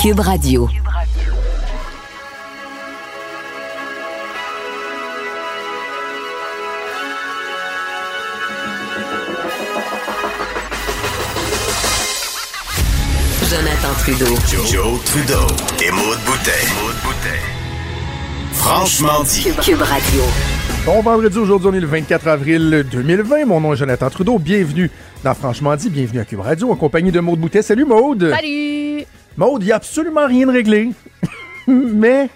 [0.00, 0.68] Cube Radio.
[13.42, 14.26] Jonathan Trudeau.
[14.70, 15.34] Joe, Trudeau
[15.82, 16.50] et Maude Boutet.
[18.52, 19.50] Franchement dit.
[19.60, 20.22] Cube Radio.
[20.86, 23.46] Bon vendredi, aujourd'hui on est le 24 avril 2020.
[23.46, 24.38] Mon nom est Jonathan Trudeau.
[24.38, 24.92] Bienvenue
[25.24, 25.90] dans Franchement dit.
[25.90, 27.62] Bienvenue à Cube Radio en compagnie de Maude Boutet.
[27.62, 28.30] Salut Maude.
[28.30, 28.87] Salut!
[29.38, 30.90] Maude, il n'y a absolument rien de réglé.
[31.66, 32.28] mais,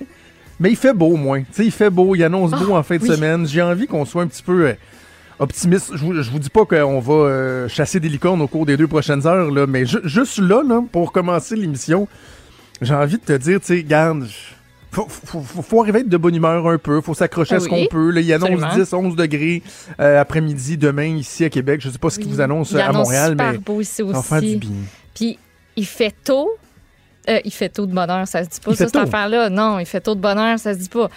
[0.59, 1.43] mais il fait beau au moins.
[1.59, 3.09] Il fait beau, il annonce beau en fin de oui.
[3.09, 3.47] semaine.
[3.47, 4.75] J'ai envie qu'on soit un petit peu euh,
[5.39, 5.91] optimiste.
[5.95, 8.87] Je vous, vous dis pas qu'on va euh, chasser des licornes au cours des deux
[8.87, 12.07] prochaines heures, là, mais ju- juste là, là, pour commencer l'émission,
[12.81, 14.27] j'ai envie de te dire, tu sais, garde.
[14.93, 17.61] Faut, faut, faut, faut arriver à être de bonne humeur un peu, faut s'accrocher à
[17.61, 18.11] ce Ah oui, qu'on peut.
[18.11, 18.85] Là, il annonce absolument.
[18.85, 19.63] 10, 11 degrés
[19.99, 21.81] euh, après-midi, demain, ici à Québec.
[21.83, 23.97] Je sais pas ce qu'ils vous annoncent Il à annonce Montréal, super mais beau ici
[23.97, 24.57] ça va faire du aussi.
[24.57, 24.71] bien.
[25.15, 25.39] Puis
[25.77, 26.51] il fait tôt.
[27.29, 29.49] Euh, il fait tôt de bonheur, ça se dit pas, ça, cette affaire-là.
[29.49, 31.09] Non, il fait tôt de bonheur, ça se dit pas.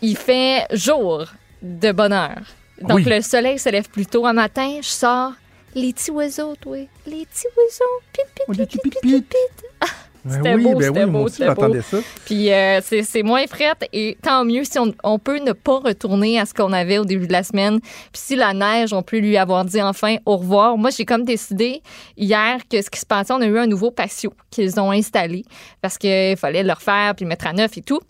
[0.00, 1.24] Il fait jour
[1.60, 2.38] de bonheur.
[2.80, 3.04] Donc Oui.
[3.04, 4.26] le soleil se lève plus tôt.
[4.26, 5.32] Un matin, je sors.
[5.74, 6.76] Les petits oiseaux, toi.
[7.06, 7.84] Les petits oiseaux.
[8.12, 9.88] Pit, pit, Oh, pit, petits pit, pit, pit, pit.
[10.28, 11.80] C'était oui, beau, ben c'était oui, beau, c'était beau.
[11.82, 11.96] ça.
[12.24, 15.78] Puis euh, c'est c'est moins frette et tant mieux si on, on peut ne pas
[15.80, 17.80] retourner à ce qu'on avait au début de la semaine.
[17.80, 20.78] Puis si la neige, on peut lui avoir dit enfin au revoir.
[20.78, 21.82] Moi, j'ai comme décidé
[22.16, 25.44] hier que ce qui se passait, on a eu un nouveau patio qu'ils ont installé
[25.80, 28.00] parce qu'il fallait le refaire puis le mettre à neuf et tout.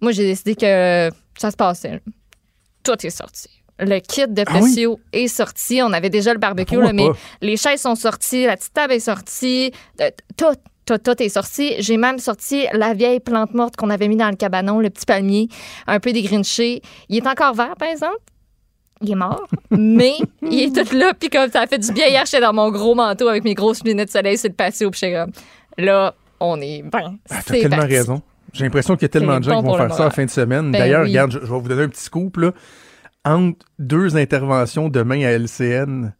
[0.00, 2.00] Moi, j'ai décidé que ça se passait.
[2.84, 3.48] Tout est sorti.
[3.78, 4.70] Le kit de Ah oui?
[4.70, 5.82] patio est sorti.
[5.82, 7.08] On avait déjà le barbecue, là, mais
[7.42, 10.46] les chaises sont sorties, la petite table est sortie, euh, tout,
[10.86, 11.74] tout, est sorti.
[11.80, 15.04] J'ai même sorti la vieille plante morte qu'on avait mis dans le cabanon, le petit
[15.06, 15.48] palmier,
[15.86, 16.80] un peu dégrinché.
[17.08, 18.18] Il est encore vert, par exemple?
[19.02, 22.06] Il est mort, mais il est tout là, puis comme ça a fait du bien
[22.06, 24.90] hier, j'étais dans mon gros manteau avec mes grosses lunettes de soleil sur le patio,
[24.90, 25.32] puis comme,
[25.76, 27.94] là, on est ben, Ah, T'as tellement parti.
[27.94, 28.22] raison.
[28.54, 30.12] J'ai l'impression qu'il y a tellement de gens bon qui vont faire ça en moral.
[30.12, 30.72] fin de semaine.
[30.72, 31.08] Ben D'ailleurs, oui.
[31.10, 32.38] regarde, je, je vais vous donner un petit scoop.
[32.38, 32.52] Là.
[33.26, 36.14] Entre deux interventions demain à LCN,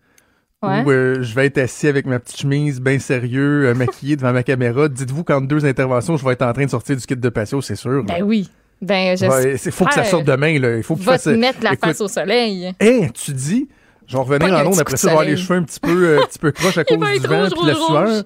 [0.66, 0.82] Ouais.
[0.84, 4.32] où euh, je vais être assis avec ma petite chemise bien sérieux, euh, maquillé devant
[4.32, 7.16] ma caméra, dites-vous qu'entre deux interventions, je vais être en train de sortir du kit
[7.16, 8.04] de patio, c'est sûr.
[8.04, 8.50] Ben oui.
[8.82, 10.58] Ben, je Ouais, Il faut que ça sorte demain.
[10.58, 10.76] Là.
[10.76, 11.24] Il faut que tu fasses...
[11.24, 12.74] te mettre la écoute, face au soleil.
[12.80, 13.68] Hein, tu dis,
[14.06, 16.04] je vais revenir en onde petit après ça, de avoir les cheveux un petit peu,
[16.04, 18.24] euh, un petit peu croches à cause du vent rouge, puis la sueur.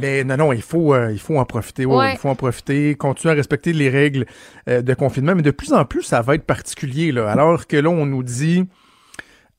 [0.00, 1.84] Mais non, non, il faut, euh, il faut en profiter.
[1.84, 2.12] ouais, Ouais.
[2.14, 4.24] Il faut en profiter, continuer à respecter les règles
[4.68, 5.34] euh, de confinement.
[5.34, 7.12] Mais de plus en plus, ça va être particulier.
[7.12, 7.30] Là.
[7.30, 8.64] Alors que là, on nous dit,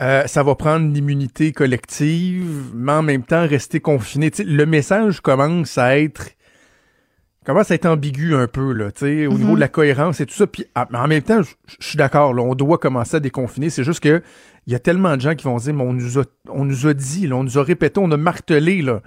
[0.04, 4.32] euh, ça va prendre l'immunité collective, mais en même temps, rester confiné.
[4.46, 6.30] Le message commence à être
[7.46, 10.26] commence à être ambigu un peu là, tu sais, au niveau de la cohérence et
[10.26, 10.48] tout ça.
[10.48, 13.70] Puis ah, mais en même temps, je suis d'accord, on doit commencer à déconfiner.
[13.70, 14.22] C'est juste que
[14.66, 16.88] il y a tellement de gens qui vont dire, mais on nous a, on nous
[16.88, 19.02] a dit, là, on nous a répété, on a martelé là.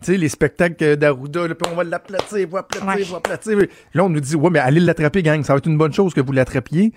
[0.00, 3.04] Tu sais, les spectacles d'Arruda, on va l'aplatir, on va aplatir, Ouais.
[3.08, 3.58] on va aplatir.
[3.94, 5.42] Là, on nous dit, ouais, mais allez l'attraper, gang.
[5.44, 6.92] Ça va être une bonne chose que vous l'attrapiez.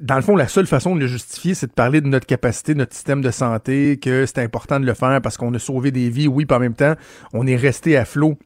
[0.00, 2.74] Dans le fond, la seule façon de le justifier, c'est de parler de notre capacité,
[2.74, 5.92] de notre système de santé, que c'est important de le faire parce qu'on a sauvé
[5.92, 6.94] des vies, oui, puis en même temps,
[7.32, 8.36] on est resté à flot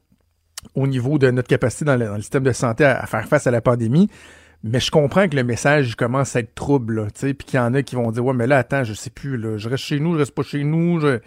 [0.75, 3.27] au niveau de notre capacité dans le, dans le système de santé à, à faire
[3.27, 4.11] face à la pandémie.
[4.63, 7.59] Mais je comprends que le message commence à être trouble, là, tu sais, puis qu'il
[7.59, 9.69] y en a qui vont dire, ouais, mais là, attends, je sais plus, là, je
[9.69, 11.19] reste chez nous, je reste pas chez nous, je...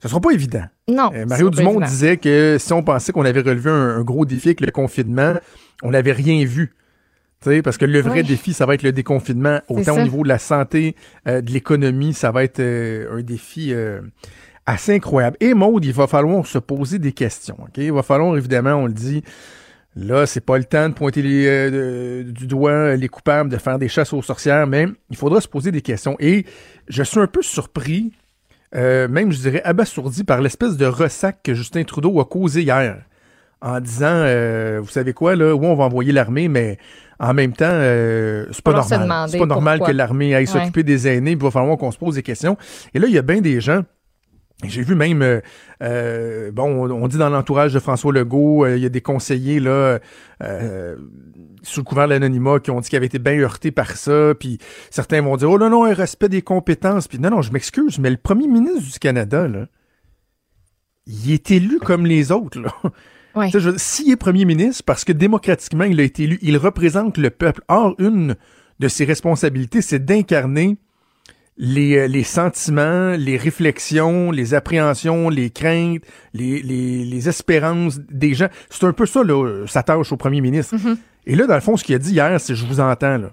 [0.00, 0.64] Ce sera pas évident.
[0.86, 1.10] Non.
[1.14, 1.86] Euh, Mario Dumont évident.
[1.86, 5.32] disait que si on pensait qu'on avait relevé un, un gros défi avec le confinement,
[5.82, 6.74] on n'avait rien vu.
[7.62, 10.38] Parce que le vrai défi, ça va être le déconfinement, autant au niveau de la
[10.38, 10.94] santé,
[11.28, 14.00] euh, de l'économie, ça va être euh, un défi euh,
[14.66, 15.36] assez incroyable.
[15.40, 17.56] Et Maude, il va falloir se poser des questions.
[17.60, 17.76] ok?
[17.78, 19.22] Il va falloir, évidemment, on le dit,
[19.94, 23.88] là, c'est pas le temps de pointer les, du doigt les coupables, de faire des
[23.88, 26.16] chasses aux sorcières, mais il faudra se poser des questions.
[26.20, 26.46] Et
[26.88, 28.12] je suis un peu surpris
[28.72, 33.04] même, je dirais, abasourdi par l'espèce de ressac que Justin Trudeau a causé hier.
[33.64, 36.76] En disant, euh, vous savez quoi, là, oui, on va envoyer l'armée, mais
[37.18, 39.30] en même temps, euh, c'est pas normal.
[39.30, 39.92] C'est pas normal pourquoi.
[39.94, 40.46] que l'armée aille Ouais.
[40.46, 42.58] s'occuper des aînés, puis il va falloir qu'on se pose des questions.
[42.92, 43.80] Et là, il y a bien des gens.
[44.64, 45.40] J'ai vu même,
[45.82, 49.98] euh, bon, on, dit dans l'entourage de François Legault, il y a des conseillers là,
[51.62, 54.34] sous le couvert de l'anonymat, qui ont dit qu'ils avaient été bien heurtés par ça,
[54.38, 54.58] puis
[54.90, 57.98] certains vont dire, oh non, non, un respect des compétences, puis non, non, je m'excuse,
[57.98, 59.68] mais le premier ministre du Canada, là,
[61.06, 62.70] il est élu comme les autres, là.
[63.34, 63.50] Ouais.
[63.76, 67.62] S'il est premier ministre, parce que démocratiquement, il a été élu, il représente le peuple.
[67.68, 68.36] Or, une
[68.80, 70.76] de ses responsabilités, c'est d'incarner
[71.56, 76.02] les, euh, les sentiments, les réflexions, les appréhensions, les craintes,
[76.32, 78.48] les, les, les espérances des gens.
[78.70, 80.74] C'est un peu ça, là, sa tâche au premier ministre.
[81.26, 83.32] Et là, dans le fond, ce qu'il a dit hier, c'est je vous entends, là.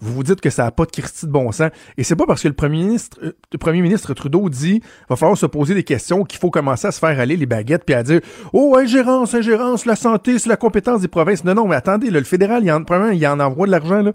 [0.00, 1.70] Vous vous dites que ça n'a pas de Christie de bon sens.
[1.96, 5.16] Et c'est pas parce que le premier ministre, euh, le premier ministre Trudeau dit va
[5.16, 7.94] falloir se poser des questions qu'il faut commencer à se faire aller les baguettes puis
[7.94, 8.20] à dire
[8.52, 11.44] Oh, ingérence, ingérence, la santé, c'est la compétence des provinces.
[11.44, 14.02] Non, non, mais attendez, là, le fédéral, il en, premièrement, il en envoie de l'argent,
[14.02, 14.12] là.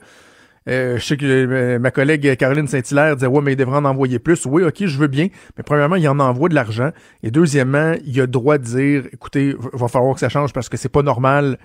[0.69, 3.85] Euh, je sais que euh, ma collègue Caroline Saint-Hilaire disait Ouais, mais il devrait en
[3.85, 4.45] envoyer plus.
[4.45, 5.27] Oui, ok, je veux bien.
[5.57, 6.91] Mais premièrement, il en envoie de l'argent.
[7.21, 10.77] Et deuxièmement, il a droit de dire écoutez, va falloir que ça change parce que
[10.77, 11.57] c'est pas normal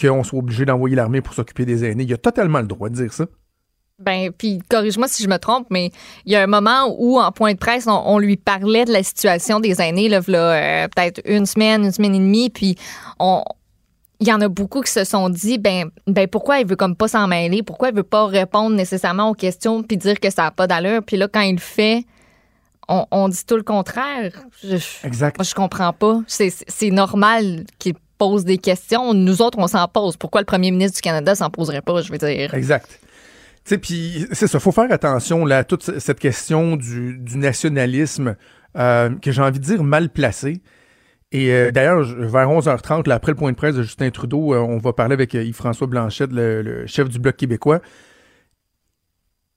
[0.00, 2.04] qu'on soit obligé d'envoyer l'armée pour s'occuper des aînés.
[2.04, 3.26] Il a totalement le droit de dire ça.
[3.98, 5.90] Ben, puis corrige-moi si je me trompe, mais
[6.26, 8.92] il y a un moment où, en point de presse, on, on lui parlait de
[8.92, 12.76] la situation des aînés, là, euh, peut-être une semaine, une semaine et demie, puis
[13.18, 13.42] on.
[14.20, 16.94] Il y en a beaucoup qui se sont dit, ben, ben pourquoi il veut comme
[16.94, 20.42] pas s'en mêler, pourquoi il veut pas répondre nécessairement aux questions puis dire que ça
[20.42, 22.04] n'a pas d'allure, puis là quand il le fait,
[22.88, 24.32] on, on dit tout le contraire.
[24.62, 25.38] Je, Exact.
[25.38, 26.20] moi je comprends pas.
[26.28, 29.12] C'est c'est normal qu'il pose des questions.
[29.12, 30.16] Nous autres on s'en pose.
[30.16, 32.54] Pourquoi le premier ministre du Canada s'en poserait pas, je veux dire?
[32.54, 33.00] Exact.
[33.64, 37.20] Tu sais, puis c'est ça, faut faire attention là, à toute ce- cette question du,
[37.36, 38.34] nationalisme
[38.76, 40.62] euh, que j'ai envie de dire mal placé.
[41.30, 44.58] Et euh, d'ailleurs, vers 11h30, là, après le point de presse de Justin Trudeau, euh,
[44.58, 47.80] on va parler avec Yves-François Blanchette, le, chef du Bloc québécois.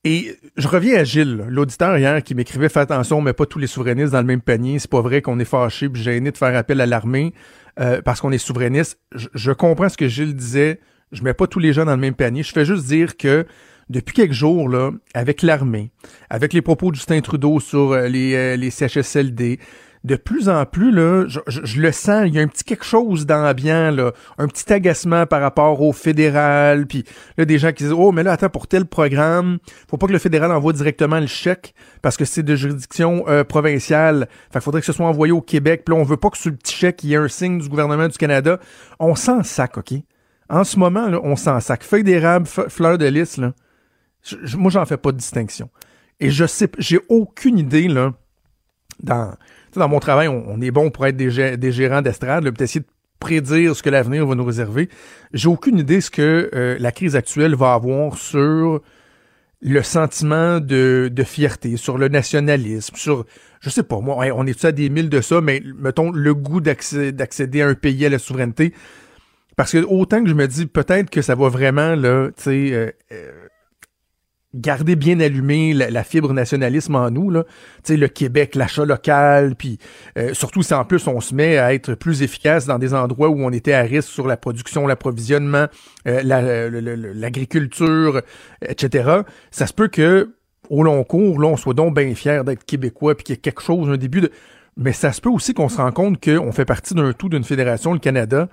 [0.03, 3.65] Et je reviens à Gilles, l'auditeur hier qui m'écrivait Fais attention, mais pas tous les
[3.65, 4.77] souverainistes dans le même panier.
[4.77, 7.33] C'est pas vrai qu'on est fâché puis gêné de faire appel à l'armée
[7.75, 8.99] parce qu'on est souverainiste.
[9.15, 10.79] Je, je comprends ce que Gilles disait.
[11.11, 12.43] Je mets pas tous les gens dans le même panier.
[12.43, 13.47] Je fais juste dire que
[13.89, 15.91] depuis quelques jours, là, avec l'armée,
[16.29, 19.59] avec les propos de Justin Trudeau sur euh, les, euh, les CHSLD,
[20.05, 23.25] de plus en plus, là, je, le sens, il y a un petit quelque chose
[23.25, 27.03] d'ambiant, là, un petit agacement par rapport au fédéral, puis
[27.39, 29.57] là, des gens qui disent, oh, mais là, attends, pour tel programme,
[29.89, 31.73] faut pas que le fédéral envoie directement le chèque,
[32.03, 35.41] parce que c'est de juridiction euh, provinciale, fait qu'il faudrait que ce soit envoyé au
[35.41, 37.27] Québec, puis là, on veut pas que sur le petit chèque, il y ait un
[37.27, 38.59] signe du gouvernement du Canada.
[38.99, 39.93] On s'en sac, OK?
[40.49, 41.83] En ce moment, là, on s'en sac.
[41.83, 43.53] Feuille d'érable, fleur de lys, là,
[44.25, 45.69] je- moi, j'en fais pas de distinction.
[46.19, 48.13] Et je sais, j'ai aucune idée, là,
[49.01, 49.33] dans,
[49.75, 52.81] dans mon travail, on, est bon pour être des, gé- des gérants d'estrade, puis essayer
[52.81, 52.85] de
[53.19, 54.89] prédire ce que l'avenir va nous réserver.
[55.33, 58.81] J'ai aucune idée ce que euh, la crise actuelle va avoir sur
[59.61, 63.25] le sentiment de, fierté, sur le nationalisme, sur,
[63.61, 66.61] je sais pas, moi, on est à des milles de ça, mais mettons le goût
[66.61, 68.73] d'accé- d'accéder à un pays à la souveraineté.
[69.55, 72.73] Parce que autant que je me dis peut-être que ça va vraiment, là, tu sais,
[72.73, 73.44] euh, euh,
[74.55, 77.43] garder bien allumé la, fibre nationalisme en nous, là.
[77.83, 79.77] Tu sais, le Québec, l'achat local, puis
[80.17, 83.29] euh, surtout si en plus on se met à être plus efficace dans des endroits
[83.29, 85.67] où on était à risque sur la production, l'approvisionnement,
[86.07, 86.21] euh,
[87.13, 88.21] l'agriculture,
[88.61, 89.21] etc.
[89.51, 90.35] Ça se peut que
[90.69, 93.41] au long cours, là, on soit donc bien fiers d'être québécois, puis qu'il y ait
[93.41, 94.31] quelque chose, un début de...
[94.77, 97.43] Mais ça se peut aussi qu'on se rend compte qu'on fait partie d'un tout d'une
[97.43, 98.49] fédération, le Canada,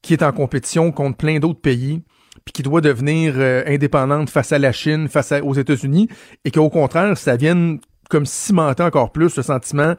[0.00, 2.02] qui est en compétition contre plein d'autres pays,
[2.48, 6.08] puis qui doit devenir euh, indépendante face à la Chine, face aux États-Unis,
[6.46, 7.78] et qu'au contraire, ça vienne
[8.08, 9.94] comme cimenter encore plus le sentiment,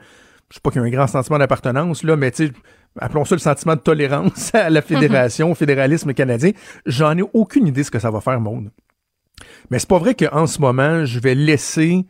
[0.50, 2.52] je sais pas qu'il y a un grand sentiment d'appartenance, là, mais tu
[3.00, 6.54] appelons ça le sentiment de tolérance à la fédération, au fédéralisme canadien.
[6.88, 8.72] J'en ai aucune idée ce que ça va faire, monde.
[9.70, 12.08] Mais c'est pas vrai qu'en ce moment, je vais laisser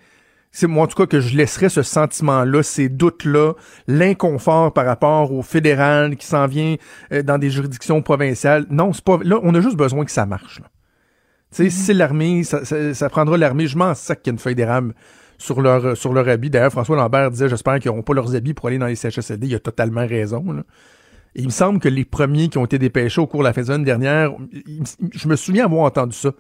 [0.52, 3.54] c'est moi en tout cas que je laisserais ce sentiment-là, ces doutes-là,
[3.88, 6.76] l'inconfort par rapport au fédéral qui s'en vient
[7.12, 8.66] euh, dans des juridictions provinciales.
[8.70, 9.20] Non, c'est pas.
[9.24, 10.60] Là, on a juste besoin que ça marche.
[10.60, 10.68] là.
[11.52, 13.68] Tu sais, si c'est l'armée, ça, ça- ça prendra l'armée.
[13.68, 14.94] Je m'en sac qu'il y a une feuille d'érable
[15.38, 16.50] sur leur, euh, sur leur habit.
[16.50, 19.48] D'ailleurs, François Lambert disait J'espère qu'ils n'auront pas leurs habits pour aller dans les CHSLD.
[19.48, 20.52] Il a totalement raison.
[20.52, 20.64] là.
[21.36, 23.54] Et il me semble que les premiers qui ont été dépêchés au cours de la
[23.54, 26.32] fin de semaine dernière, il- je me souviens avoir entendu ça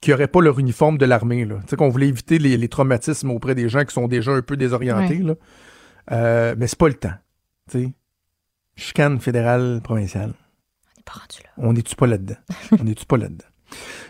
[0.00, 1.46] qui n'auraient pas leur uniforme de l'armée.
[1.46, 4.42] Tu sais, qu'on voulait éviter les, les traumatismes auprès des gens qui sont déjà un
[4.42, 5.18] peu désorientés.
[5.18, 5.34] Là.
[6.12, 7.14] Euh, mais c'est pas le temps.
[7.70, 7.92] Tu sais.
[8.76, 10.34] Chicane fédérale, provinciale.
[10.34, 11.50] On n'est pas rendu là.
[11.56, 12.36] On n'est-tu pas là-dedans?
[12.78, 13.46] On n'est-tu pas là-dedans?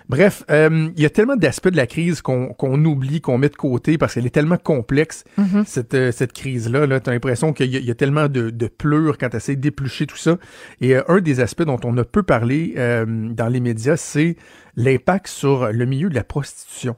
[0.09, 3.57] Bref, euh, il y a tellement d'aspects de la crise qu'on oublie, qu'on met de
[3.57, 5.25] côté parce qu'elle est tellement complexe,
[5.67, 6.87] cette, euh, cette crise-là.
[6.87, 9.31] Là, tu as l'impression qu'il y, a- il y a tellement de, de pleurs quand
[9.31, 10.39] tu essaies d'éplucher tout ça.
[10.81, 14.37] Et euh, un des aspects dont on a peu parlé dans les médias, c'est
[14.77, 16.97] l'impact sur le milieu de la prostitution.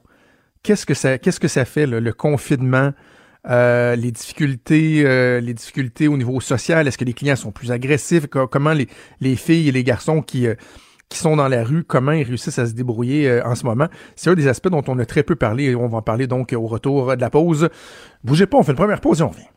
[0.61, 2.91] Qu'est-ce que ça, qu'est-ce que ça fait, là, le confinement?
[3.49, 6.85] Euh, les difficultés, euh, les difficultés au niveau social?
[6.87, 8.27] Est-ce que les clients sont plus agressifs?
[8.27, 8.89] Co- Comment les,
[9.21, 10.55] les filles et les garçons qui euh,
[11.09, 13.87] qui sont dans la rue, comment ils réussissent à se débrouiller euh, en ce moment.
[14.15, 16.27] C'est un des aspects dont on a très peu parlé et on va en parler
[16.27, 17.69] donc au retour de la pause.
[18.23, 19.47] Bougez pas, on fait une première pause et on revient.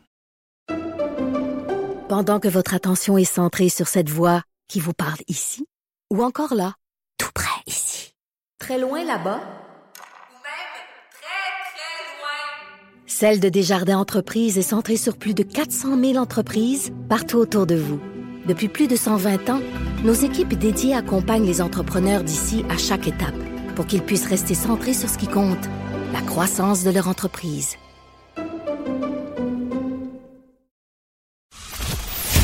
[2.12, 5.66] pendant que votre attention est centrée sur cette voix qui vous parle ici,
[6.12, 6.74] ou encore là,
[7.16, 8.14] tout près ici,
[8.58, 10.74] très loin là-bas, Ou même
[11.10, 11.42] très,
[11.72, 13.06] très loin.
[13.06, 17.76] Celle de Desjardins Entreprises est centrée sur plus de 400 000 entreprises partout autour de
[17.76, 17.98] vous.
[18.46, 19.60] Depuis plus de 120 ans,
[20.04, 23.34] nos équipes dédiées accompagnent les entrepreneurs d'ici à chaque étape
[23.74, 25.68] pour qu'ils puissent rester centrés sur ce qui compte,
[26.12, 27.76] la croissance de leur entreprise.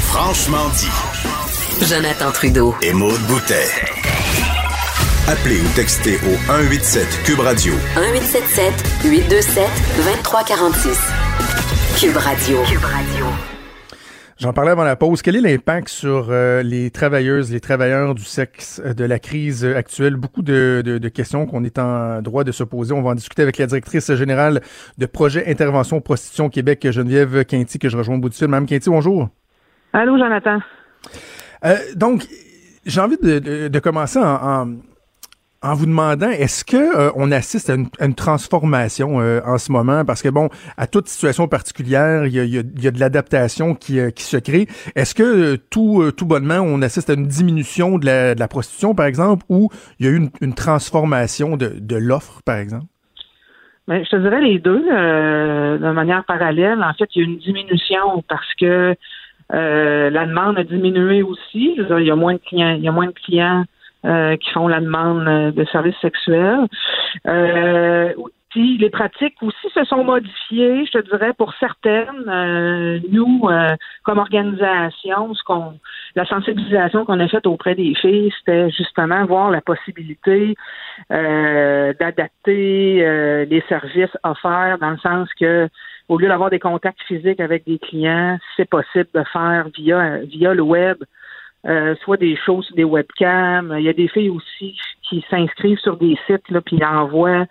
[0.06, 1.86] Franchement dit.
[1.86, 2.74] Jonathan Trudeau.
[2.82, 3.68] Et Maude Boutet.
[5.28, 8.72] Appelez ou textez au 187 Cube Radio 1877
[9.04, 10.98] 827 2346.
[12.00, 12.62] Cube Radio.
[12.64, 13.57] Cube Radio.
[14.40, 15.20] J'en parlais avant la pause.
[15.20, 19.64] Quel est l'impact sur euh, les travailleuses, les travailleurs du sexe euh, de la crise
[19.64, 20.14] actuelle?
[20.14, 22.92] Beaucoup de, de- de questions qu'on est en droit de se poser.
[22.94, 24.60] On va en discuter avec la directrice générale
[24.96, 28.46] de Projet Intervention Prostitution Québec, Geneviève Quinty, que je rejoins au bout du fil.
[28.46, 29.28] Mme Quinty, bonjour.
[29.92, 30.60] Allô, Jonathan.
[31.64, 32.24] Euh, donc,
[32.86, 34.22] j'ai envie de, de- de commencer en,
[34.62, 34.74] en-
[35.60, 39.58] en vous demandant, est-ce que euh, on assiste à une, à une transformation euh, en
[39.58, 40.04] ce moment?
[40.04, 43.00] Parce que, bon, à toute situation particulière, il y a, y a- y a de
[43.00, 44.68] l'adaptation qui, euh, qui se crée.
[44.94, 48.40] Est-ce que euh, tout, euh, tout bonnement, on assiste à une diminution de la, de
[48.40, 52.40] la prostitution, par exemple, ou il y a eu une, une transformation de, de l'offre,
[52.44, 52.86] par exemple?
[53.88, 56.82] Ben, je te dirais les deux euh, de manière parallèle.
[56.84, 58.94] En fait, il y a une diminution parce que
[59.50, 61.74] la demande a diminué aussi.
[61.78, 63.64] Il y a moins de clients, il y a moins de clients
[64.04, 66.66] euh, qui font la demande euh, de services sexuels.
[67.26, 68.12] Euh,
[68.54, 72.28] les pratiques aussi se sont modifiées, je te dirais, pour certaines.
[72.28, 75.74] Euh, nous, euh, comme organisation, ce qu'on
[76.16, 80.56] la sensibilisation qu'on a faite auprès des filles, c'était justement voir la possibilité
[81.12, 85.68] euh, d'adapter euh, les services offerts dans le sens que
[86.08, 90.54] au lieu d'avoir des contacts physiques avec des clients, c'est possible de faire via via
[90.54, 90.96] le web,
[91.66, 93.74] euh, soit des choses sur des webcams.
[93.78, 97.46] Il y a des filles aussi qui s'inscrivent sur des sites là, puis envoient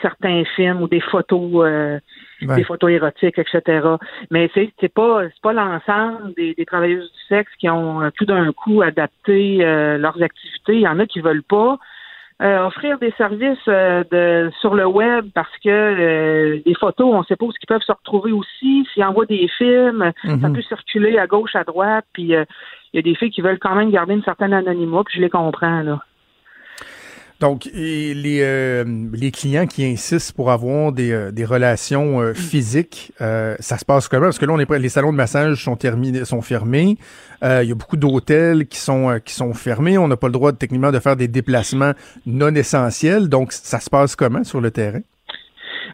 [0.00, 1.98] certains films ou des photos euh,
[2.42, 2.56] Ouais.
[2.56, 3.86] des photos érotiques, etc.
[4.30, 8.10] Mais c'est c'est pas c'est pas l'ensemble des, des travailleuses du sexe qui ont euh,
[8.16, 10.74] tout d'un coup adapté euh, leurs activités.
[10.74, 11.78] Il y en a qui veulent pas.
[12.42, 17.22] Euh, offrir des services euh, de sur le web parce que euh, des photos, on
[17.24, 18.86] sait pas où ils peuvent se retrouver aussi.
[18.94, 20.54] S'ils envoient des films, ça Mhm.
[20.54, 22.46] peut circuler à gauche, à droite, puis euh,
[22.92, 25.20] il y a des filles qui veulent quand même garder une certaine anonymat, puis je
[25.20, 26.00] les comprends là.
[27.40, 32.34] Donc, et les, euh, les clients qui insistent pour avoir des, euh, des relations euh,
[32.34, 34.26] physiques, euh, ça se passe comment?
[34.26, 36.98] Parce que là, on est prêt- les salons de massage sont terminés, sont fermés.
[37.42, 39.96] Euh, Il y a beaucoup d'hôtels qui sont euh, qui sont fermés.
[39.96, 41.92] On n'a pas le droit techniquement de faire des déplacements
[42.26, 43.30] non essentiels.
[43.30, 45.00] Donc, ça se passe comment sur le terrain?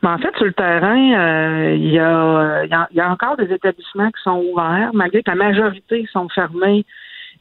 [0.03, 3.09] Mais en fait, sur le terrain, euh, il y, a, y a- il y a
[3.09, 6.85] encore des établissements qui sont ouverts, malgré que la majorité sont fermés.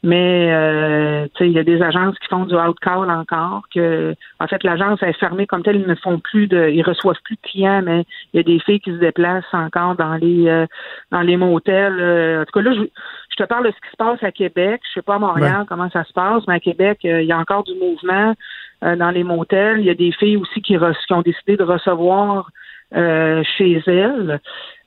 [0.07, 3.63] Mais euh, il y a des agences qui font du out-call encore.
[3.73, 5.77] Que, en fait, l'agence est fermée comme telle.
[5.77, 8.59] Ils ne font plus de, ils reçoivent plus de clients, mais il y a des
[8.59, 10.67] filles qui se déplacent encore dans les euh,
[11.11, 11.97] dans les motels.
[11.99, 12.83] Euh, en tout cas, là, je,
[13.31, 14.81] je te parle de ce qui se passe à Québec.
[14.87, 17.31] Je sais pas à Montréal comment ça se passe, mais à Québec, euh, il y
[17.31, 18.35] a encore du mouvement
[18.83, 19.79] euh, dans les motels.
[19.79, 22.51] Il y a des filles aussi qui, re- qui ont décidé de recevoir
[22.95, 24.39] euh, chez elles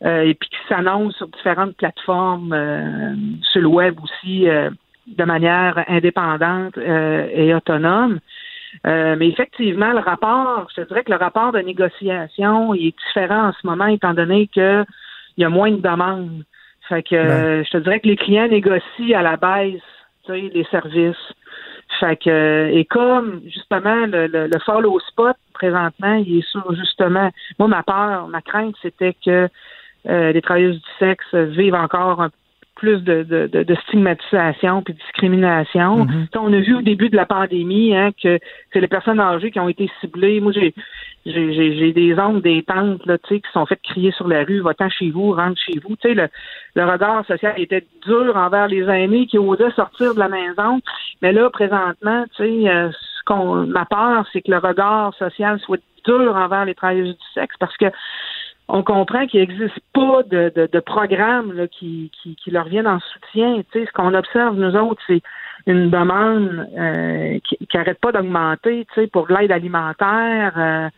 [0.05, 4.71] euh, et puis qui s'annoncent sur différentes plateformes euh, sur le web aussi euh,
[5.17, 8.21] de manière indépendante euh, et autonome.
[8.87, 12.99] Euh, mais effectivement, le rapport, je te dirais que le rapport de négociation il est
[13.07, 14.85] différent en ce moment, étant donné que
[15.37, 16.45] il y a moins de demandes.
[16.89, 19.81] Fait que euh, je te dirais que les clients négocient à la baisse
[20.25, 21.17] tu sais, les services.
[22.01, 27.31] Fait que et comme justement le, le, le follow spot présentement, il est sur justement
[27.59, 29.49] moi ma peur, ma crainte, c'était que
[30.09, 32.31] euh, les travailleuses du sexe vivent encore un
[32.79, 36.07] plus de, de, de, de stigmatisation puis de discrimination.
[36.07, 36.29] Mhm.
[36.37, 38.39] On a vu au début de la pandémie hein, que
[38.73, 40.41] c'est les personnes âgées qui ont été ciblées.
[40.41, 44.45] Moi, j'ai des oncles, des tantes là, tu sais, qui sont faites crier sur la
[44.45, 45.97] rue, va-t'en chez vous, rentre chez vous.
[45.97, 46.29] Tu sais, le,
[46.77, 50.81] le regard social était dur envers les aînés qui osaient sortir de la maison.
[51.21, 55.59] Mais là, présentement, tu sais, euh, ce qu'on ma peur, c'est que le regard social
[55.61, 57.87] soit dur envers les travailleuses du sexe parce que
[58.69, 62.87] on comprend qu'il n'existe pas de, de, de programme là, qui, qui, qui leur viennent
[62.87, 63.63] en soutien.
[63.73, 65.23] Tu sais, ce qu'on observe, nous autres, c'est
[65.67, 70.53] une demande euh, qui n'arrête pas d'augmenter tu sais, pour de l'aide alimentaire.
[70.57, 70.89] euh,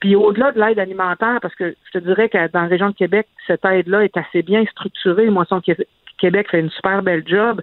[0.00, 2.94] puis au-delà de l'aide alimentaire, parce que je te dirais que dans la région de
[2.94, 5.30] Québec, cette aide-là est assez bien structurée.
[5.30, 5.86] Moisson Qué-
[6.18, 7.60] Québec fait une super belle job,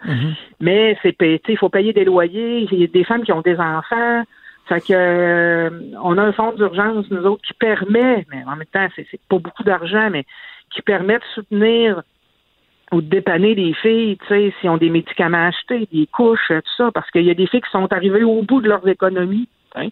[0.62, 3.24] mais c'est payé- tu sais, il faut payer des loyers, il y a des femmes
[3.24, 4.24] qui ont des enfants.
[4.70, 5.70] Fait que euh,
[6.04, 9.40] on a un fonds d'urgence, nous autres, qui permet, mais en même temps, c'est pas
[9.40, 10.26] beaucoup d'argent, mais
[10.70, 12.04] qui permet de soutenir
[12.92, 16.48] ou de dépanner les filles, tu sais, s'ils ont des médicaments à acheter, des couches,
[16.50, 18.88] tout ça, parce qu'il y a des filles qui sont arrivées au bout de leurs
[18.88, 19.50] économies.
[19.76, 19.88] Hein.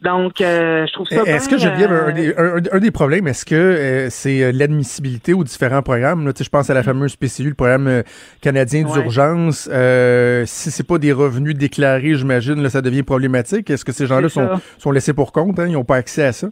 [0.00, 1.22] Donc, euh, je trouve ça.
[1.24, 4.42] Est-ce bien, que Geneviève, euh, un, des, un- un des problèmes, est-ce que euh, c'est
[4.42, 6.24] euh, l'admissibilité aux différents programmes?
[6.26, 8.02] Là, tu sais, je pense à la fameuse PCU, le programme
[8.40, 8.92] canadien Ouais.
[9.02, 9.68] d'urgence.
[10.46, 13.68] Si c'est pas des revenus déclarés, j'imagine, ça devient problématique.
[13.70, 15.58] Est-ce que ces gens-là sont, laissés pour compte?
[15.58, 15.66] Hein?
[15.68, 16.48] Ils n'ont pas accès à ça?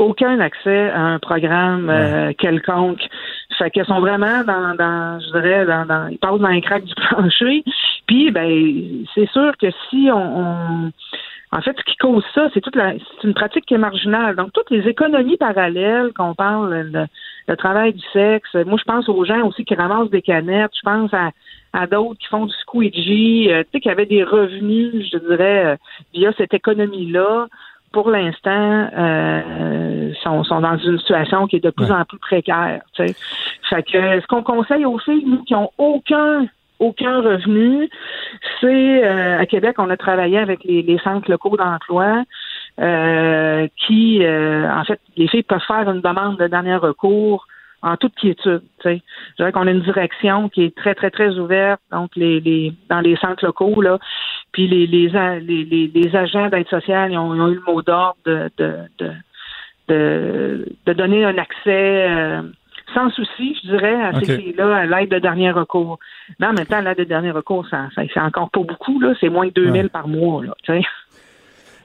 [0.00, 1.88] aucun accès à un programme
[2.38, 3.00] quelconque.
[3.56, 6.84] Fait qu'ils sont vraiment dans, dans je dirais, dans, dans, ils passent dans les craques
[6.84, 7.62] du plancher.
[8.08, 10.92] Puis, ben, c'est sûr que si on, on-
[11.54, 14.34] en fait, ce qui cause ça, c'est toute la, c'est une pratique qui est marginale.
[14.34, 17.06] Donc, toutes les économies parallèles qu'on parle, le,
[17.46, 18.52] le travail du sexe.
[18.66, 20.72] Moi, je pense aux gens aussi qui ramassent des canettes.
[20.74, 21.30] Je pense à,
[21.72, 25.64] à d'autres qui font du squeegee, euh, tu sais, qui avaient des revenus, je dirais,
[25.66, 25.76] euh,
[26.12, 27.46] via cette économie-là
[27.92, 32.82] pour l'instant, euh, sont, sont dans une situation qui est de plus en plus précaire.
[32.92, 33.14] tu sais.
[33.70, 36.48] Fait que ce qu'on conseille aux filles, nous, qui ont aucun
[36.84, 37.88] aucun revenu,
[38.60, 42.24] c'est euh, à Québec, on a travaillé avec les, les centres locaux d'emploi
[42.80, 47.46] euh, qui, euh, en fait, les filles peuvent faire une demande de dernier recours
[47.82, 48.62] en toute quiétude.
[48.80, 49.02] tu sais.
[49.30, 52.72] Je dirais qu'on a une direction qui est très, très, très ouverte, donc les, les
[52.88, 53.98] dans les centres locaux, là.
[54.52, 55.08] Puis les, les,
[55.40, 58.76] les, les agents d'aide sociale, ils ont, ils ont eu le mot d'ordre de, de,
[58.98, 59.10] de,
[59.88, 62.42] de, de donner un accès euh,
[62.92, 65.98] sans souci, je dirais, à ces filles-là, à l'aide de dernier recours.
[66.38, 69.14] Mais en même temps, l'aide de dernier recours, ça, ça c'est encore pas beaucoup, là.
[69.20, 69.88] C'est moins de 2000 Ouais.
[69.88, 70.54] par mois, là.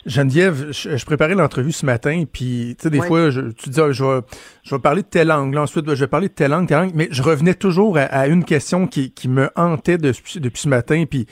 [0.06, 3.82] Geneviève, je, je préparais l'entrevue ce matin, puis tu sais, des fois, je, tu dis,
[3.82, 4.22] ah, je, vais,
[4.64, 6.78] je vais parler de telle langue, là, ensuite, je vais parler de telle langue, telle
[6.80, 10.62] langue, mais je revenais toujours à, à une question qui, qui me hantait depuis, depuis
[10.62, 11.28] ce matin, puis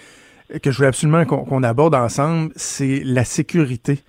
[0.61, 3.99] que je voulais absolument qu'on aborde ensemble, c'est la sécurité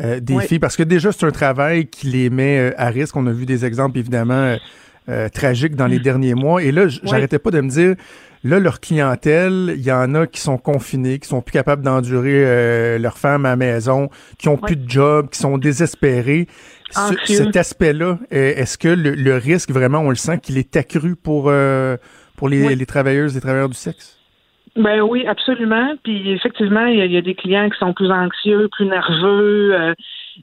[0.00, 3.14] euh, des filles, parce que déjà, c'est un travail qui les met euh, à risque.
[3.16, 4.56] On a vu des exemples, évidemment,
[5.08, 7.94] euh, tragiques dans les derniers mois, et là, j'arrêtais pas de me dire,
[8.44, 12.42] Là, leur clientèle, il y en a qui sont confinés, qui sont plus capables d'endurer
[12.44, 16.48] euh, leur femme à la maison, qui ont plus de job, qui sont désespérés.
[16.90, 21.14] Ce- cet aspect-là, est-ce que le, le risque, vraiment, on le sent qu'il est accru
[21.14, 21.96] pour, euh,
[22.36, 22.74] pour les, Oui.
[22.74, 24.18] les travailleuses et travailleurs du sexe?
[24.74, 25.94] Ben oui, absolument.
[26.02, 28.86] Puis effectivement, il y, a- il y a des clients qui sont plus anxieux, plus
[28.86, 29.72] nerveux.
[29.72, 29.94] euh,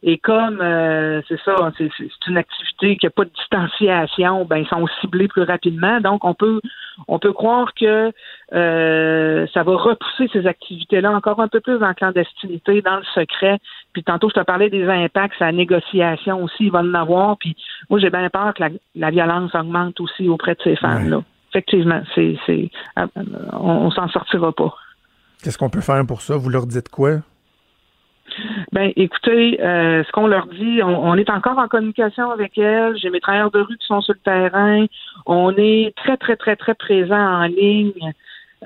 [0.04, 1.90] et comme euh, c'est ça, c'est
[2.28, 6.00] une activité qui n'a pas de distanciation, ben ils sont ciblés plus rapidement.
[6.02, 6.62] Donc on peut
[7.08, 8.12] on peut croire que
[8.54, 13.04] euh, ça va repousser ces activités-là encore un peu plus dans la clandestinité, dans le
[13.16, 13.58] secret.
[13.94, 17.38] Puis tantôt, je te parlais des impacts, la négociation aussi, il va en avoir.
[17.38, 17.56] Puis
[17.90, 21.24] moi, j'ai bien peur que la, la violence augmente aussi auprès de ces femmes-là.
[21.52, 23.08] Effectivement, c'est, c'est, euh,
[23.54, 24.74] on, on s'en sortira pas.
[25.44, 26.36] Qu'est-ce qu'on peut faire pour ça?
[26.38, 27.22] Vous leur dites quoi?
[28.72, 32.98] Ben, écoutez, euh, ce qu'on leur dit, on, on est encore en communication avec elles.
[32.98, 34.86] J'ai mes travailleurs de rue qui sont sur le terrain.
[35.26, 38.14] On est très, très, très, très présent en ligne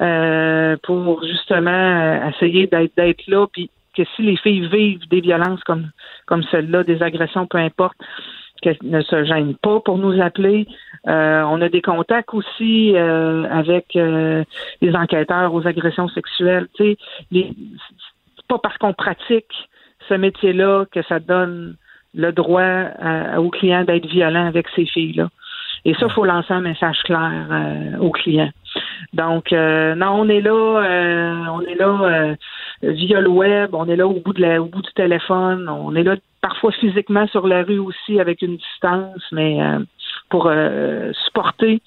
[0.02, 3.48] euh, pour justement euh, essayer d'être, d'être là.
[3.52, 5.90] Puis que si les filles vivent des violences comme,
[6.26, 7.98] comme celle-là, des agressions, peu importe,
[8.64, 10.66] qu'elles ne se gênent pas pour nous appeler.
[11.08, 14.44] Euh, on a des contacts aussi euh, avec euh,
[14.82, 16.68] les enquêteurs aux agressions sexuelles.
[16.76, 16.98] Tu sais,
[17.30, 17.52] les,
[18.48, 19.70] pas parce qu'on pratique
[20.10, 21.76] ce métier-là que ça donne
[22.14, 25.30] le droit à- aux clients d'être violents avec ces filles-là.
[25.86, 28.52] Et ça, il faut lancer un message clair euh, aux clients.
[29.14, 32.36] Donc, euh, non, on est là, euh, on est là euh,
[32.84, 35.94] via le web, on est là au bout de la, au bout du téléphone, on
[35.96, 39.80] est là parfois physiquement sur la rue aussi avec une distance, mais euh,
[40.30, 41.82] pour euh, supporter,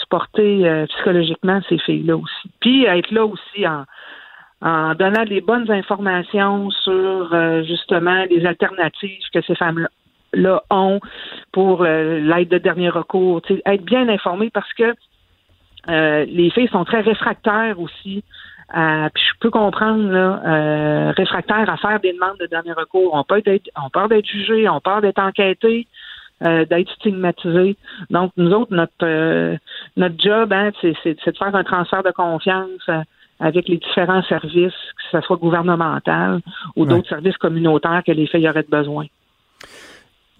[0.00, 2.50] supporter psychologiquement ces filles-là aussi.
[2.60, 3.84] Puis être là aussi en
[4.60, 9.88] en donnant des bonnes informations sur euh, justement les alternatives que ces femmes-là
[10.34, 11.00] là ont
[11.52, 13.40] pour euh, l'aide de dernier recours.
[13.64, 14.94] Être bien informé parce que
[15.88, 18.22] euh, les filles sont très réfractaires aussi.
[18.70, 23.14] à- puis je peux comprendre là, euh, réfractaires à faire des demandes de dernier recours.
[23.14, 25.86] On peut être, on peur d'être jugé, on peur d'être enquêté,
[26.44, 27.76] euh, d'être stigmatisé.
[28.10, 29.56] Donc nous autres, notre euh,
[29.96, 32.90] notre job, hein, c'est, de faire un transfert de confiance.
[33.40, 36.40] Avec les différents services, que ce soit gouvernemental
[36.76, 36.88] ou Ouais.
[36.88, 39.06] d'autres services communautaires que les filles auraient besoin.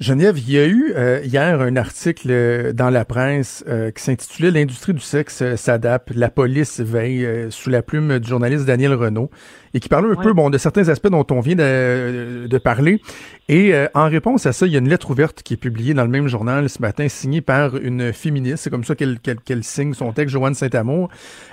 [0.01, 4.01] Geneviève, il y a eu euh, hier un article euh, dans la presse euh, qui
[4.01, 8.95] s'intitulait L'industrie du sexe s'adapte, la police veille, euh, sous la plume du journaliste Daniel
[8.95, 9.29] Renault,
[9.75, 10.23] et qui parlait un Ouais.
[10.25, 13.01] peu bon de certains aspects dont on vient de, de parler.
[13.49, 15.95] Et euh, en réponse à ça, il y a une lettre ouverte qui est publiée
[15.95, 18.65] dans le même journal ce matin, signée par une féministe.
[18.65, 21.09] C'est comme ça qu'elle qu'elle signe son texte, Joanne Saint-Amour.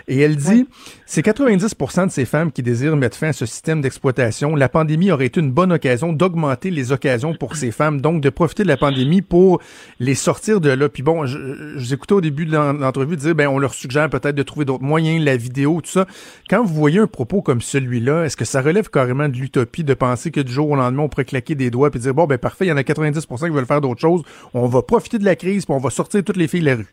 [0.08, 0.68] Et elle dit,
[1.06, 4.56] c'est 90% de ces femmes qui désirent mettre fin à ce système d'exploitation.
[4.56, 8.30] La pandémie aurait été une bonne occasion d'augmenter les occasions pour ces femmes, donc de
[8.30, 9.62] profité de la pandémie pour
[10.00, 10.90] les sortir de là.
[10.90, 11.38] Puis bon, je,
[11.76, 14.66] je vous écoutais au début de l'entrevue dire, ben on leur suggère peut-être de trouver
[14.66, 16.06] d'autres moyens, la vidéo, tout ça.
[16.50, 19.94] Quand vous voyez un propos comme celui-là, est-ce que ça relève carrément de l'utopie de
[19.94, 22.38] penser que du jour au lendemain, on pourrait claquer des doigts et dire, bon, ben
[22.38, 24.24] parfait, il y en a 90% qui veulent faire d'autres choses.
[24.54, 26.76] On va profiter de la crise, puis on va sortir toutes les filles de la
[26.76, 26.88] rue.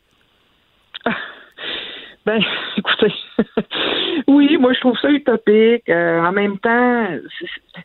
[2.24, 2.40] Ben,
[2.76, 3.12] écoutez,
[4.28, 5.88] oui, moi je trouve ça utopique.
[5.88, 7.08] Euh, en même temps,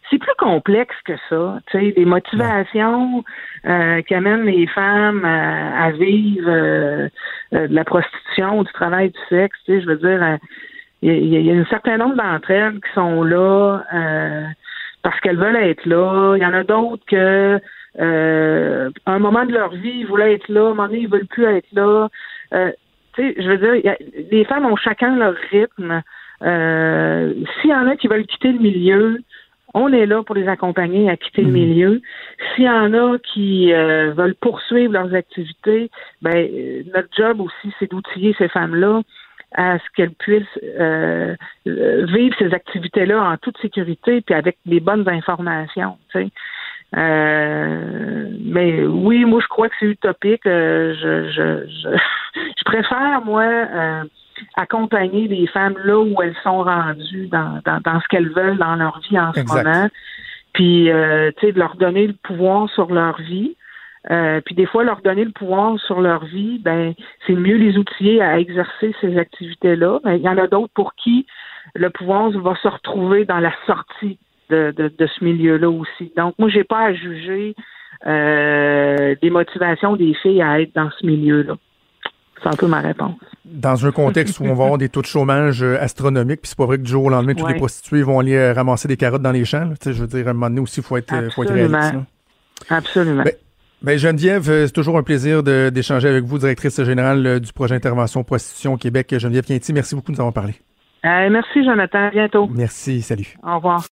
[0.09, 1.59] c'est plus complexe que ça.
[1.71, 3.23] Tu sais, les motivations
[3.65, 7.09] euh, qui amènent les femmes à, vivre euh,
[7.51, 9.57] de la prostitution, du travail du sexe.
[9.65, 10.37] Tu sais, je veux dire,
[11.01, 13.83] il y, a un certain nombre d'entre elles qui sont là
[15.03, 16.35] parce qu'elles veulent être là.
[16.35, 17.59] Il y en a d'autres que
[17.99, 21.09] à un moment de leur vie, ils voulaient être là, à un moment donné, ils
[21.09, 22.09] veulent plus être là
[23.17, 23.95] je veux dire,
[24.31, 26.01] les femmes ont chacun leur rythme.
[26.43, 29.19] Euh, S'il y en a qui veulent quitter le milieu,
[29.73, 31.53] on est là pour les accompagner à quitter le mhm.
[31.53, 32.01] milieu.
[32.55, 35.89] S'il y en a qui euh, veulent poursuivre leurs activités,
[36.21, 36.47] ben
[36.93, 39.01] notre job aussi, c'est d'outiller ces femmes-là
[39.53, 45.07] à ce qu'elles puissent euh, vivre ces activités-là en toute sécurité puis avec les bonnes
[45.07, 45.97] informations.
[46.11, 46.29] Tu sais.
[46.95, 50.45] Euh, mais oui, moi je crois que c'est utopique.
[50.45, 51.97] Euh, je, je, je,
[52.57, 54.03] je, préfère moi euh,
[54.55, 58.75] accompagner les femmes là où elles sont rendues dans, dans, dans ce qu'elles veulent dans
[58.75, 59.89] leur vie en ce moment.
[60.53, 63.55] Puis euh, tu sais, de leur donner le pouvoir sur leur vie.
[64.45, 66.93] Puis des fois, leur donner le pouvoir sur leur vie, ben
[67.25, 69.99] c'est mieux les outiller à exercer ces activités-là.
[70.05, 71.25] Mais il y en a d'autres pour qui
[71.75, 74.17] le pouvoir va se retrouver dans la sortie
[74.49, 76.11] de, de, ce milieu-là aussi.
[76.15, 77.55] Donc, moi, j'ai pas à juger
[78.05, 81.55] euh, des motivations des filles à être dans ce milieu-là.
[82.41, 83.15] C'est un peu ma réponse.
[83.45, 86.57] Dans un contexte où on va avoir des taux de chômage euh, astronomiques, puis c'est
[86.57, 88.97] pas vrai que du jour au lendemain, tous les prostituées vont aller euh, ramasser des
[88.97, 89.69] carottes dans les champs.
[89.83, 91.95] je veux dire, à un moment donné aussi, il faut être, faut être réaliste.
[92.69, 93.23] Absolument.
[93.23, 93.33] Ben,
[93.81, 98.77] ben Geneviève, c'est toujours un plaisir d'échanger avec vous, directrice générale du projet Intervention Prostitution
[98.77, 99.13] Québec.
[99.17, 100.55] Geneviève Quinty, merci beaucoup de nous avoir parlé.
[101.03, 102.07] merci, Jonathan.
[102.07, 102.47] À bientôt.
[102.47, 103.01] Merci.
[103.01, 103.35] Salut.
[103.43, 103.85] Au revoir.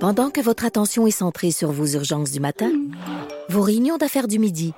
[0.00, 2.70] Pendant que votre attention est centrée sur vos urgences du matin,
[3.50, 4.72] vos réunions d'affaires du midi,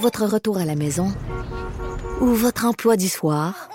[0.00, 1.08] votre retour à la maison
[2.20, 3.68] ou votre emploi du soir,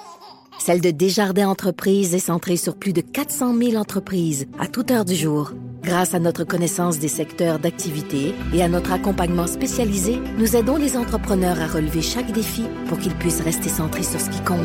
[0.60, 5.06] celle de Desjardins Entreprises est centrée sur plus de 400 000 entreprises à toute heure
[5.06, 5.54] du jour.
[5.82, 10.98] Grâce à notre connaissance des secteurs d'activité et à notre accompagnement spécialisé, nous aidons les
[10.98, 14.60] entrepreneurs à relever chaque défi pour qu'ils puissent rester centrés sur ce qui compte,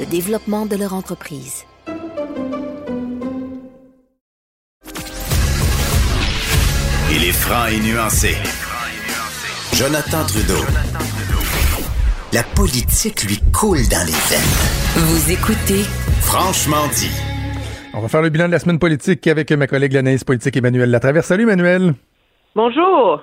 [0.00, 1.64] le développement de leur entreprise.
[7.12, 8.34] Il est franc et nuancé.
[9.74, 10.64] Jonathan Trudeau.
[12.32, 14.83] La politique lui coule dans les veines.
[14.96, 15.82] Vous écoutez
[16.20, 17.10] Franchement dit.
[17.94, 20.88] On va faire le bilan de la semaine politique avec ma collègue l'analyse politique Emmanuel
[20.88, 21.26] Latraverse.
[21.26, 21.94] Salut Emmanuel.
[22.54, 23.20] Bonjour.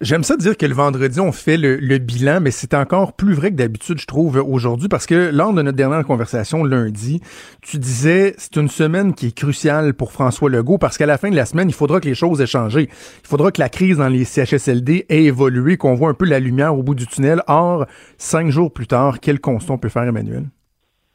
[0.00, 3.50] J'aime ça dire que le vendredi, on fait le, bilan, mais c'est encore plus vrai
[3.50, 7.20] que d'habitude, je trouve, aujourd'hui, parce que lors de notre dernière conversation lundi,
[7.60, 11.28] tu disais c'est une semaine qui est cruciale pour François Legault, parce qu'à la fin
[11.28, 12.88] de la semaine, il faudra que les choses aient changé.
[12.88, 16.38] Il faudra que la crise dans les CHSLD ait évolué, qu'on voit un peu la
[16.38, 17.42] lumière au bout du tunnel.
[17.48, 20.44] Or, cinq jours plus tard, quel constat on peut faire, Emmanuel?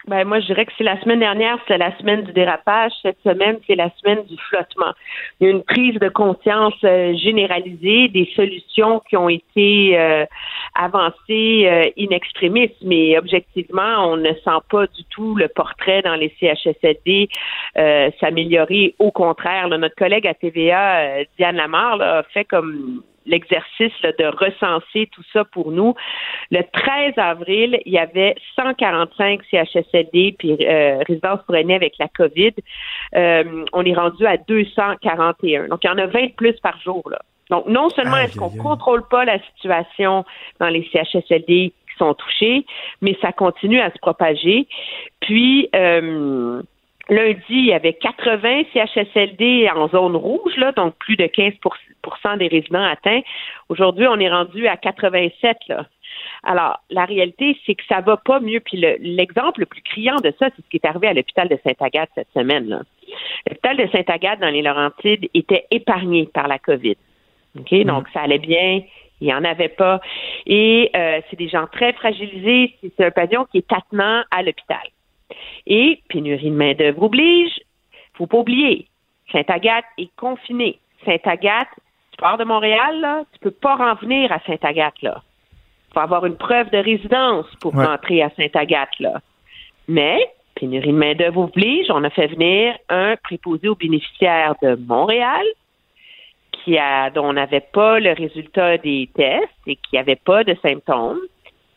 [0.08, 2.92] Ben, moi, je dirais que c'est la semaine dernière, c'est la semaine du dérapage.
[3.02, 4.94] Cette semaine, c'est la semaine du flottement.
[5.40, 10.26] Il y a une prise de conscience euh, généralisée, des solutions qui ont été euh,
[10.76, 16.16] avancées euh, in extremis, mais objectivement, on ne sent pas du tout le portrait dans
[16.16, 17.30] les CHSLD
[18.20, 18.94] s'améliorer.
[19.00, 25.24] Au contraire, notre collègue à TVA, Diane Lamar, a fait comme l'exercice de recenser tout
[25.34, 25.96] ça pour nous.
[26.52, 32.08] Le 13 avril, il y avait 145 CHSLD puis euh, résidences pour aînés avec la
[32.08, 32.54] COVID.
[33.16, 35.68] Euh, on est rendu à 241.
[35.68, 37.04] Donc, il y en a 20 de plus par jour.
[37.10, 37.20] Là.
[37.50, 40.26] Donc, non seulement est-ce qu'on contrôle pas la situation
[40.60, 42.66] dans les CHSLD qui sont touchés,
[43.02, 44.68] mais ça continue à se propager.
[45.20, 46.62] Puis, euh,
[47.10, 52.48] Lundi, il y avait 80 CHSLD en zone rouge, là, donc plus de 15% des
[52.48, 53.22] résidents atteints.
[53.70, 55.58] Aujourd'hui, on est rendu à 87.
[55.70, 55.86] Là.
[56.44, 58.60] Alors, la réalité, c'est que ça va pas mieux.
[58.60, 61.58] Puis l'exemple le, plus criant de ça, c'est ce qui est arrivé à l'hôpital de
[61.64, 62.84] Sainte-Agathe cette semaine.
[63.48, 66.98] L'hôpital de Sainte-Agathe dans les Laurentides était épargné par la COVID.
[67.60, 67.72] OK?
[67.72, 67.84] Mm.
[67.84, 68.82] Donc, ça allait bien.
[69.22, 70.02] Il n'y en avait pas.
[70.46, 72.76] Et euh, c'est des gens très fragilisés.
[72.82, 74.84] C'est un pavillon qui est attenant à l'hôpital.
[75.68, 77.60] Et pénurie de main-d'œuvre oblige.
[78.14, 78.88] Faut pas oublier,
[79.32, 80.80] Sainte-Agathe est confinée.
[81.06, 81.70] Sainte-Agathe,
[82.12, 85.22] tu pars de Montréal, là, tu peux pas revenir à Sainte-Agathe, là.
[85.94, 89.20] Faut avoir une preuve de résidence pour rentrer à Sainte-Agathe, là.
[89.88, 90.18] Mais,
[90.56, 95.46] pénurie de main-d'œuvre oblige, on a fait venir un préposé aux bénéficiaires de Montréal,
[96.52, 100.56] qui a, dont on n'avait pas le résultat des tests et qui n'avait pas de
[100.62, 101.20] symptômes.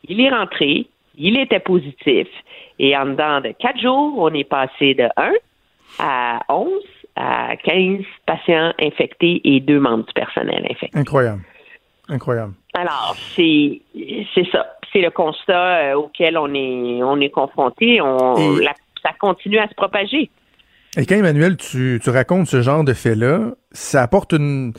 [0.04, 0.86] Il est rentré,
[1.18, 2.26] il était positif.
[2.78, 5.32] Et en dedans de quatre jours, on est passé de 1
[5.98, 6.70] à 11
[7.16, 10.96] à 15 patients infectés et deux membres du personnel infectés.
[10.98, 11.42] Incroyable.
[12.08, 12.52] Incroyable.
[12.74, 13.80] Alors, c'est
[14.34, 14.66] c'est ça.
[14.92, 18.00] C'est le constat euh, auquel on est on est confronté.
[18.00, 20.30] On, Et- la- ça continue à se propager.
[20.96, 24.72] Et quand, Emmanuel, tu, tu racontes ce genre de fait-là, ça apporte une,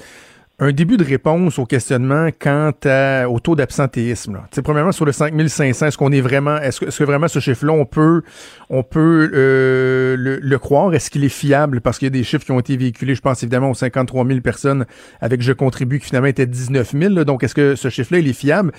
[0.61, 4.39] un début de réponse au questionnement quant à- au taux d'absentéisme.
[4.63, 7.71] premièrement, sur le 5500, est-ce qu'on est vraiment, est-ce que, est-ce que vraiment ce chiffre-là,
[7.73, 8.23] on peut,
[8.69, 10.93] on peut euh, le, le croire?
[10.93, 11.79] Est-ce qu'il est fiable?
[11.81, 14.25] Parce qu'il y a des chiffres qui ont été véhiculés, je pense évidemment aux 53
[14.27, 14.85] 000 personnes
[15.21, 17.13] avec Je contribue, qui finalement étaient 19 000.
[17.13, 17.23] là.
[17.23, 18.71] Donc, est-ce que ce chiffre-là, il est fiable?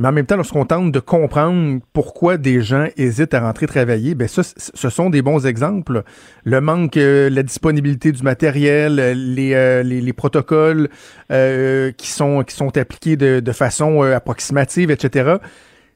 [0.00, 4.14] Mais en même temps, lorsqu'on tente de comprendre pourquoi des gens hésitent à rentrer travailler,
[4.14, 6.02] ben ça, c- ce sont des bons exemples.
[6.44, 10.88] Le manque, euh, la disponibilité du matériel, euh, les, euh, les, les protocoles
[11.30, 15.34] euh, qui sont qui sont appliqués de, de façon euh, approximative, etc.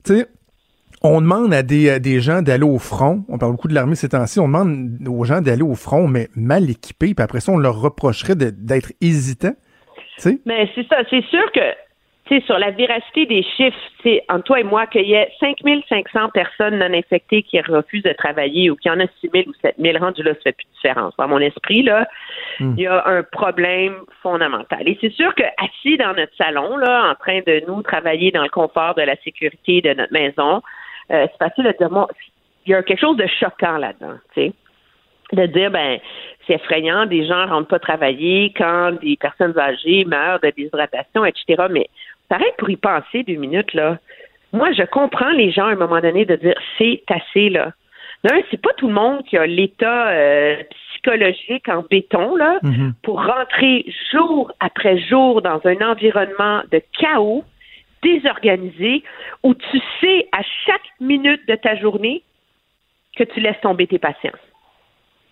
[0.04, 0.26] Tu sais,
[1.02, 3.24] on demande à des, des gens d'aller au front.
[3.28, 4.38] On parle beaucoup de l'armée ces temps-ci.
[4.38, 7.14] On demande aux gens d'aller au front, mais mal équipés.
[7.14, 9.54] Puis après ça, on leur reprocherait d'être hésitants.
[10.46, 10.96] Mais c'est ça.
[11.10, 11.60] C'est sûr que,
[12.28, 16.30] sais, sur la véracité des chiffres, c'est entre toi et moi qu'il y ait 5500
[16.30, 19.98] personnes non infectées qui refusent de travailler ou qu'il y en a 6000 ou 7000
[19.98, 21.14] rendus là, ça fait plus de différence.
[21.18, 22.08] Dans mon esprit, là,
[22.60, 24.88] il y a un problème fondamental.
[24.88, 28.42] Et c'est sûr que assis dans notre salon, là, en train de nous travailler dans
[28.42, 30.62] le confort de la sécurité de notre maison,
[31.10, 32.08] euh, c'est facile de dire, moi,
[32.66, 34.52] il y a quelque chose de choquant là-dedans, tu sais
[35.32, 35.98] de dire ben
[36.46, 41.64] c'est effrayant, des gens rentrent pas travailler quand des personnes âgées meurent de déshydratation, etc.
[41.70, 41.88] Mais
[42.28, 43.98] pareil pour y penser deux minutes là.
[44.52, 47.72] Moi, je comprends les gens à un moment donné de dire c'est assez là.
[48.22, 50.56] D'un, c'est pas tout le monde qui a l'état euh,
[50.92, 52.58] psychologique en béton là
[53.02, 57.44] pour rentrer jour après jour dans un environnement de chaos,
[58.02, 59.02] désorganisé,
[59.42, 62.22] où tu sais à chaque minute de ta journée
[63.16, 64.30] que tu laisses tomber tes patients.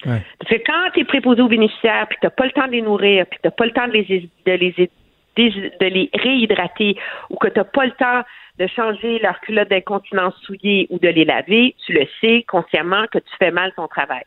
[0.05, 0.20] Ouais.
[0.38, 2.72] Parce que quand tu es préposé aux bénéficiaires, puis tu n'as pas le temps de
[2.72, 4.90] les nourrir, puis tu n'as pas le temps de les, de les,
[5.36, 6.96] de les réhydrater,
[7.30, 8.22] ou que tu n'as pas le temps
[8.58, 13.18] de changer leur culotte d'incontinence souillée ou de les laver, tu le sais consciemment que
[13.18, 14.24] tu fais mal ton travail.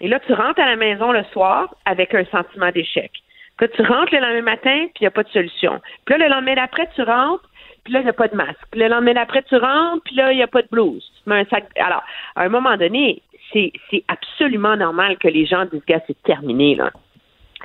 [0.00, 3.10] Et là, tu rentres à la maison le soir avec un sentiment d'échec.
[3.56, 5.80] Que tu rentres le lendemain matin, puis il n'y a pas de solution.
[6.04, 7.48] Puis là, le lendemain d'après, tu rentres,
[7.84, 8.60] puis là, il n'y a pas de masque.
[8.70, 11.08] Puis le lendemain d'après, tu rentres, puis là, il n'y a pas de blouse.
[11.22, 11.66] Tu mets un sac.
[11.76, 12.02] Alors,
[12.34, 13.22] à un moment donné,
[13.52, 16.90] c'est c'est absolument normal que les gens disent, gars, c'est terminé, là.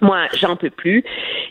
[0.01, 1.03] Moi, j'en peux plus.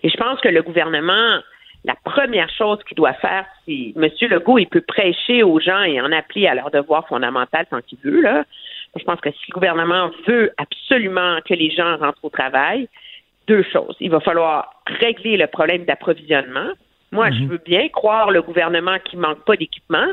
[0.02, 1.40] Et je pense que le gouvernement,
[1.84, 4.08] la première chose qu'il doit faire, c'est, M.
[4.30, 7.98] Legault, il peut prêcher aux gens et en appeler à leur devoir fondamental tant qu'il
[8.04, 8.44] veut, là.
[8.96, 12.88] Je pense que si le gouvernement veut absolument que les gens rentrent au travail,
[13.46, 13.94] deux choses.
[14.00, 16.70] Il va falloir régler le problème d'approvisionnement.
[17.12, 20.06] Moi, je veux bien croire le gouvernement qui manque pas d'équipement.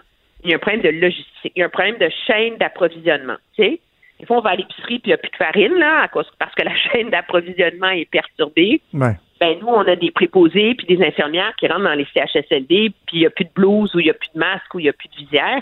[0.43, 1.53] Il y a un problème de logistique.
[1.55, 3.37] Il y a un problème de chaîne d'approvisionnement.
[3.55, 3.79] Tu sais?
[4.23, 6.07] Des fois, on va à l'épicerie puis il n'y a plus de farine, là, à
[6.07, 8.79] cause, parce que la chaîne d'approvisionnement est perturbée.
[8.93, 9.17] Ouais.
[9.41, 13.17] Ben, nous, on a des préposés puis des infirmières qui rentrent dans les CHSLD puis
[13.17, 14.83] il n'y a plus de blouse ou il n'y a plus de masque ou il
[14.83, 15.61] n'y a plus de visière.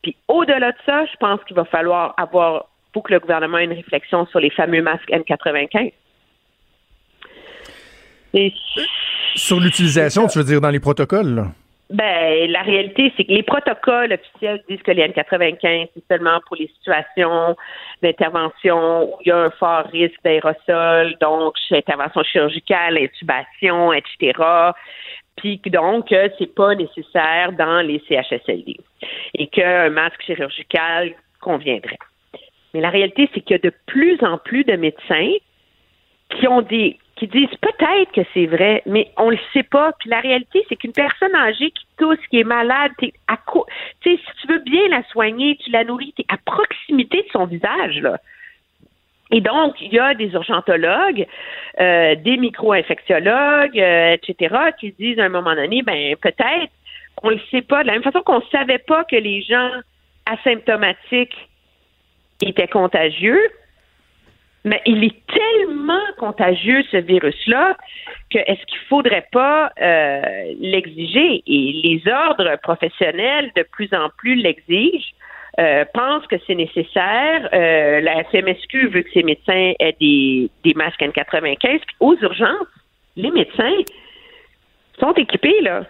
[0.00, 3.64] Puis au-delà de ça, je pense qu'il va falloir avoir, faut que le gouvernement ait
[3.64, 5.92] une réflexion sur les fameux masques N95.
[8.34, 8.52] Et
[9.34, 11.46] Sur l'utilisation, tu veux dire dans les protocoles, là?
[11.90, 16.56] Ben, la réalité, c'est que les protocoles officiels disent que les N95, c'est seulement pour
[16.56, 17.56] les situations
[18.02, 24.38] d'intervention où il y a un fort risque d'aérosol, donc intervention chirurgicale, intubation, etc.
[25.36, 28.76] Puis donc, euh, c'est pas nécessaire dans les CHSLD
[29.34, 31.98] et qu'un masque chirurgical conviendrait.
[32.74, 35.32] Mais la réalité, c'est qu'il y a de plus en plus de médecins
[36.30, 39.92] qui ont des qui disent peut-être que c'est vrai, mais on le sait pas.
[39.98, 43.66] Puis la réalité, c'est qu'une personne âgée qui tousse, qui est malade, t'es à co-
[44.00, 47.46] tu si tu veux bien la soigner, tu la nourris, t'es à proximité de son
[47.46, 48.18] visage, là.
[49.30, 51.26] Et donc, il y a des urgentologues,
[51.80, 56.72] euh, des micro-infectiologues, euh, etc., qui disent à un moment donné, ben peut-être
[57.16, 57.82] qu'on le sait pas.
[57.82, 59.70] De la même façon qu'on savait pas que les gens
[60.24, 61.36] asymptomatiques
[62.40, 63.40] étaient contagieux,
[64.64, 67.76] mais il est tellement contagieux, ce virus-là,
[68.30, 70.20] que est-ce qu'il faudrait pas euh,
[70.60, 71.42] l'exiger?
[71.46, 75.12] Et les ordres professionnels, de plus en plus, l'exigent,
[75.58, 77.48] euh, pensent que c'est nécessaire.
[77.52, 81.58] Euh, la FMSQ veut que ces médecins aient des, des masques N95.
[81.60, 82.68] Puis aux urgences,
[83.16, 83.76] les médecins
[85.00, 85.84] sont équipés, là.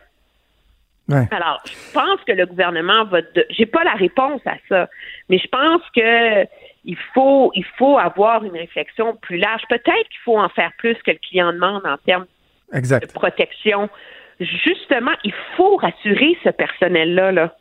[1.08, 1.26] Ouais.
[1.30, 3.22] Alors, je pense que le gouvernement va.
[3.22, 3.46] De...
[3.50, 4.88] J'ai pas la réponse à ça,
[5.28, 6.46] mais je pense que
[6.84, 9.62] il faut, il faut avoir une réflexion plus large.
[9.68, 12.26] Peut-être qu'il faut en faire plus que le client demande en termes
[12.72, 13.06] Exact.
[13.06, 13.88] de protection.
[14.40, 17.32] Justement, il faut rassurer ce personnel-là.
[17.32, 17.56] Là.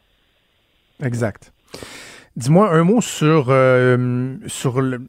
[1.03, 1.51] Exact.
[2.36, 4.99] Dis-moi un mot sur, euh, sur le,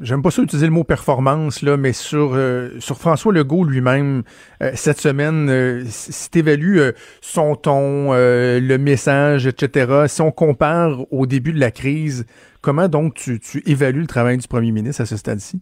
[0.00, 4.22] j'aime pas ça utiliser le mot performance, là, mais sur, euh, sur François Legault lui-même,
[4.62, 6.80] euh, cette semaine, euh, si tu évalues
[7.20, 12.26] son ton, le message, etc., si on compare au début de la crise,
[12.62, 15.60] comment donc tu, tu évalues le travail du premier ministre à ce stade-ci?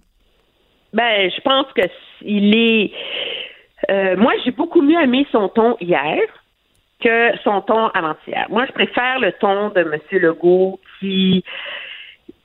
[0.93, 1.83] Ben, je pense que
[2.23, 4.17] il est.
[4.17, 6.19] moi, j'ai beaucoup mieux aimé son ton hier
[7.03, 8.47] que son ton avant-hier.
[8.49, 10.01] Moi, je préfère le ton de M.
[10.13, 11.45] Legault qui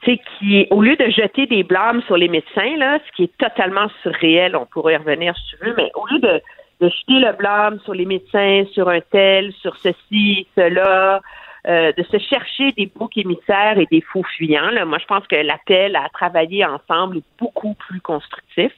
[0.06, 3.88] qui, au lieu de jeter des blâmes sur les médecins, là, ce qui est totalement
[4.02, 6.42] surréel, on pourrait y revenir si tu veux, mais au lieu de,
[6.82, 11.22] de jeter le blâme sur les médecins, sur un tel, sur ceci, cela,
[11.68, 14.72] euh, de se chercher des boucs émissaires et des faux fuyants.
[14.72, 14.84] Là.
[14.84, 18.72] Moi, je pense que l'appel à travailler ensemble est beaucoup plus constructif.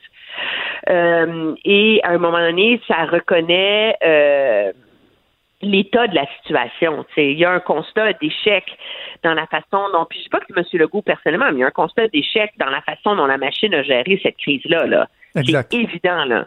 [0.89, 4.73] Euh, et à un moment donné, ça reconnaît euh,
[5.63, 7.05] l'état de la situation.
[7.17, 8.65] Il y a un constat d'échec
[9.23, 10.63] dans la façon dont, puis je dis pas que M.
[10.73, 13.73] Legault personnellement, mais il y a un constat d'échec dans la façon dont la machine
[13.73, 14.85] a géré cette crise-là.
[14.85, 15.07] Là.
[15.35, 16.45] C'est évident, là.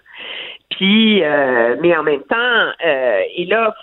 [0.71, 3.75] Puis, euh, mais en même temps, euh, et là,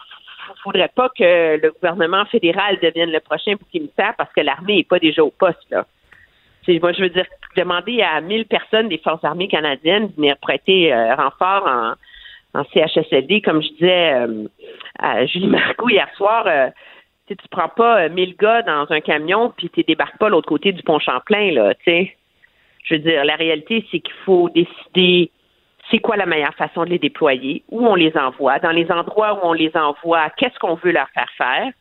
[0.50, 4.78] il faudrait pas que le gouvernement fédéral devienne le prochain bouc émissaire parce que l'armée
[4.78, 5.86] n'est pas déjà au poste, là.
[6.82, 7.26] moi, je veux dire,
[7.58, 11.94] demander à 1000 personnes des Forces armées canadiennes de venir prêter euh, renfort en,
[12.54, 14.48] en CHSLD, comme je disais euh,
[15.00, 16.70] à Julie Marcoux hier soir, euh,
[17.28, 20.72] tu prends pas 1000 euh, gars dans un camion puis tu débarques pas l'autre côté
[20.72, 22.16] du pont Champlain, là, tu sais.
[22.84, 25.32] Je veux dire, la réalité, c'est qu'il faut décider
[25.90, 29.36] c'est quoi la meilleure façon de les déployer, où on les envoie, dans les endroits
[29.36, 31.72] où on les envoie, qu'est-ce qu'on veut leur faire faire.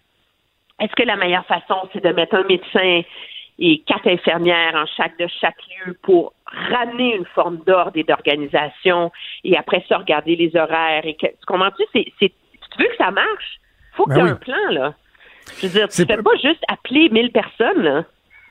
[0.80, 3.02] Est-ce que la meilleure façon, c'est de mettre un médecin
[3.58, 6.32] et quatre infirmières en chaque de chaque lieu pour
[6.70, 9.10] ramener une forme d'ordre et d'organisation
[9.44, 11.84] et après ça regarder les horaires et que tu comprends-tu?
[11.92, 12.32] C'est c'est
[12.76, 13.60] tu veux que ça marche?
[13.92, 14.94] Faut ben qu'il y ait un plan là.
[15.60, 18.04] Je veux dire tu fais pas juste appeler mille personnes là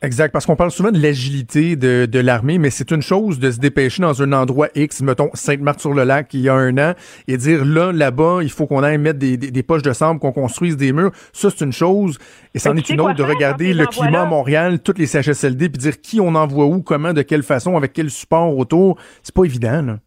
[0.04, 3.52] Exact, parce qu'on parle souvent de l'agilité de, de l'armée, mais c'est une chose de
[3.52, 6.94] se dépêcher dans un endroit X, mettons Sainte-Marthe-sur-le-Lac, il y a un an,
[7.28, 10.32] et dire là, là-bas, il faut qu'on aille mettre des, des, poches de sable, qu'on
[10.32, 11.12] construise des murs.
[11.34, 12.18] Ça, c'est une chose.
[12.56, 15.78] Et c'en est une autre de regarder le climat à Montréal, toutes les CHSLD, puis
[15.78, 18.98] dire qui on envoie où, comment, de quelle façon, avec quel support autour.
[19.22, 19.98] C'est pas évident, là.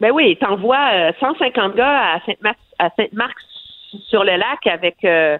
[0.00, 2.20] Ben oui, t'envoies 150 euh, gars
[2.80, 3.32] à Sainte-Marthe
[4.08, 5.38] sur le lac avec euh,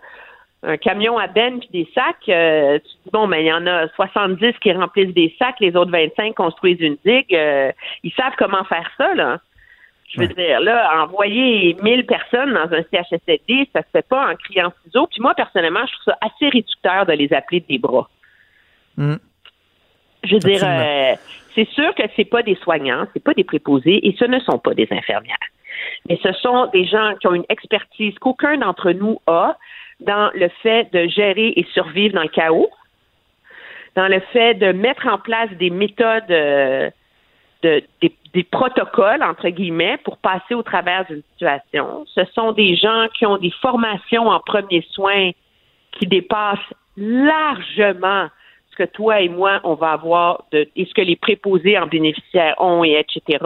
[0.63, 3.53] un camion à benne puis des sacs, euh, tu dis, bon, mais ben, il y
[3.53, 7.35] en a 70 qui remplissent des sacs, les autres 25 construisent une digue.
[7.35, 9.39] Euh, ils savent comment faire ça, là.
[10.09, 14.35] Je veux dire, là, envoyer 1000 personnes dans un CHSLD, ça se fait pas en
[14.37, 15.09] criant ciseaux.
[15.09, 18.09] Puis moi, personnellement, je trouve ça assez réducteur de les appeler des bras.
[18.97, 19.17] Hmm.
[20.23, 21.15] Je veux dire, euh,
[21.55, 24.59] c'est sûr que c'est pas des soignants, c'est pas des préposés, et ce ne sont
[24.59, 25.37] pas des infirmières.
[26.09, 29.57] Mais ce sont des gens qui ont une expertise qu'aucun d'entre nous a,
[30.01, 32.71] dans le fait de gérer et survivre dans le chaos,
[33.95, 36.91] dans le fait de mettre en place des méthodes, euh,
[37.63, 37.83] de,
[38.35, 42.05] des, protocoles, entre guillemets, pour passer au travers d'une situation.
[42.15, 45.31] Ce sont des gens qui ont des formations en premiers soins
[45.93, 46.59] qui dépassent
[46.99, 48.29] largement
[48.71, 52.55] ce que toi et moi, on va avoir et ce que les préposés en bénéficiaires
[52.59, 53.39] ont, et etc.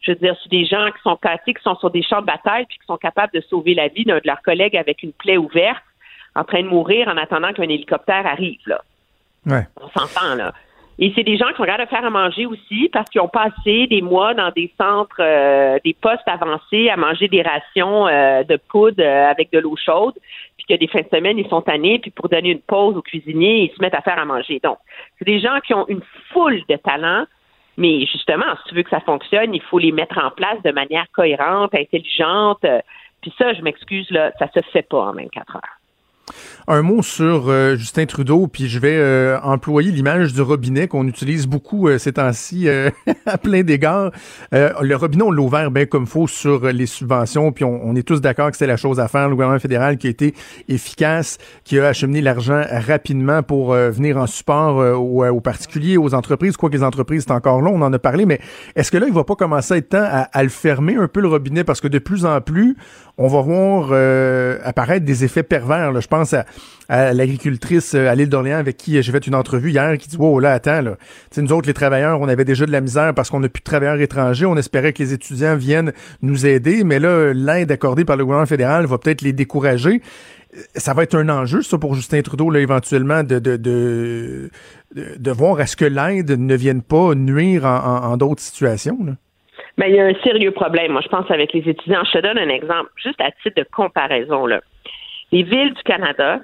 [0.00, 2.26] Je veux dire, c'est des gens qui sont cassés, qui sont sur des champs de
[2.26, 5.12] bataille, puis qui sont capables de sauver la vie d'un de leurs collègues avec une
[5.12, 5.82] plaie ouverte,
[6.34, 8.60] en train de mourir en attendant qu'un hélicoptère arrive.
[8.66, 8.80] Là.
[9.46, 9.66] Ouais.
[9.80, 10.52] On s'entend, là.
[11.00, 13.28] Et c'est des gens qui sont capables de faire à manger aussi parce qu'ils ont
[13.28, 18.42] passé des mois dans des centres, euh, des postes avancés à manger des rations euh,
[18.42, 20.14] de poudre euh, avec de l'eau chaude,
[20.56, 23.02] puis que des fins de semaine, ils sont tannés, puis pour donner une pause aux
[23.02, 24.60] cuisiniers, ils se mettent à faire à manger.
[24.62, 24.78] Donc,
[25.18, 27.26] c'est des gens qui ont une foule de talents,
[27.78, 30.72] mais justement, si tu veux que ça fonctionne, il faut les mettre en place de
[30.72, 32.58] manière cohérente, intelligente.
[32.64, 32.80] Euh,
[33.22, 35.77] puis ça, je m'excuse, là, ça se fait pas en 24 heures.
[36.66, 41.06] Un mot sur euh, Justin Trudeau, puis je vais euh, employer l'image du robinet qu'on
[41.06, 42.68] utilise beaucoup euh, ces temps-ci
[43.26, 44.10] à plein d'égards.
[44.52, 48.20] le robinet, on l'a ouvert bien comme faut sur les subventions, puis on, est tous
[48.20, 49.28] d'accord que c'est la chose à faire.
[49.28, 50.34] Le gouvernement fédéral qui a été
[50.68, 56.56] efficace, qui a acheminé l'argent rapidement pour venir en support aux, particuliers, aux entreprises.
[56.56, 58.40] Quoi que les entreprises, c'est encore long, on en a parlé, mais
[58.76, 61.08] est-ce que là, il va pas commencer à être temps à, à, le fermer un
[61.08, 61.64] peu le robinet?
[61.64, 62.76] Parce que de plus en plus,
[63.18, 63.92] on va voir
[64.64, 66.00] apparaître des effets pervers.
[66.00, 66.34] Je pense
[66.88, 70.16] à, l'agricultrice euh, à l'île d'Orléans avec qui j'ai fait une entrevue hier qui dit
[70.16, 70.96] Wow, là, attends, là.
[71.36, 73.64] nous autres, les travailleurs, on avait déjà de la misère parce qu'on n'a plus de
[73.64, 74.46] travailleurs étrangers.
[74.46, 75.92] On espérait que les étudiants viennent
[76.22, 80.00] nous aider, mais là, l'aide accordée par le gouvernement fédéral va peut-être les décourager.
[80.56, 83.56] Euh, ça va être un enjeu, ça, pour Justin Trudeau, là, éventuellement, de, de,
[84.94, 88.98] de, voir à ce que l'aide ne vienne pas nuire en, d'autres situations.
[89.78, 92.02] Mais il y a un sérieux problème, moi, je pense, avec les étudiants.
[92.04, 94.44] Je te donne un exemple, juste à titre de comparaison.
[94.44, 94.60] Là.
[95.30, 96.40] Les villes du Canada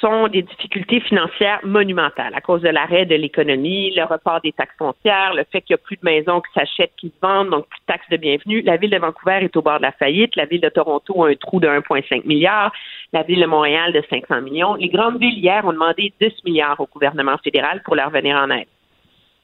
[0.00, 4.76] sont des difficultés financières monumentales à cause de l'arrêt de l'économie, le report des taxes
[4.76, 7.66] foncières, le fait qu'il n'y a plus de maisons qui s'achètent, qui se vendent, donc
[7.66, 8.60] plus de taxes de bienvenue.
[8.60, 10.36] La ville de Vancouver est au bord de la faillite.
[10.36, 12.72] La ville de Toronto a un trou de 1,5 milliard.
[13.14, 14.74] La ville de Montréal de 500 millions.
[14.74, 18.50] Les grandes villes hier ont demandé 10 milliards au gouvernement fédéral pour leur venir en
[18.50, 18.68] aide.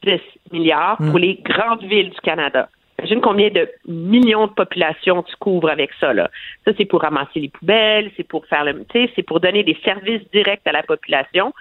[0.05, 0.21] 10
[0.53, 2.69] milliards pour les grandes villes du Canada.
[3.03, 6.13] Imagine combien de millions de populations tu couvres avec ça.
[6.15, 6.31] Là?
[6.65, 9.65] Ça, c'est pour ramasser les poubelles, c'est pour faire le, tu sais, c'est pour donner
[9.65, 11.53] des services directs à la population.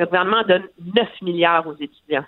[0.00, 0.64] Le gouvernement donne
[0.96, 2.24] 9 milliards aux étudiants.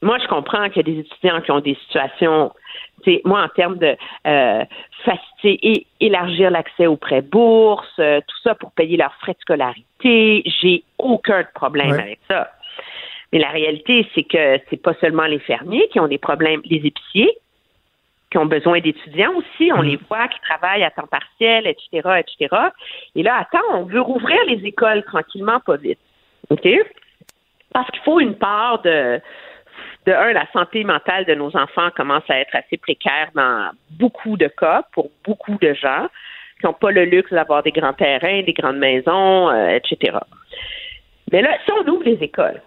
[0.00, 2.52] Moi, je comprends qu'il y a des étudiants qui ont des situations,
[3.24, 3.96] moi, en termes de
[4.28, 4.64] euh,
[5.04, 9.40] faciliter et élargir l'accès aux prêts bourses, euh, tout ça pour payer leurs frais de
[9.40, 12.00] scolarité, j'ai aucun problème Ouais.
[12.00, 12.52] avec ça.
[13.32, 16.86] Mais la réalité, c'est que c'est pas seulement les fermiers qui ont des problèmes, les
[16.86, 17.36] épiciers
[18.32, 19.70] qui ont besoin d'étudiants aussi.
[19.72, 22.56] On les voit qui travaillent à temps partiel, etc., etc.
[23.14, 25.98] Et là, attends, on veut rouvrir les écoles tranquillement, pas vite.
[26.48, 26.66] OK?
[27.72, 29.20] Parce qu'il faut une part de,
[30.06, 34.36] de un, la santé mentale de nos enfants commence à être assez précaire dans beaucoup
[34.36, 36.08] de cas pour beaucoup de gens
[36.58, 40.16] qui n'ont pas le luxe d'avoir des grands terrains, des grandes maisons, euh, etc.
[41.32, 42.60] Mais là, si on ouvre les écoles,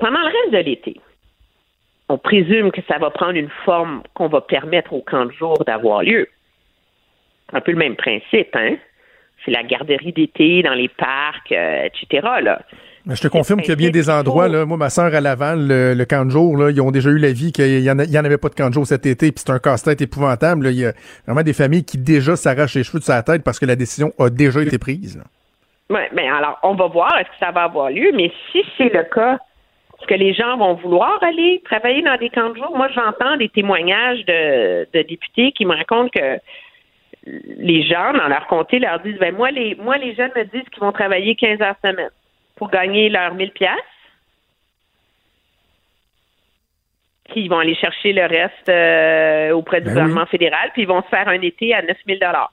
[0.00, 1.00] pendant le reste de l'été,
[2.08, 5.62] on présume que ça va prendre une forme qu'on va permettre au camp de jour
[5.66, 6.28] d'avoir lieu.
[7.52, 8.76] Un peu le même principe, hein?
[9.44, 12.26] C'est la garderie d'été dans les parcs, euh, etc.
[12.42, 12.62] Là.
[13.04, 15.20] Mais je te confirme qu'il y a bien des endroits, là, moi, ma soeur à
[15.20, 17.98] Laval, le, le camp de jour, là, ils ont déjà eu l'avis qu'il y en,
[18.00, 20.64] en avait pas de camp de jour cet été, puis c'est un casse-tête épouvantable.
[20.64, 20.70] là.
[20.72, 20.92] Il y a
[21.26, 24.12] vraiment des familles qui déjà s'arrachent les cheveux de sa tête parce que la décision
[24.18, 25.18] a déjà été prise.
[25.18, 25.24] là.
[25.88, 28.92] Oui, mais alors, on va voir est-ce que ça va avoir lieu, mais si c'est
[28.92, 29.38] le cas,
[29.98, 32.76] est-ce que les gens vont vouloir aller travailler dans des camps de jour?
[32.76, 36.38] Moi, j'entends des témoignages de, de députés qui me racontent que
[37.26, 40.68] les gens, dans leur comté, leur disent, ben moi, les, moi, les jeunes me disent
[40.70, 42.10] qu'ils vont travailler 15 heures semaine
[42.56, 43.70] pour gagner leurs 1000 pièces.
[47.30, 50.88] Puis ils vont aller chercher le reste euh, auprès du Ben gouvernement fédéral, puis ils
[50.88, 52.52] vont se faire un été à 9000 dollars.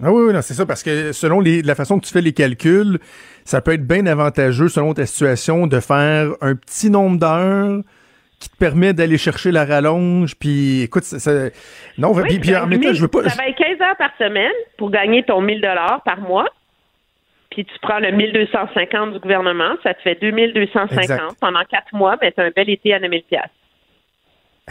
[0.00, 2.20] Ah oui, oui, non, c'est ça, parce que selon les- la façon que tu fais
[2.22, 2.98] les calculs,
[3.44, 7.80] ça peut être bien avantageux, selon ta situation, de faire un petit nombre d'heures
[8.40, 11.50] qui te permet d'aller chercher la rallonge, puis écoute, ça, ça-
[11.98, 13.22] non, Oui, puis, puis en même temps, je veux pas...
[13.22, 16.46] Tu travailles 15 heures par semaine pour gagner ton 1000 dollars par mois.
[17.50, 21.20] Puis tu prends le 1250 du gouvernement, ça te fait 2250 Exact.
[21.40, 23.42] pendant quatre mois, mais c'est un bel été à 9000 pièces.
[23.42, 23.50] Hey,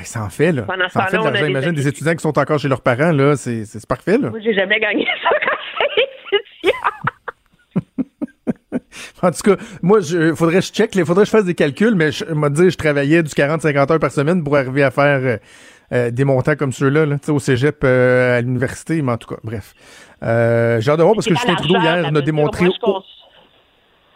[0.04, 0.64] ça en fait, là.
[0.64, 1.46] Pendant Ça en fait de on l'argent.
[1.46, 4.30] Imagine des étudiants qui sont encore chez leurs parents, là, c'est c'est parfait, là.
[4.30, 5.86] Moi, j'ai jamais gagné ça quand
[6.38, 6.80] étudiant.
[9.24, 11.54] En tout cas, moi, il faudrait que je check, il faudrait que je fasse des
[11.54, 14.90] calculs, mais je m'a dit, je travaillais du 40-50 heures par semaine pour arriver à
[14.92, 15.38] faire euh,
[15.94, 19.18] euh, des montants comme ceux-là, là, tu sais, au cégep, euh, à l'université, mais en
[19.18, 19.74] tout cas, bref.
[20.24, 22.66] Euh, J'ai hâte de voir parce que Justin Trudeau, hier, nous a démontré...
[22.66, 23.04] Moi,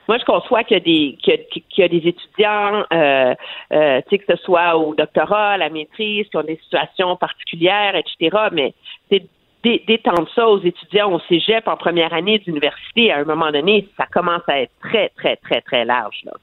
[0.08, 2.84] moi, je conçois qu'il y a des, qu'il y a- qu'il y a des étudiants,
[2.94, 3.34] euh,
[3.74, 7.16] euh, tu sais, que ce soit au doctorat, à la maîtrise, qui ont des situations
[7.16, 8.74] particulières, etc., mais
[9.12, 9.26] c'est
[9.64, 13.88] d'é- d'étendre ça aux étudiants au cégep en première année d'université, à un moment donné,
[13.98, 16.22] ça commence à être très, très, très, très large.
[16.26, 16.34] Là.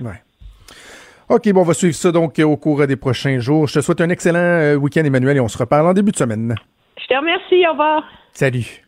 [0.00, 0.22] Ouais.
[1.28, 3.66] OK, bon, on va suivre ça donc au cours des prochains jours.
[3.66, 6.16] Je te souhaite un excellent euh, week-end, Emmanuel, et on se reparle en début de
[6.16, 6.54] semaine.
[7.00, 8.02] Je te remercie, au revoir.
[8.32, 8.87] Salut.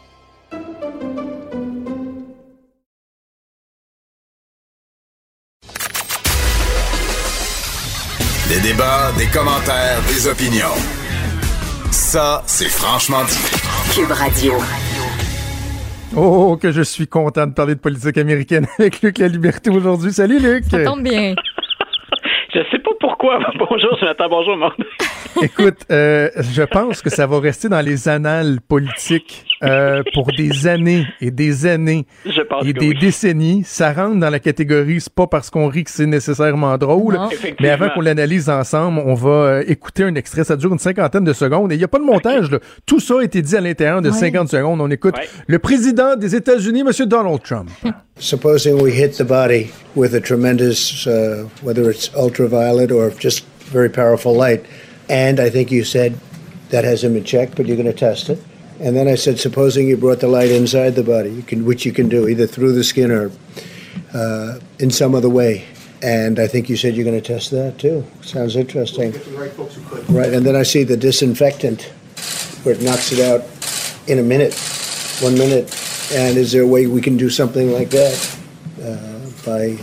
[8.51, 10.75] Des débats, des commentaires, des opinions.
[11.89, 13.95] Ça, c'est franchement dit.
[13.95, 14.55] Cube Radio.
[16.17, 20.11] Oh, que je suis content de parler de politique américaine avec Luc La Liberté aujourd'hui.
[20.11, 20.65] Salut, Luc.
[20.65, 21.33] Ça tombe bien.
[22.53, 23.39] Je sais pas pourquoi.
[23.57, 24.27] Bonjour, Jonathan.
[24.29, 24.71] Bonjour, monde.
[25.41, 30.67] Écoute, euh, je pense que ça va rester dans les annales politiques euh, pour des
[30.67, 32.99] années et des années Je pense et des oui.
[32.99, 33.63] décennies.
[33.65, 37.19] Ça rentre dans la catégorie, c'est pas parce qu'on rit que c'est nécessairement drôle,
[37.59, 40.43] mais avant qu'on l'analyse ensemble, on va euh, écouter un extrait.
[40.43, 42.49] Ça dure une cinquantaine de secondes et il n'y a pas de montage.
[42.51, 42.59] là.
[42.85, 44.17] Tout ça a été dit à l'intérieur de Ouais.
[44.17, 44.81] 50 secondes.
[44.81, 45.27] On écoute Ouais.
[45.47, 47.05] le président des États-Unis, M.
[47.07, 47.69] Donald Trump.
[48.17, 53.89] Supposing we hit the body with a tremendous, uh, whether it's ultraviolet or just very
[53.89, 54.61] powerful light,
[55.11, 56.17] and I think you said
[56.69, 58.41] that hasn't been checked, but you're going to test it.
[58.79, 61.85] And then I said, supposing you brought the light inside the body, you can, which
[61.85, 63.29] you can do either through the skin or
[64.13, 65.65] uh, in some other way.
[66.01, 68.05] And I think you said you're going to test that too.
[68.21, 69.11] Sounds interesting.
[70.07, 71.83] Right, and then I see the disinfectant,
[72.63, 73.45] where it knocks it out
[74.07, 74.55] in a minute,
[75.19, 75.65] one minute.
[76.13, 78.39] And is there a way we can do something like that
[78.81, 79.77] uh, by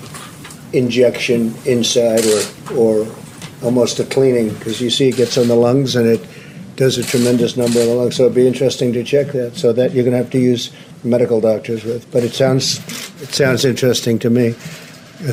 [0.73, 2.43] injection inside or
[2.75, 3.18] or
[3.63, 4.51] almost a cleaning?
[4.55, 6.27] Because you see, it gets on the lungs and it
[6.77, 8.17] does a tremendous number on the lungs.
[8.17, 9.57] So it'd be interesting to check that.
[9.57, 10.73] So that you're going to have to use
[11.05, 12.11] medical doctors with.
[12.11, 12.79] But it sounds
[13.23, 14.53] it sounds interesting to me.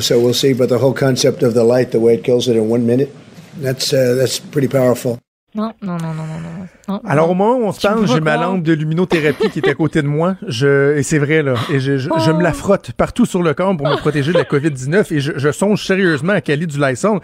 [0.00, 0.52] So we'll see.
[0.52, 3.14] But the whole concept of the light, the way it kills it in one minute,
[3.56, 5.20] that's uh, that's pretty powerful.
[5.56, 7.00] Non, non, non, non, non, non.
[7.06, 9.74] Alors, au moment où on se parle, j'ai ma lampe de luminothérapie qui est à
[9.74, 10.36] côté de moi.
[10.46, 11.54] Je, et c'est vrai, là.
[11.72, 14.38] Et je, je, je me la frotte partout sur le corps pour me protéger de
[14.38, 17.20] la COVID-19 et je, je songe sérieusement à caler du Lysol.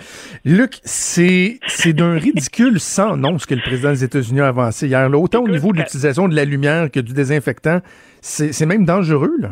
[0.47, 4.87] Luc, c'est, c'est d'un ridicule sans nom ce que le président des États-Unis a avancé
[4.87, 5.09] hier.
[5.11, 5.19] Là.
[5.19, 7.81] Autant au niveau de l'utilisation de la lumière que du désinfectant,
[8.23, 9.51] c'est, c'est même dangereux, là.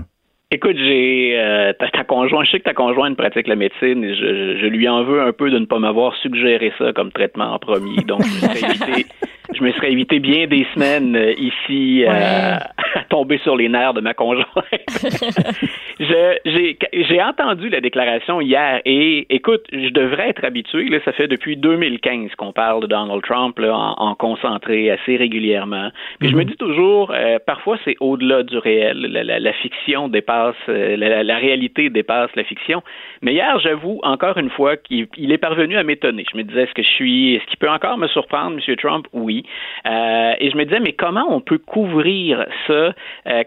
[0.53, 4.15] Écoute, j'ai euh, ta, ta conjointe, je sais que ta conjointe pratique la médecine et
[4.17, 7.13] je, je- je lui en veux un peu de ne pas m'avoir suggéré ça comme
[7.13, 8.03] traitement en premier.
[8.05, 9.07] Donc, je me serais évité,
[9.55, 12.09] je me serais évité bien des semaines euh, ici euh,
[12.95, 14.47] à tomber sur les nerfs de ma conjointe.
[16.01, 20.89] J'ai entendu la déclaration hier et écoute, je devrais être habitué.
[20.89, 25.17] Là, ça fait depuis 2015 qu'on parle de Donald Trump là, en, en concentré assez
[25.17, 25.91] régulièrement.
[26.19, 29.01] Puis je me dis toujours, euh, parfois c'est au-delà du réel.
[29.11, 32.83] La, la- la fiction dépasse, euh, la, réalité dépasse la fiction.
[33.23, 36.25] Mais hier, j'avoue encore une fois qu'il il est parvenu à m'étonner.
[36.31, 38.77] Je me disais, est-ce que je suis, est-ce qu'il peut encore me surprendre, M.
[38.77, 39.07] Trump?
[39.13, 39.40] Oui.
[39.87, 42.93] Euh, et je me disais, mais comment on peut couvrir ça euh,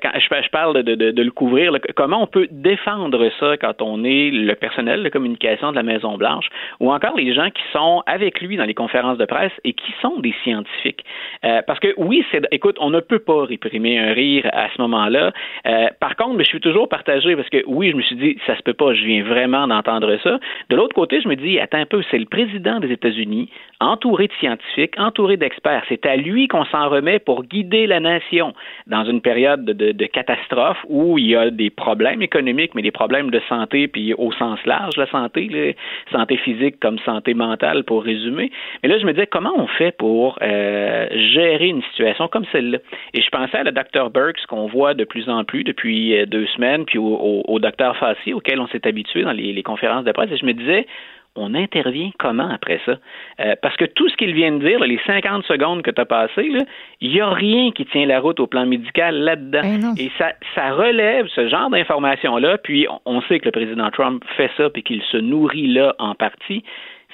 [0.01, 4.55] quand je, parle de, le couvrir, comment on peut défendre ça quand on est le
[4.55, 6.47] personnel de communication de la Maison Blanche
[6.79, 9.93] ou encore les gens qui sont avec lui dans les conférences de presse et qui
[10.01, 11.03] sont des scientifiques?
[11.45, 14.81] Euh, parce que oui, c'est, écoute, on ne peut pas réprimer un rire à ce
[14.81, 15.31] moment-là.
[15.99, 18.61] Par contre, je suis toujours partagé parce que oui, je me suis dit, ça se
[18.61, 20.39] peut pas, je viens vraiment d'entendre ça.
[20.69, 24.27] De l'autre côté, je me dis, attends un peu, c'est le président des États-Unis, entouré
[24.27, 25.82] de scientifiques, entouré d'experts.
[25.89, 28.53] C'est à lui qu'on s'en remet pour guider la nation
[28.87, 33.31] dans une période de, catastrophe où il y a des problèmes économiques, mais des problèmes
[33.31, 35.75] de santé, puis au sens large, la santé,
[36.11, 38.51] santé physique comme santé mentale, pour résumer.
[38.81, 42.79] Mais là, je me disais, comment on fait pour euh, gérer une situation comme celle-là?
[43.13, 44.09] Et je pensais à la Dr.
[44.09, 47.95] Burks qu'on voit de plus en plus depuis euh, deux semaines, puis au, Dr.
[47.97, 50.85] Fassi, auquel on s'est habitué dans les conférences de presse, et je me disais,
[51.35, 52.97] on intervient comment après ça?
[53.39, 56.01] Euh, parce que tout ce qu'il vient de dire, là, les 50 secondes que tu
[56.01, 56.49] as passées,
[57.01, 59.63] il n'y a rien qui tient la route au plan médical là-dedans.
[59.63, 59.93] Non.
[59.97, 64.23] Et ça, ça relève ce genre d'informations-là, puis on, on sait que le président Trump
[64.37, 66.63] fait ça, puis qu'il se nourrit là en partie.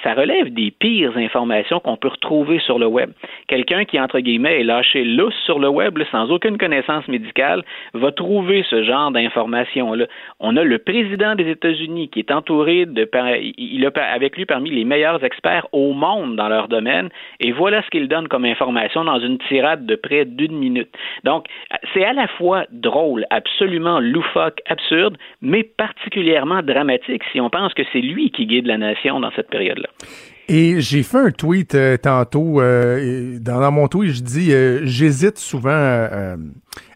[0.04, 3.12] Ça relève des pires informations qu'on peut retrouver sur le web.
[3.48, 7.64] Quelqu'un qui, entre guillemets, est lâché lousse sur le web, là, sans aucune connaissance médicale,
[7.94, 10.06] va trouver ce genre d'informations-là.
[10.40, 13.10] On a le président des États-Unis qui est entouré de,
[13.58, 17.82] il a avec lui parmi les meilleurs experts au monde dans leur domaine, et voilà
[17.84, 20.90] ce qu'il donne comme information dans une tirade de près d'une minute.
[21.24, 21.48] Donc,
[21.94, 27.84] c'est à la fois drôle, absolument loufoque, absurde, mais particulièrement dramatique si on pense que
[27.92, 29.89] c'est lui qui guide la nation dans cette période-là.
[30.48, 32.60] Et j'ai fait un tweet euh, tantôt.
[32.60, 36.38] euh, dans, dans mon tweet, je dis euh, j'hésite souvent euh,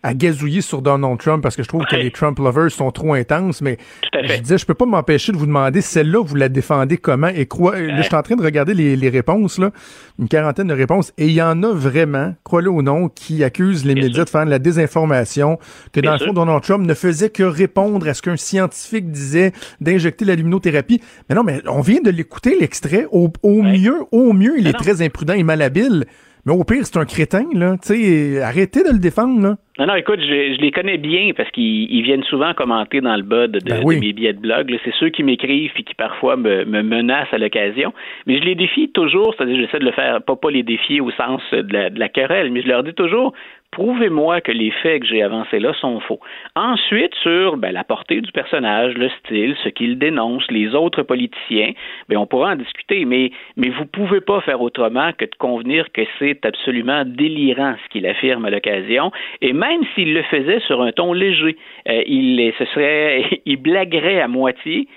[0.03, 2.03] à gazouiller sur Donald Trump parce que je trouve que Ouais.
[2.03, 3.61] les Trump lovers sont trop intenses.
[3.61, 3.77] Mais
[4.13, 7.27] je disais, je peux pas m'empêcher de vous demander celle-là, vous la défendez comment?
[7.29, 7.79] Et quoi.
[7.79, 9.71] Là, je suis en train de regarder les, les réponses là,
[10.19, 13.85] une quarantaine de réponses, et il y en a vraiment, crois-le ou non, qui accusent
[13.85, 14.25] les Bien médias sûr.
[14.25, 15.57] de faire de la désinformation,
[15.91, 19.09] que Bien dans le fond Donald Trump ne faisait que répondre à ce qu'un scientifique
[19.11, 21.01] disait d'injecter la luminothérapie.
[21.29, 23.07] Mais non, mais on vient de l'écouter l'extrait.
[23.11, 23.77] Au, au Ouais.
[23.79, 24.79] mieux, au mieux, il Mais est non.
[24.79, 26.05] très imprudent et malhabile.
[26.45, 27.75] Mais au pire, c'est un crétin, là.
[27.81, 29.55] Tu sais, arrêtez de le défendre, là.
[29.79, 33.15] Non, non, écoute, je, je les connais bien parce qu'ils ils viennent souvent commenter dans
[33.15, 33.95] le bas de, de- Ben oui.
[33.95, 34.69] de mes billets de blog.
[34.69, 34.77] là.
[34.83, 37.93] C'est ceux qui m'écrivent et qui parfois me, me menacent à l'occasion.
[38.27, 41.11] Mais je les défie toujours, c'est-à-dire j'essaie de le faire, pas, pas les défier au
[41.11, 43.33] sens de la, de la querelle, mais je leur dis toujours,
[43.73, 46.19] prouvez-moi que les faits que j'ai avancés là sont faux.
[46.55, 51.71] Ensuite, sur ben, la portée du personnage, le style, ce qu'il dénonce, les autres politiciens,
[52.07, 56.03] ben, on pourra en discuter, mais, vous pouvez pas faire autrement que de convenir que
[56.19, 59.11] c'est absolument délirant ce qu'il affirme à l'occasion,
[59.41, 61.57] et même s'il le faisait sur un ton léger,
[61.89, 64.87] euh, il, ce serait, il blaguerait à moitié,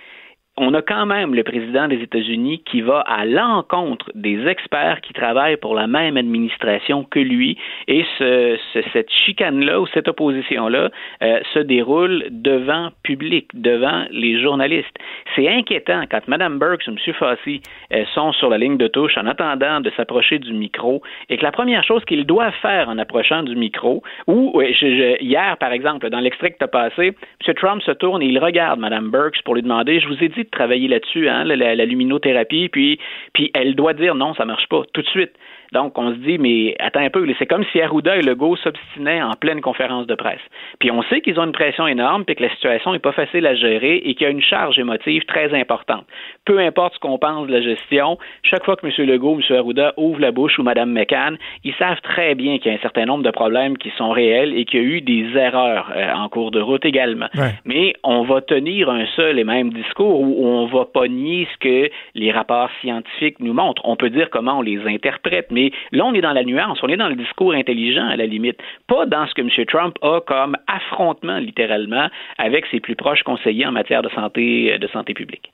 [0.59, 5.13] on a quand même le président des États-Unis qui va à l'encontre des experts qui
[5.13, 8.57] travaillent pour la même administration que lui, et ce,
[8.93, 10.91] cette chicane-là ou cette opposition-là
[11.23, 14.97] euh, se déroule devant public, devant les journalistes.
[15.35, 17.15] C'est inquiétant quand Mme Burks ou M.
[17.15, 17.61] Fossey
[17.93, 21.43] euh, sont sur la ligne de touche en attendant de s'approcher du micro, et que
[21.43, 26.21] la première chose qu'ils doivent faire en approchant du micro, ou hier par exemple, dans
[26.21, 27.15] l'extrait que tu as passé,
[27.47, 27.55] M.
[27.55, 30.46] Trump se tourne et il regarde Mme Burks pour lui demander, je vous ai dit
[30.51, 32.99] travailler là-dessus, hein, la, luminothérapie, puis,
[33.33, 35.33] puis elle doit dire non, ça marche pas tout de suite.
[35.73, 39.23] Donc, on se dit, mais attends un peu, c'est comme si Arruda et Legault s'obstinaient
[39.23, 40.41] en pleine conférence de presse.
[40.79, 43.47] Puis on sait qu'ils ont une pression énorme, puis que la situation n'est pas facile
[43.47, 46.07] à gérer et qu'il y a une charge émotive très importante.
[46.47, 49.07] Peu importe ce qu'on pense de la gestion, chaque fois que M.
[49.07, 49.57] Legault ou M.
[49.59, 52.81] Arruda ouvre la bouche ou Mme McCann, ils savent très bien qu'il y a un
[52.83, 56.13] certain nombre de problèmes qui sont réels et qu'il y a eu des erreurs euh,
[56.13, 57.27] en cours de route également.
[57.65, 61.59] Mais on va tenir un seul et même discours où on va pas nier ce
[61.59, 63.83] que les rapports scientifiques nous montrent.
[63.85, 66.89] On peut dire comment on les interprète, mais là, on est dans la nuance, on
[66.89, 69.51] est dans le discours intelligent à la limite, pas dans ce que M.
[69.67, 72.07] Trump a comme affrontement littéralement
[72.39, 75.51] avec ses plus proches conseillers en matière de santé, euh, de santé publique.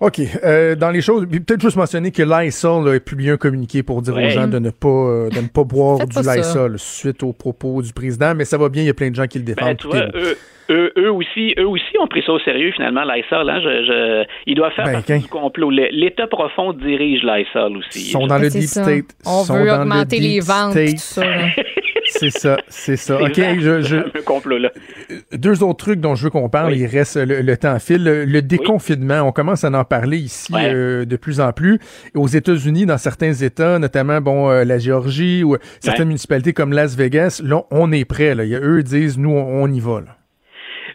[0.00, 0.20] OK.
[0.44, 4.14] Euh, dans les choses, peut-être juste mentionner que Lysol a publié un communiqué pour dire
[4.14, 7.82] aux gens de ne pas, euh, de ne pas boire du Lysol suite aux propos
[7.82, 9.78] du président, mais ça va bien, il y a plein de gens qui le défendent.
[9.90, 10.36] Ben, eux,
[10.68, 13.48] aussi, eux aussi ont pris ça au sérieux finalement, Lysol.
[13.48, 13.60] Hein?
[13.62, 15.70] Je, je, ils doivent faire ben, partie du complot.
[15.70, 18.00] L'État profond dirige Lysol aussi.
[18.00, 19.06] Ils sont dans le deep state.
[19.26, 21.22] On veut augmenter les ventes, tout ça.
[22.10, 23.20] C'est ça, c'est ça.
[23.20, 24.20] OK, je, je...
[24.22, 24.70] complot, là.
[25.32, 28.02] Deux autres trucs dont je veux qu'on parle, il reste le, temps file.
[28.04, 31.78] Le, déconfinement, on commence à en parler ici euh, de plus en plus.
[32.14, 36.96] Aux États-Unis, dans certains États, notamment bon euh, la Géorgie ou certaines municipalités comme Las
[36.96, 38.34] Vegas, là, on est prêt.
[38.34, 38.44] Là.
[38.44, 40.00] Eux disent, nous, on, on y va.
[40.00, 40.17] Là.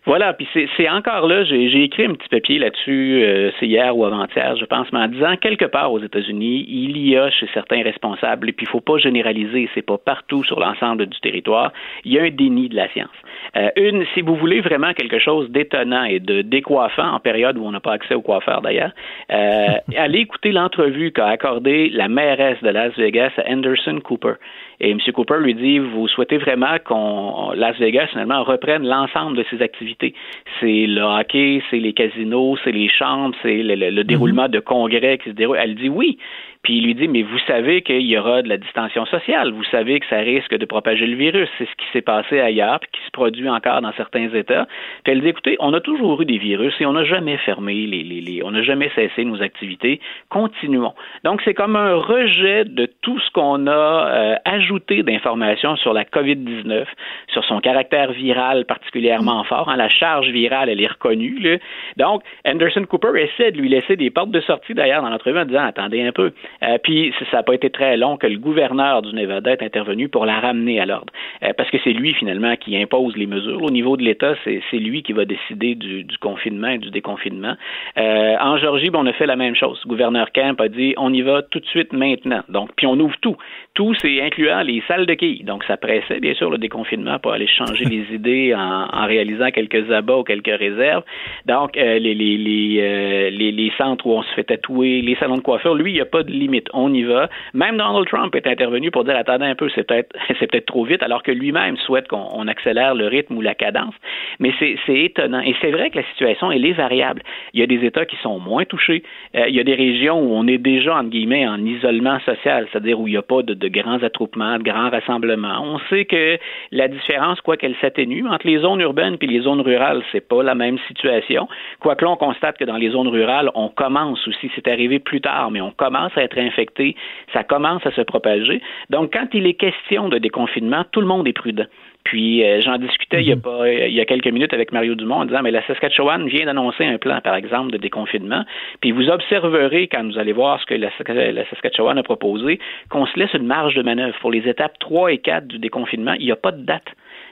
[0.05, 0.45] Voilà, puis
[0.75, 4.65] c'est encore là, j'ai écrit un petit papier là-dessus, euh, c'est hier ou avant-hier, je
[4.65, 8.51] pense, mais en disant quelque part aux États-Unis, il y a chez certains responsables, et
[8.51, 11.71] puis il faut pas généraliser, c'est pas partout sur l'ensemble du territoire,
[12.03, 13.15] il y a un déni de la science.
[13.55, 17.65] Euh, une, si vous voulez vraiment quelque chose d'étonnant et de décoiffant en période où
[17.65, 18.91] on n'a pas accès au coiffeur d'ailleurs,
[19.31, 24.33] euh, allez écouter l'entrevue qu'a accordée la mairesse de Las Vegas à Anderson Cooper.
[24.79, 24.99] Et M.
[25.13, 30.13] Cooper lui dit, vous souhaitez vraiment qu'on Las Vegas finalement reprenne l'ensemble de ses activités.
[30.59, 35.17] C'est le hockey, c'est les casinos, c'est les chambres, c'est le, le, déroulement de congrès
[35.17, 35.57] qui se déroule.
[35.59, 36.17] Elle dit oui.
[36.63, 39.65] Puis il lui dit, mais vous savez qu'il y aura de la distension sociale, vous
[39.65, 41.49] savez que ça risque de propager le virus.
[41.57, 44.65] C'est ce qui s'est passé ailleurs, puis qui se produit encore dans certains États.
[45.03, 47.73] Puis elle dit, écoutez, on a toujours eu des virus et on n'a jamais fermé
[47.73, 49.99] les, les, les on n'a jamais cessé nos activités.
[50.29, 50.93] Continuons.
[51.25, 56.05] Donc c'est comme un rejet de tout ce qu'on a euh, ajouté d'informations sur la
[56.05, 56.85] COVID-19,
[57.27, 59.69] sur son caractère viral particulièrement fort.
[59.69, 61.39] Hein, la charge virale, elle est reconnue.
[61.39, 61.57] Là.
[61.97, 65.45] Donc Anderson Cooper essaie de lui laisser des portes de sortie d'ailleurs dans l'entrevue en
[65.45, 66.31] disant, attendez un peu.
[66.61, 70.09] Euh, puis ça n'a pas été très long que le gouverneur du Nevada est intervenu
[70.09, 71.11] pour la ramener à l'ordre.
[71.43, 73.61] Euh, parce que c'est lui finalement qui impose les mesures.
[73.61, 77.55] Au niveau de l'État, c'est lui qui va décider du, confinement et du déconfinement.
[77.97, 79.81] Euh, en Georgie, on a fait la même chose.
[79.83, 82.41] Le gouverneur Kemp a dit on y va tout de suite maintenant.
[82.49, 83.35] Donc, puis on ouvre tout.
[83.73, 85.43] Tout, c'est incluant les salles de quilles.
[85.43, 89.49] Donc, ça pressait bien sûr le déconfinement pour aller changer les idées en, en, réalisant
[89.49, 91.03] quelques abats ou quelques réserves.
[91.45, 95.41] Donc, les, les, les, les, les centres où on se fait tatouer, les salons de
[95.41, 96.67] coiffure, lui, il n'y a pas de limite.
[96.73, 97.29] On y va.
[97.53, 100.85] Même Donald Trump est intervenu pour dire attendez un peu, c'est peut-être c'est peut-être trop
[100.85, 103.95] vite, alors que lui-même souhaite qu'on accélère le rythme ou la cadence.
[104.39, 105.41] Mais c'est étonnant.
[105.41, 107.21] Et c'est vrai que la situation elle est variable.
[107.53, 109.03] Il y a des États qui sont moins touchés.
[109.35, 112.67] Euh, il y a des régions où on est déjà entre guillemets en isolement social,
[112.71, 115.61] c'est-à-dire où il n'y a pas de, grands attroupements, de grands rassemblements.
[115.61, 116.37] On sait que
[116.71, 120.43] la différence, quoi qu'elle s'atténue, entre les zones urbaines et les zones rurales, c'est pas
[120.43, 121.47] la même situation.
[121.79, 125.21] Quoique là, on constate que dans les zones rurales, on commence aussi, c'est arrivé plus
[125.21, 126.95] tard, mais on commence à être infecté,
[127.33, 128.61] ça commence à se propager.
[128.89, 131.65] Donc, quand il est question de déconfinement, tout le monde est prudent.
[132.03, 133.41] Puis euh, j'en discutais il, y a mhm.
[133.41, 136.45] pas, il y a quelques minutes avec Mario Dumont en disant mais la Saskatchewan vient
[136.45, 138.43] d'annoncer un plan, par exemple, de déconfinement.
[138.81, 140.89] Puis vous observerez quand vous allez voir ce que la,
[141.31, 142.59] la Saskatchewan a proposé,
[142.89, 146.13] qu'on se laisse une marge de manœuvre pour les étapes 3 et 4 du déconfinement.
[146.19, 146.87] Il n'y a pas de date.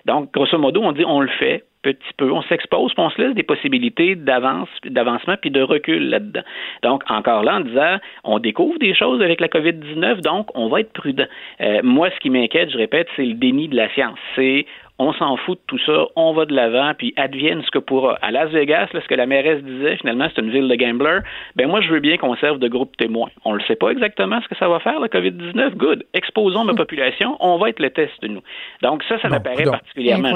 [0.06, 2.32] Donc, grosso modo, on dit on le fait, petit peu.
[2.32, 6.44] On s'expose, puis on se laisse des possibilités d'avance, d'avancement, puis de recul là-dedans.
[6.84, 10.82] Donc, encore là, en disant, on découvre des choses avec la COVID-19, donc on va
[10.82, 11.26] être prudent.
[11.62, 14.20] Euh, moi, ce qui m'inquiète, je répète, c'est le déni de la science.
[14.36, 14.66] C'est
[15.02, 18.20] on s'en fout de tout ça, on va de l'avant, puis advienne ce que pourra.
[18.22, 21.22] À Las Vegas, là, ce que la mairesse disait, finalement, c'est une ville de gamblers.
[21.56, 23.30] Ben moi, je veux bien qu'on serve de groupe témoin.
[23.44, 25.76] On ne sait pas exactement ce que ça va faire, la COVID-19.
[25.76, 26.04] Good.
[26.14, 28.42] Exposons ma population, on va être le test de nous.
[28.84, 30.34] Donc ça, ça me paraît particulièrement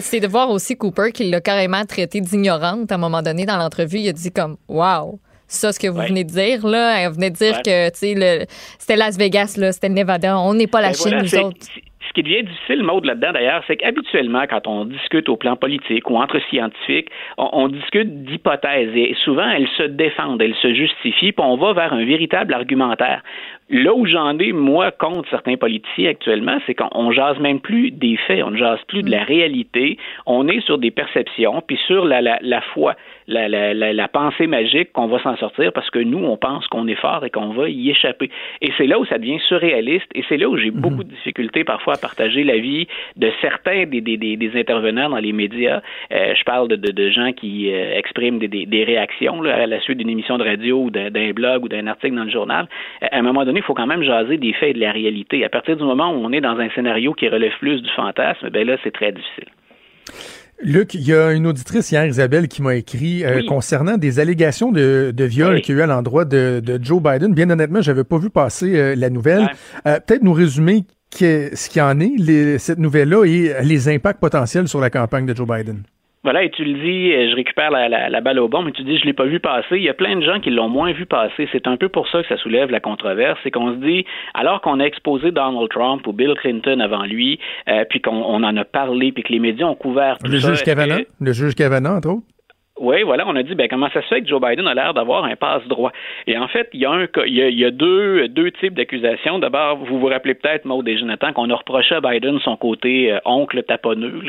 [0.00, 3.56] C'est de voir aussi Cooper qu'il l'a carrément traité d'ignorante à un moment donné dans
[3.56, 3.98] l'entrevue.
[3.98, 7.00] Il a dit comme Wow, ça, ce que vous venez de dire, là.
[7.00, 8.48] Elle venait de dire que, tu sais,
[8.78, 10.38] c'était Las Vegas, là, c'était le Nevada.
[10.38, 11.66] On n'est pas la ben Chine, nous autres.
[12.08, 16.08] Ce qui devient difficile, Maud, là-dedans, d'ailleurs, c'est qu'habituellement, quand on discute au plan politique
[16.10, 21.44] ou entre scientifiques, on, discute d'hypothèses et souvent, elles se défendent, elles se justifient, puis
[21.44, 23.22] on va vers un véritable argumentaire.
[23.68, 28.16] Là où j'en ai, moi, contre certains politiciens actuellement, c'est qu'on jase même plus des
[28.16, 29.26] faits, on ne jase plus de la mm.
[29.26, 32.94] réalité, on est sur des perceptions, puis sur la, la, la foi,
[33.28, 36.86] la, la, la, pensée magique qu'on va s'en sortir parce que nous, on pense qu'on
[36.86, 38.30] est fort et qu'on va y échapper.
[38.62, 40.80] Et c'est là où ça devient surréaliste, et c'est là où j'ai mm-hmm.
[40.80, 45.32] beaucoup de difficultés parfois à partager l'avis de certains des, des, des, intervenants dans les
[45.32, 45.80] médias.
[46.12, 49.66] Euh, je parle de, de, de gens qui euh, expriment des, des, réactions là, à
[49.66, 52.68] la suite d'une émission de radio ou d'un blog ou d'un article dans le journal.
[53.02, 55.44] À un moment donné, il faut quand même jaser des faits et de la réalité.
[55.44, 58.50] À partir du moment où on est dans un scénario qui relève plus du fantasme,
[58.50, 59.48] ben là, c'est très difficile.
[60.62, 64.72] Luc, il y a une auditrice hier, Isabelle, qui m'a écrit euh, concernant des allégations
[64.72, 67.34] de, de viol qu'il y a eu à l'endroit de, Joe Biden.
[67.34, 69.48] Bien honnêtement, j'avais pas vu passer euh, la nouvelle.
[69.86, 74.80] Euh, peut-être nous résumer ce qu'il en est, cette nouvelle-là, et les impacts potentiels sur
[74.80, 75.82] la campagne de Joe Biden.
[76.24, 78.98] Voilà, et tu le dis, euh, je récupère la, balle au bon, mais tu dis,
[78.98, 79.76] je l'ai pas vu passer.
[79.76, 81.48] Il y a plein de gens qui l'ont moins vu passer.
[81.52, 83.38] C'est un peu pour ça que ça soulève la controverse.
[83.44, 84.04] C'est qu'on se dit,
[84.34, 87.38] alors qu'on a exposé Donald Trump ou Bill Clinton avant lui,
[87.68, 90.62] euh, puis qu'on en a parlé, puis que les médias ont couvert tout le Juge
[90.64, 92.26] Kavanaugh, le juge Kavanaugh, entre autres?
[92.78, 94.92] Oui, voilà, on a dit ben comment ça se fait que Joe Biden a l'air
[94.92, 95.92] d'avoir un passe-droit?
[96.26, 99.38] Et en fait, il y a un il y a, deux, deux types d'accusations.
[99.38, 103.12] D'abord, vous vous rappelez peut-être, Maud et Jonathan, qu'on a reproché à Biden son côté
[103.12, 104.20] euh, oncle taponneux.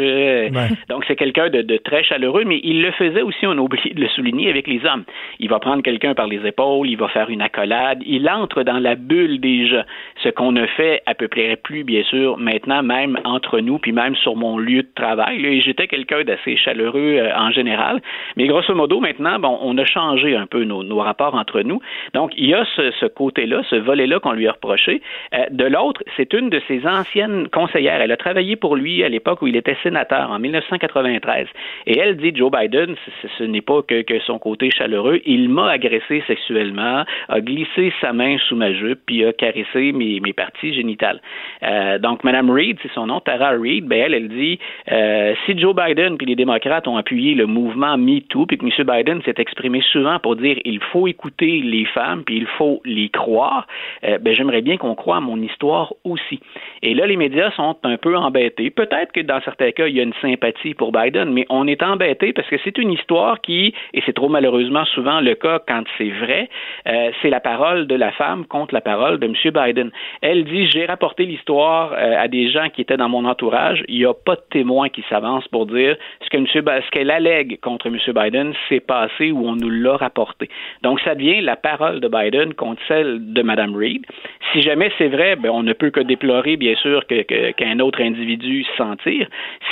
[0.89, 3.93] Donc c'est quelqu'un de, de, très chaleureux, mais il le faisait aussi, on a oublié
[3.93, 5.03] de le souligner, avec les hommes.
[5.39, 8.79] Il va prendre quelqu'un par les épaules, il va faire une accolade, il entre dans
[8.79, 9.85] la bulle déjà,
[10.23, 13.91] ce qu'on ne fait à peu près plus, bien sûr, maintenant, même entre nous, puis
[13.91, 15.45] même sur mon lieu de travail.
[15.45, 18.01] Et j'étais quelqu'un d'assez chaleureux euh, en général.
[18.37, 21.81] Mais grosso modo, maintenant, bon, on a changé un peu nos, nos rapports entre nous.
[22.13, 25.01] Donc, il y a ce, ce côté-là, ce volet-là qu'on lui a reproché.
[25.33, 27.99] Euh, de l'autre, c'est une de ses anciennes conseillères.
[27.99, 31.47] Elle a travaillé pour lui à l'époque où il était sénateur, en 1993.
[31.87, 35.19] Et elle dit, Joe Biden, ce, ce n'est pas que, que, son côté chaleureux.
[35.25, 40.19] Il m'a agressé sexuellement, a glissé sa main sous ma jupe, puis a caressé mes,
[40.19, 41.21] mes parties génitales.
[41.63, 44.59] Euh, donc, Mme Reid, c'est son nom, Tara Reid, ben elle, elle dit,
[44.91, 48.71] euh, si Joe Biden puis les démocrates ont appuyé le mouvement MeToo, puis que M.
[48.85, 53.09] Biden s'est exprimé souvent pour dire il faut écouter les femmes, puis il faut les
[53.09, 53.67] croire,
[54.03, 56.39] euh, ben, j'aimerais bien qu'on croie à mon histoire aussi.
[56.81, 58.69] Et là, les médias sont un peu embêtés.
[58.69, 61.81] Peut-être que dans certains cas, il y a une sympathie pour Biden, mais on est
[61.83, 65.83] embêté parce que c'est une histoire qui, et c'est trop malheureusement souvent le cas quand
[65.97, 66.49] c'est vrai,
[66.87, 69.33] euh, c'est la parole de la femme contre la parole de M.
[69.53, 69.91] Biden.
[70.21, 73.83] Elle dit j'ai rapporté l'histoire euh, à des gens qui étaient dans mon entourage.
[73.87, 76.47] Il n'y a pas de témoin qui s'avance pour dire ce que M.
[76.47, 77.97] ce qu'elle allègue contre M.
[78.17, 80.49] Biden s'est passé ou on nous l'a rapporté.
[80.83, 84.05] Donc, ça devient la parole de Biden contre celle de Mme Reid.
[84.53, 88.65] Si jamais c'est vrai, ben, on ne peut que déplorer, bien sûr, qu'un autre individu
[88.77, 89.27] s'en tire.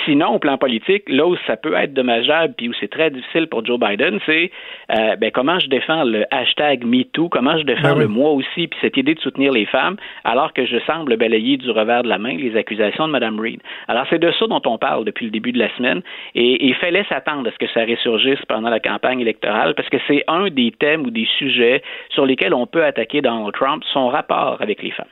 [0.05, 3.47] Sinon, au plan politique, là où ça peut être dommageable, puis où c'est très difficile
[3.47, 4.51] pour Joe Biden, c'est
[4.91, 8.67] euh, ben, comment je défends le hashtag MeToo, comment je défends ben le moi aussi,
[8.67, 12.09] puis cette idée de soutenir les femmes, alors que je semble balayer du revers de
[12.09, 13.61] la main les accusations de Mme Reid.
[13.87, 16.01] Alors, c'est de ça dont on parle depuis le début de la semaine,
[16.35, 19.97] et il fallait s'attendre à ce que ça ressurgisse pendant la campagne électorale parce que
[20.07, 24.07] c'est un des thèmes ou des sujets sur lesquels on peut attaquer Donald Trump, son
[24.07, 25.05] rapport avec les femmes.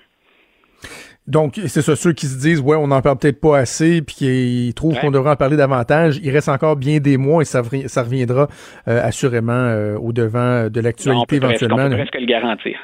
[1.26, 4.15] Donc, c'est ça, ceux qui se disent, ouais, on n'en parle peut-être pas assez, puis
[4.15, 6.19] qui trouvent qu'on devrait en parler davantage.
[6.21, 8.47] Il reste encore bien des mois et ça, ça reviendra
[8.89, 11.78] euh, assurément euh, au devant de l'actualité éventuellement.
[11.86, 12.78] on peut presque le garantir.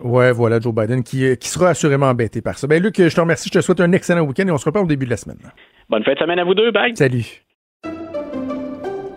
[0.00, 2.66] Ouais, voilà, Joe Biden qui, qui sera assurément embêté par ça.
[2.66, 4.86] Ben, Luc, je te remercie, je te souhaite un excellent week-end et on se reparle
[4.86, 5.38] au début de la semaine.
[5.88, 6.96] Bonne fête de semaine à vous deux, bye.
[6.96, 7.44] Salut.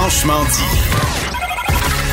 [0.00, 0.78] Franchement dit.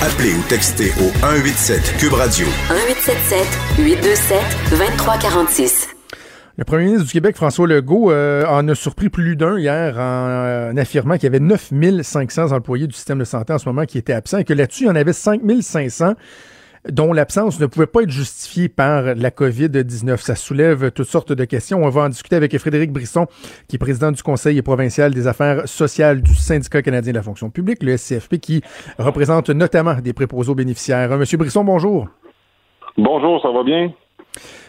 [0.02, 2.48] Appelez ou textez au 187 Cube Radio.
[2.48, 3.46] 1877
[3.78, 4.40] 827
[4.72, 5.90] 2346.
[6.58, 10.00] Le premier ministre du Québec, François Legault, euh, en a surpris plus d'un hier en,
[10.00, 13.86] euh, en affirmant qu'il y avait 9500 employés du système de santé en ce moment
[13.86, 16.16] qui étaient absents et que là-dessus, il y en avait 5500
[16.90, 20.18] dont l'absence ne pouvait pas être justifiée par la COVID-19.
[20.18, 21.84] Ça soulève toutes sortes de questions.
[21.84, 23.28] On va en discuter avec Frédéric Brisson,
[23.68, 27.50] qui est président du Conseil provincial des affaires sociales du Syndicat canadien de la fonction
[27.50, 28.62] publique, le SCFP, qui
[28.98, 31.10] représente notamment des préposés aux bénéficiaires.
[31.18, 32.08] Monsieur Brisson, bonjour.
[32.98, 33.92] Bonjour, ça va bien?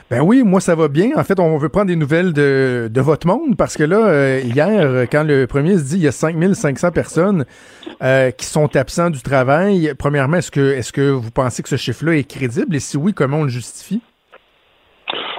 [0.09, 1.11] Ben oui, moi ça va bien.
[1.17, 4.41] En fait, on veut prendre des nouvelles de, de votre monde parce que là, euh,
[4.45, 7.45] hier, quand le premier se dit il y a 5500 personnes
[8.05, 11.75] euh, qui sont absents du travail, premièrement, est-ce que est-ce que vous pensez que ce
[11.75, 14.01] chiffre-là est crédible et si oui, comment on le justifie?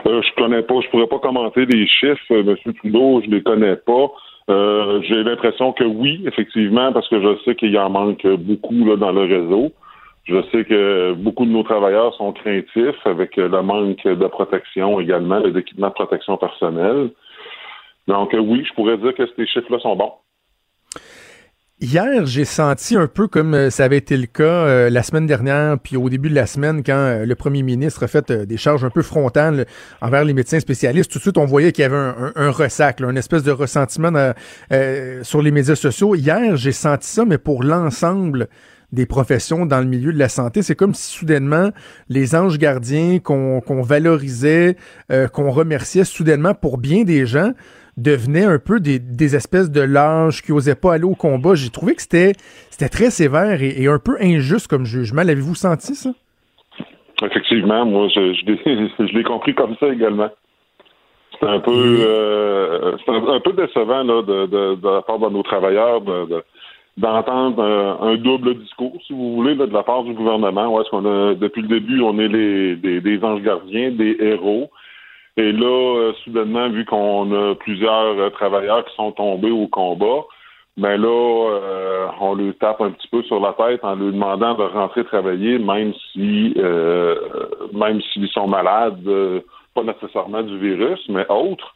[0.05, 2.73] Euh, je connais pas, je pourrais pas commenter les chiffres, euh, M.
[2.73, 4.11] Trudeau, je les connais pas.
[4.49, 8.97] J'ai l'impression que oui, effectivement, parce que je sais qu'il y en manque beaucoup là,
[8.97, 9.71] dans le réseau.
[10.27, 15.39] Je sais que beaucoup de nos travailleurs sont craintifs avec le manque de protection également,
[15.39, 17.11] les équipements de protection personnelle.
[18.07, 20.13] Donc euh, oui, je pourrais dire que ces chiffres-là sont bons.
[21.79, 25.27] Hier, j'ai senti un peu comme euh, ça avait été le cas euh, la semaine
[25.27, 28.57] dernière, puis au début de la semaine, quand euh, le premier ministre a fait des
[28.57, 29.67] charges un peu frontales
[30.01, 31.11] envers les médecins spécialistes.
[31.11, 33.51] Tout de suite, on voyait qu'il y avait un, un, un ressac, une espèce de
[33.51, 34.33] ressentiment
[35.21, 36.15] sur les médias sociaux.
[36.15, 38.47] Hier, j'ai senti ça, mais pour l'ensemble
[38.91, 40.61] des professions dans le milieu de la santé.
[40.61, 41.71] C'est comme si soudainement
[42.09, 44.77] les anges gardiens qu'on qu'on valorisait,
[45.33, 47.51] qu'on remerciait soudainement pour bien des gens
[47.97, 51.55] devenaient un peu des, des espèces de lâches qui osaient pas aller au combat.
[51.55, 52.33] J'ai trouvé que c'était
[52.69, 55.23] c'était très sévère et, et, un peu injuste comme jugement.
[55.23, 56.11] L'avez-vous senti ça?
[57.23, 60.29] Effectivement, moi je, je, je l'ai compris comme ça également.
[61.39, 65.29] C'est un peu euh, un, un, peu décevant là, de, de, de la part de
[65.29, 66.43] nos travailleurs de, de
[66.97, 70.67] d'entendre un, un, double discours, si vous voulez, de la part du gouvernement.
[70.67, 74.17] Ouais, est-ce qu'on a depuis le début, on est les des, des anges gardiens, des
[74.19, 74.69] héros.
[75.37, 80.25] Et là, euh, soudainement, vu qu'on a plusieurs euh, travailleurs qui sont tombés au combat,
[80.77, 84.55] ben là, euh, on lui tape un petit peu sur la tête en lui demandant
[84.55, 87.15] de rentrer travailler, même si euh,
[87.73, 89.07] même s'ils sont malades,
[89.75, 91.73] pas nécessairement du virus, mais autres.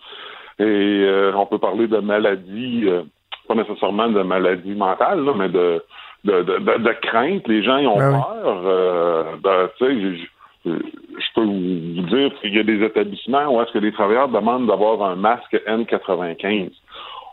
[0.59, 2.86] Et on peut parler de maladies,
[3.54, 5.84] pas nécessairement de maladies mentales, là, mais de
[6.24, 7.47] de, de, de, crainte.
[7.47, 8.43] Les gens ils ont Ah oui.
[8.43, 9.38] peur.
[9.43, 10.28] Ben, tu sais,
[10.66, 14.68] je peux vous dire qu'il y a des établissements où est-ce que les travailleurs demandent
[14.68, 16.70] d'avoir un masque N95.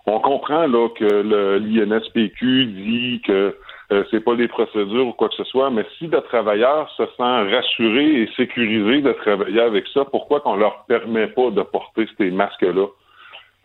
[0.06, 3.54] On comprend là que l'INSPQ dit que
[3.92, 7.04] euh, c'est pas des procédures ou quoi que ce soit, mais si le travailleur se
[7.04, 12.06] sent rassuré et sécurisé de travailler avec ça, pourquoi qu'on leur permet pas de porter
[12.16, 12.86] ces masques-là?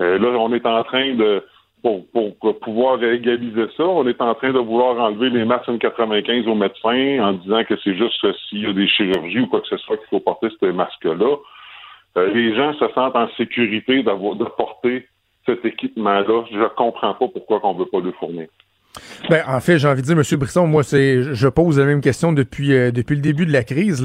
[0.02, 1.44] Euh, là, on est en train de
[1.84, 2.06] pour,
[2.40, 6.56] pour, pouvoir égaliser ça, on est en train de vouloir enlever les masques N95 aux
[6.56, 9.78] médecins en disant que c'est juste s'il y a des chirurgies ou quoi que ce
[9.78, 11.36] soit qu'il faut porter ces masques-là.
[12.16, 15.08] Euh, les gens se sentent en sécurité d'avoir de porter
[15.46, 16.46] cet équipement-là.
[16.52, 18.48] Je comprends pas pourquoi on veut pas le fournir.
[19.30, 20.40] Ben, en fait, j'ai envie de dire, M.
[20.40, 24.04] Brisson, moi, c'est, je pose la même question depuis, euh, le début de la crise.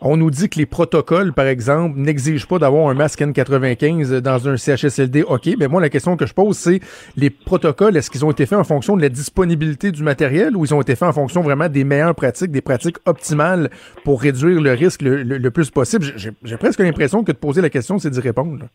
[0.00, 4.48] On nous dit que les protocoles, par exemple, n'exigent pas d'avoir un masque N95 dans
[4.48, 5.22] un CHSLD.
[5.22, 6.80] OK, mais moi, la question que je pose, c'est
[7.16, 10.64] les protocoles, est-ce qu'ils ont été faits en fonction de la disponibilité du matériel ou
[10.64, 13.70] ils ont été faits en fonction vraiment des meilleures pratiques, des pratiques optimales
[14.04, 16.06] pour réduire le risque le, plus possible?
[16.16, 18.66] J'ai, presque l'impression que de poser la question, c'est d'y répondre.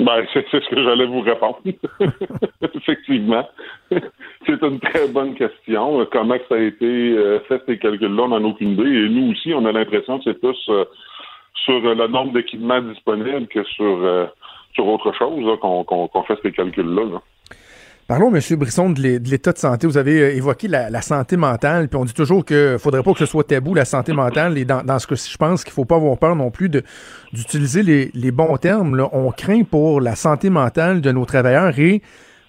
[0.00, 1.58] Ben, c'est ce que j'allais vous répondre.
[2.74, 3.46] Effectivement.
[3.90, 6.06] c'est une très bonne question.
[6.10, 8.82] Comment ça a été euh, fait, ces calculs-là, on n'en a aucune idée.
[8.82, 10.84] Et nous aussi, on a l'impression que c'est plus euh,
[11.64, 14.26] sur le nombre d'équipements disponibles que sur, euh,
[14.72, 17.04] sur autre chose qu'on qu qu fait ces calculs-là.
[17.04, 17.22] Là.
[18.10, 18.56] Parlons, M.
[18.56, 19.86] Brisson, de l'état de santé.
[19.86, 23.20] Vous avez évoqué la, santé mentale, puis on dit toujours qu'il ne faudrait pas que
[23.20, 24.58] ce soit tabou, la santé mentale.
[24.58, 26.68] Et dans, ce que je pense qu'il ne faut pas avoir peur non plus
[27.32, 28.96] d'utiliser les, bons termes.
[28.96, 29.08] Là.
[29.12, 31.78] On craint pour la santé mentale de nos travailleurs.
[31.78, 32.02] Et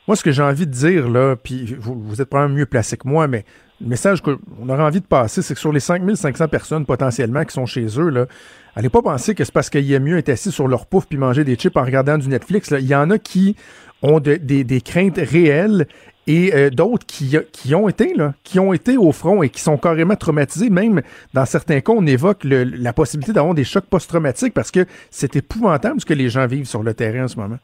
[0.07, 3.07] moi, ce que j'ai envie de dire, là, puis vous, êtes probablement mieux placé que
[3.07, 3.45] moi, mais
[3.81, 7.53] le message qu'on aurait envie de passer, c'est que sur les 5500 personnes potentiellement qui
[7.53, 8.25] sont chez eux, là,
[8.75, 11.19] allez pas penser que c'est parce qu'il y mieux être assis sur leur pouf puis
[11.19, 12.73] manger des chips en regardant du Netflix.
[12.79, 13.55] Il y en a qui
[14.01, 15.87] ont de, des, craintes réelles
[16.27, 19.61] et euh, d'autres qui, qui ont été là, qui ont été au front et qui
[19.61, 20.69] sont carrément traumatisés.
[20.69, 21.01] Même
[21.33, 25.99] dans certains cas, on évoque la possibilité d'avoir des chocs post-traumatiques parce que c'est épouvantable
[25.99, 27.57] ce que les gens vivent sur le terrain en ce moment.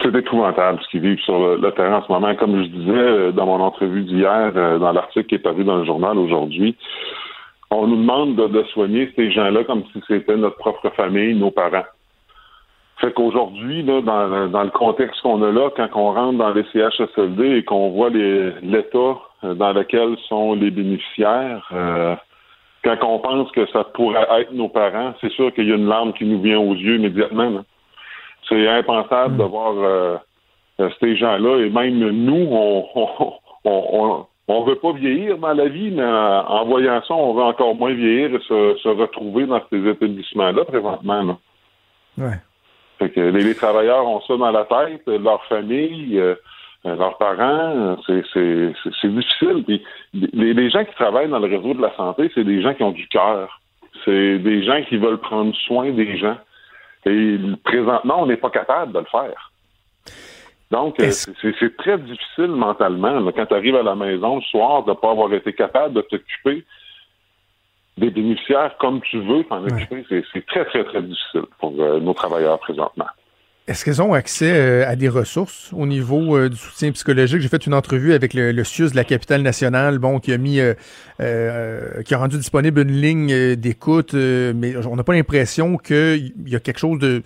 [0.00, 2.34] C'est épouvantable ce qu'ils vivent sur le, terrain en ce moment.
[2.34, 5.84] Comme je disais dans mon entrevue d'hier, euh, dans l'article qui est paru dans le
[5.84, 6.76] journal aujourd'hui,
[7.70, 11.50] on nous demande de, de soigner ces gens-là comme si c'était notre propre famille, nos
[11.50, 11.84] parents.
[13.02, 16.62] Fait qu'aujourd'hui, là, dans, dans, le contexte qu'on a là, quand on rentre dans les
[16.72, 22.14] CHSLD et qu'on voit l'état euh, dans laquelle sont les bénéficiaires, euh,
[22.84, 25.88] quand on pense que ça pourrait être nos parents, c'est sûr qu'il y a une
[25.88, 27.50] larme qui nous vient aux yeux immédiatement.
[27.50, 27.64] là.
[28.48, 30.16] C'est impensable de voir euh,
[31.00, 33.08] ces gens-là, et même nous, on on,
[33.64, 37.42] on, on- on veut pas vieillir dans la vie, mais en voyant ça, on veut
[37.42, 41.22] encore moins vieillir et se, se retrouver dans ces établissements-là présentement.
[41.22, 41.36] Là.
[42.18, 42.36] Ouais.
[43.02, 46.36] Fait que les, les travailleurs ont ça dans la tête, leur famille, euh,
[46.86, 48.22] euh, leurs parents, c'est,
[49.08, 49.64] difficile.
[49.66, 49.82] Puis
[50.14, 52.84] les, les gens qui travaillent dans le réseau de la santé, c'est des gens qui
[52.84, 53.60] ont du cœur.
[54.04, 56.36] C'est des gens qui veulent prendre soin des gens.
[57.04, 59.50] Et présentement, on n'est pas capable de le faire.
[60.70, 64.84] Donc, euh, c'est, très difficile mentalement, là, quand tu arrives à la maison le soir,
[64.84, 66.64] de ne pas avoir été capable de t'occuper
[67.98, 70.04] des bénéficiaires comme tu veux t'en occuper.
[70.08, 73.06] C'est, c'est très, très, très difficile pour euh, nos travailleurs présentement.
[73.68, 77.40] Est-ce qu'ils ont accès euh, à des ressources au niveau euh, du soutien psychologique?
[77.40, 80.38] J'ai fait une entrevue avec le, le CIUS de la capitale nationale, bon, qui a
[80.38, 86.32] mis, euh, qui a rendu disponible une ligne d'écoute, mais on n'a pas l'impression qu'il
[86.46, 87.22] y a quelque chose de,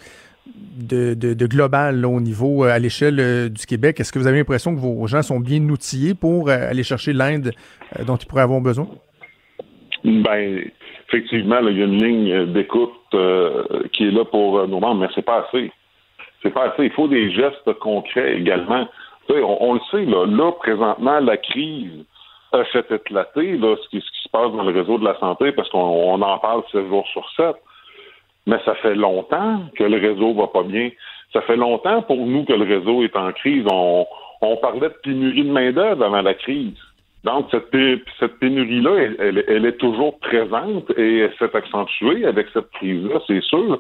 [0.77, 3.99] de, de- de global là, au niveau, à l'échelle du Québec.
[3.99, 7.53] Est-ce que vous avez l'impression que vos gens sont bien outillés pour aller chercher l'aide
[8.07, 8.89] dont ils pourraient avoir besoin?
[10.07, 10.71] Ben,
[11.09, 14.79] effectivement, là, il y a une ligne d'écoute euh, qui est là pour euh, nos
[14.79, 15.73] membres, mais c'est pas assez.
[16.43, 16.85] C'est pas assez.
[16.85, 18.87] Il faut des gestes concrets également.
[19.29, 22.05] On, on le sait, là, là, présentement, la crise
[22.53, 25.69] a fait éclater là, ce, qui, se passe dans le réseau de la santé parce
[25.71, 27.57] qu'on on en parle 7 jours sur 7.
[28.47, 30.91] Mais ça fait longtemps que le réseau va pas bien.
[31.33, 33.65] Ça fait longtemps pour nous que le réseau est en crise.
[33.69, 34.07] On,
[34.41, 36.79] on parlait de pénurie de main-d'œuvre avant la crise.
[37.27, 42.25] Donc, cette, pé- cette pénurie-là, elle, elle- elle est toujours présente et elle s'est accentuée
[42.25, 43.79] avec cette crise-là, c'est sûr.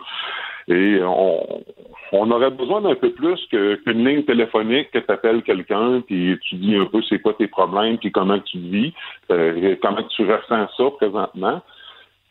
[0.68, 1.62] Et on,
[2.10, 6.56] on aurait besoin d'un peu plus qu'une ligne téléphonique que tu appelles quelqu'un, puis tu
[6.56, 8.92] dis un peu c'est quoi tes problèmes, puis comment tu vis,
[9.30, 11.62] euh, comment tu ressens ça présentement.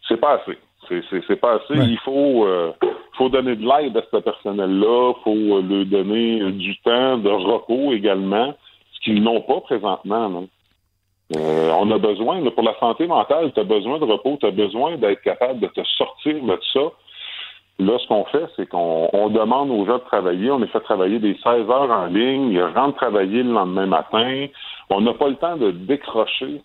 [0.08, 0.58] C'est pas assez.
[1.28, 1.74] C'est, pas assez.
[1.90, 2.72] Il faut, euh,
[3.18, 5.14] faut donner de l'aide à ce personnel-là.
[5.18, 8.54] Il faut leur donner du temps de repos également,
[8.94, 10.28] ce qu'ils n'ont pas présentement.
[10.28, 10.40] là.
[11.36, 14.98] Euh, on a besoin, là, pour la santé mentale, tu besoin de repos, tu besoin
[14.98, 16.92] d'être capable de te sortir de ça.
[17.80, 20.52] Là, ce qu'on fait, c'est qu'on on demande aux gens de travailler.
[20.52, 22.52] On les fait travailler des 16 heures en ligne.
[22.52, 24.48] Ils rentrent travailler le lendemain matin.
[24.90, 26.62] On n'a pas le temps de décrocher.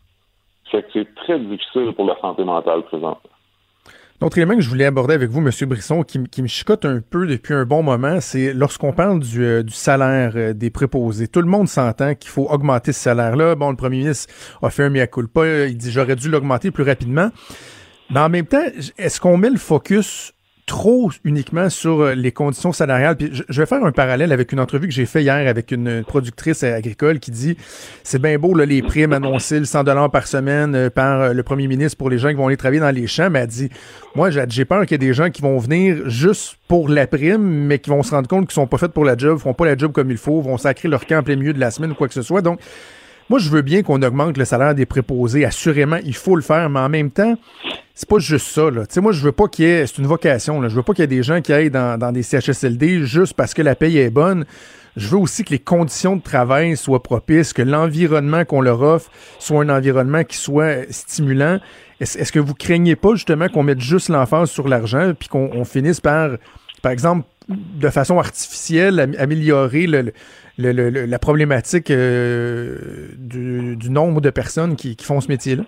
[0.70, 3.30] Fait que c'est très difficile pour la santé mentale présentement.
[4.20, 5.50] L'autre élément que je voulais aborder avec vous, M.
[5.66, 9.42] Brisson, qui, qui me chicote un peu depuis un bon moment, c'est lorsqu'on parle du,
[9.42, 11.26] euh, salaire euh, des préposés.
[11.26, 13.54] Tout le monde s'entend qu'il faut augmenter ce salaire-là.
[13.54, 15.66] Bon, le premier ministre a fait un mea culpa.
[15.66, 17.30] Il dit j'aurais dû l'augmenter plus rapidement.
[18.10, 18.64] Mais en même temps,
[18.98, 20.34] est-ce qu'on met le focus
[20.70, 23.16] trop uniquement sur euh, les conditions salariales.
[23.16, 25.72] Puis je, je vais faire un parallèle avec une entrevue que j'ai fait hier avec
[25.72, 27.56] une productrice agricole qui dit
[28.04, 31.42] c'est bien beau les primes annoncées, le 100 dollars par semaine euh, par euh, le
[31.42, 33.68] premier ministre pour les gens qui vont aller travailler dans les champs, mais elle dit
[34.14, 37.42] moi j'ai peur qu'il y ait des gens qui vont venir juste pour la prime,
[37.42, 39.66] mais qui vont se rendre compte qu'ils sont pas faits pour la job, feront pas
[39.66, 41.94] la job comme il faut, vont sacrer leur camp en plein de la semaine ou
[41.96, 42.42] quoi que ce soit.
[42.42, 42.60] Donc
[43.30, 45.44] moi, je veux bien qu'on augmente le salaire des préposés.
[45.46, 47.38] Assurément, il faut le faire, mais en même temps,
[47.94, 48.70] c'est pas juste ça.
[48.70, 48.86] Là.
[48.86, 49.86] Tu sais, moi, je veux pas qu'il y ait.
[49.86, 50.60] C'est une vocation.
[50.60, 50.68] Là.
[50.68, 53.34] Je veux pas qu'il y ait des gens qui aillent dans, dans des CHSLD juste
[53.34, 54.44] parce que la paye est bonne.
[54.96, 59.10] Je veux aussi que les conditions de travail soient propices, que l'environnement qu'on leur offre
[59.38, 61.60] soit un environnement qui soit stimulant.
[62.00, 65.64] Est-ce que vous craignez pas justement qu'on mette juste l'emphase sur l'argent puis qu'on on
[65.64, 66.30] finisse par,
[66.82, 70.12] par exemple, de façon artificielle, am- améliorer le,
[70.60, 72.76] le- le- le- la problématique euh,
[73.18, 75.64] du, du nombre de personnes qui, qui font ce métier-là?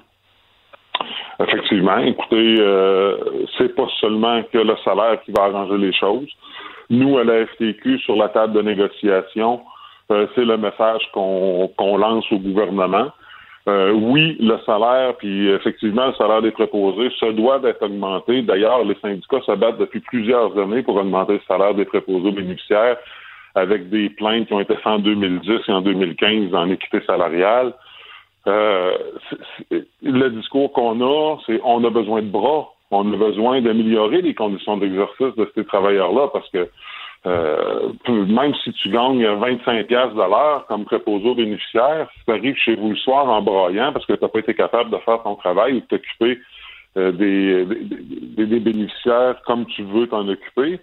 [1.41, 1.99] Effectivement.
[1.99, 3.17] Écoutez, euh,
[3.59, 6.29] c'est pas seulement que le salaire qui va arranger les choses.
[6.91, 9.61] Nous, à la FTQ, sur la table de négociation,
[10.11, 13.09] euh, c'est le message qu'on lance au gouvernement.
[13.69, 18.43] Euh, oui, le salaire, puis effectivement, le salaire des préposés se doit d'être augmenté.
[18.43, 22.33] D'ailleurs, les syndicats se battent depuis plusieurs années pour augmenter le salaire des préposés aux
[22.33, 22.97] bénéficiaires
[23.55, 27.75] avec des plaintes qui ont été faites en 2010 et en 2015 en équité salariale.
[28.47, 28.97] Euh,
[30.03, 34.35] le discours qu'on a, c'est on a besoin de bras, on a besoin d'améliorer les
[34.35, 36.69] conditions d'exercice de ces travailleurs-là parce que
[37.25, 42.33] euh, même si tu gagnes 25 pièces de l'heure comme préposé aux bénéficiaires, si tu
[42.33, 44.99] arrives chez vous le soir en braillant parce que tu n'as pas été capable de
[44.99, 46.41] faire ton travail ou de t'occuper
[46.97, 50.81] euh, des bénéficiaires comme tu veux t'en occuper,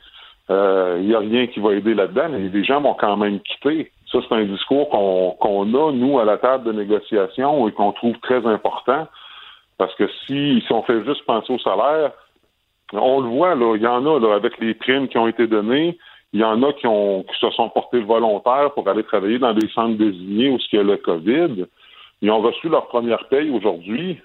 [0.49, 3.91] il n'y a rien qui va aider là-dedans, mais les gens vont quand même quitter.
[4.11, 8.17] Ça, c'est un discours qu'on a, nous, à la table de négociation et qu'on trouve
[8.19, 9.07] très important.
[9.77, 12.11] Parce que si, on fait juste penser au salaire,
[12.91, 15.45] on le voit, là, il y en a là, avec les primes qui ont été
[15.45, 15.97] données,
[16.33, 19.97] il y en a qui se sont portés volontaires pour aller travailler dans des centres
[19.97, 21.65] désignés où il y a le COVID.
[22.21, 24.19] ils ont reçu leur première paye aujourd'hui.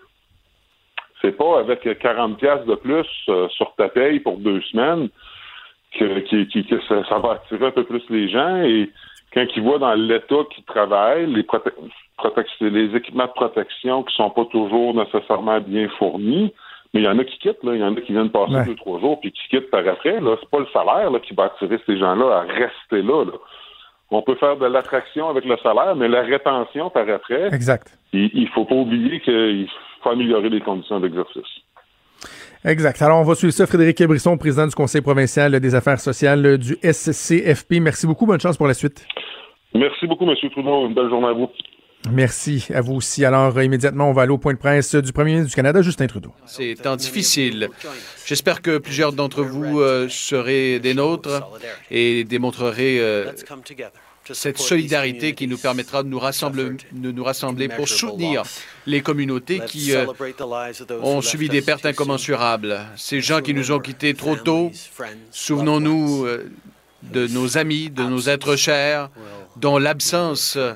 [1.22, 5.08] C'est pas avec 40 pièces de plus euh, sur ta paye pour deux semaines
[5.98, 8.56] que, qui- qui- que ça, ça va attirer un peu plus les gens.
[8.62, 8.90] Et
[9.32, 11.72] quand ils voient dans l'État qu'ils travaillent, les, prote-
[12.60, 16.52] les équipements de protection qui sont pas toujours nécessairement bien fournis,
[16.92, 17.74] mais il y en a qui quittent, là.
[17.74, 18.64] Il y en a qui viennent passer Ouais.
[18.66, 20.20] deux, trois jours puis qui quittent par après.
[20.20, 23.24] Là, c'est pas le salaire là, qui va attirer ces gens-là à rester là.
[23.24, 23.32] là.
[24.10, 27.98] On peut faire de l'attraction avec le salaire, mais la rétention par après, Exact.
[28.12, 29.68] il, il faut pas oublier qu'il
[30.02, 31.42] faut améliorer les conditions d'exercice.
[32.64, 33.02] Exact.
[33.02, 33.66] Alors, on va suivre ça.
[33.66, 37.74] Frédéric Brisson, président du Conseil provincial des affaires sociales du SCFP.
[37.80, 38.24] Merci beaucoup.
[38.24, 39.06] Bonne chance pour la suite.
[39.74, 40.34] Merci beaucoup, M.
[40.50, 40.86] Trudeau.
[40.86, 41.48] Une belle journée à vous.
[42.10, 43.24] Merci à vous aussi.
[43.24, 45.80] Alors, euh, immédiatement, on va aller au point de presse du premier ministre du Canada,
[45.80, 46.32] Justin Trudeau.
[46.44, 47.68] C'est temps difficile.
[48.26, 51.48] J'espère que plusieurs d'entre vous euh, serez des nôtres
[51.90, 53.32] et démontrerez euh,
[54.32, 58.42] cette solidarité qui nous permettra de nous rassembler, de nous rassembler pour soutenir
[58.86, 60.06] les communautés qui euh,
[61.02, 62.80] ont subi des pertes incommensurables.
[62.96, 64.72] Ces gens qui nous ont quittés trop tôt,
[65.30, 66.50] souvenons-nous euh,
[67.02, 69.10] de nos amis, de nos êtres chers,
[69.56, 70.72] dont l'absence euh,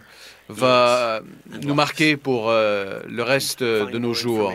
[0.48, 1.20] va
[1.62, 4.52] nous marquer pour euh, le reste de nos jours.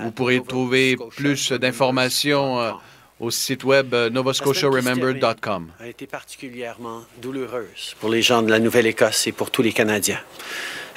[0.00, 2.74] Vous pourrez trouver plus d'informations
[3.22, 5.68] au site web euh, novascotiaremembered.com.
[5.78, 10.20] a été particulièrement douloureuse pour les gens de la Nouvelle-Écosse et pour tous les Canadiens.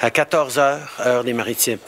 [0.00, 1.78] À 14 heures, heure des Maritimes,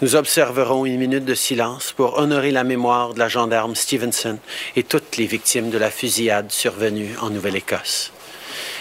[0.00, 4.38] nous observerons une minute de silence pour honorer la mémoire de la gendarme Stevenson
[4.76, 8.12] et toutes les victimes de la fusillade survenue en Nouvelle-Écosse.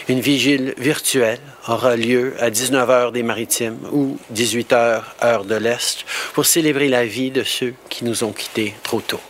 [0.08, 5.56] Une vigile virtuelle aura lieu à 19 heures des Maritimes ou 18 heures heure de
[5.56, 9.22] l'Est pour célébrer la vie de ceux qui nous ont quittés trop tôt.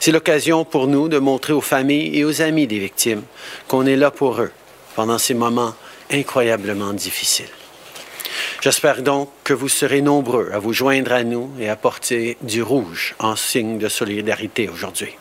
[0.00, 3.22] C'est l'occasion pour nous de montrer aux familles et aux amis des victimes
[3.68, 4.50] qu'on est là pour eux
[4.94, 5.74] pendant ces moments
[6.10, 7.48] incroyablement difficiles.
[8.60, 12.62] J'espère donc que vous serez nombreux à vous joindre à nous et à porter du
[12.62, 15.16] rouge en signe de solidarité aujourd'hui.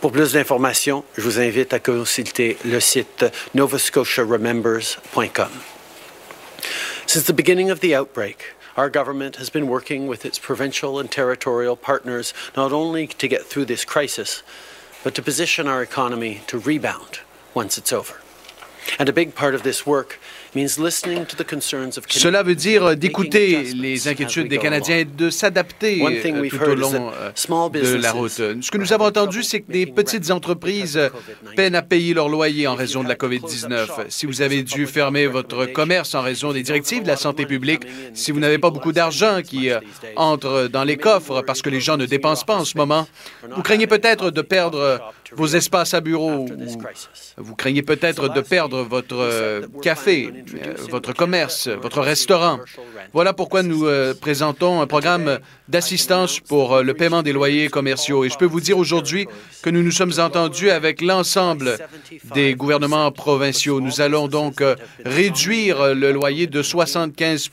[0.00, 5.50] Pour plus d'informations, je vous invite à consulter le site novascotiaremembers.com.
[7.06, 11.10] Since the beginning of the outbreak, our government has been working with its provincial and
[11.10, 14.42] territorial partners not only to get through this crisis,
[15.02, 17.20] but to position our economy to rebound
[17.54, 18.20] once it's over.
[18.98, 20.20] And a big part of this work
[20.56, 25.04] means listening to the concerns of Cela veut dire d'écouter les inquiétudes des Canadiens et
[25.04, 28.30] de s'adapter euh, tout au long euh, de la route.
[28.30, 31.10] Ce que nous avons entendu, c'est que des petites entreprises euh,
[31.56, 34.06] peinent à payer leur loyer en raison de la COVID-19.
[34.08, 37.82] Si vous avez dû fermer votre commerce en raison des directives de la santé publique,
[38.14, 39.80] si vous n'avez pas beaucoup d'argent qui euh,
[40.16, 43.06] entre dans les coffres parce que les gens ne dépensent pas en ce moment,
[43.54, 45.00] vous craignez peut-être de perdre
[45.32, 46.48] vos espaces à bureau ou
[47.36, 52.60] vous craignez peut-être de perdre votre euh, café, euh, votre commerce, votre restaurant.
[53.12, 58.24] Voilà pourquoi nous euh, présentons un programme d'assistance pour le paiement des loyers commerciaux.
[58.24, 59.26] Et je peux vous dire aujourd'hui
[59.62, 61.78] que nous nous sommes entendus avec l'ensemble
[62.34, 63.80] des gouvernements provinciaux.
[63.80, 64.62] Nous allons donc
[65.04, 67.50] réduire le loyer de 75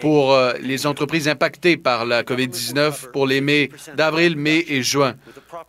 [0.00, 5.14] pour euh, les entreprises impactées par la COVID-19 pour les mai d'avril, mai et juin.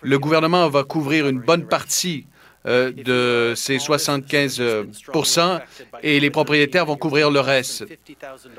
[0.01, 2.25] Le gouvernement va couvrir une bonne partie
[2.65, 4.83] euh, de ces 75 euh,
[6.03, 7.85] et les propriétaires vont couvrir le reste.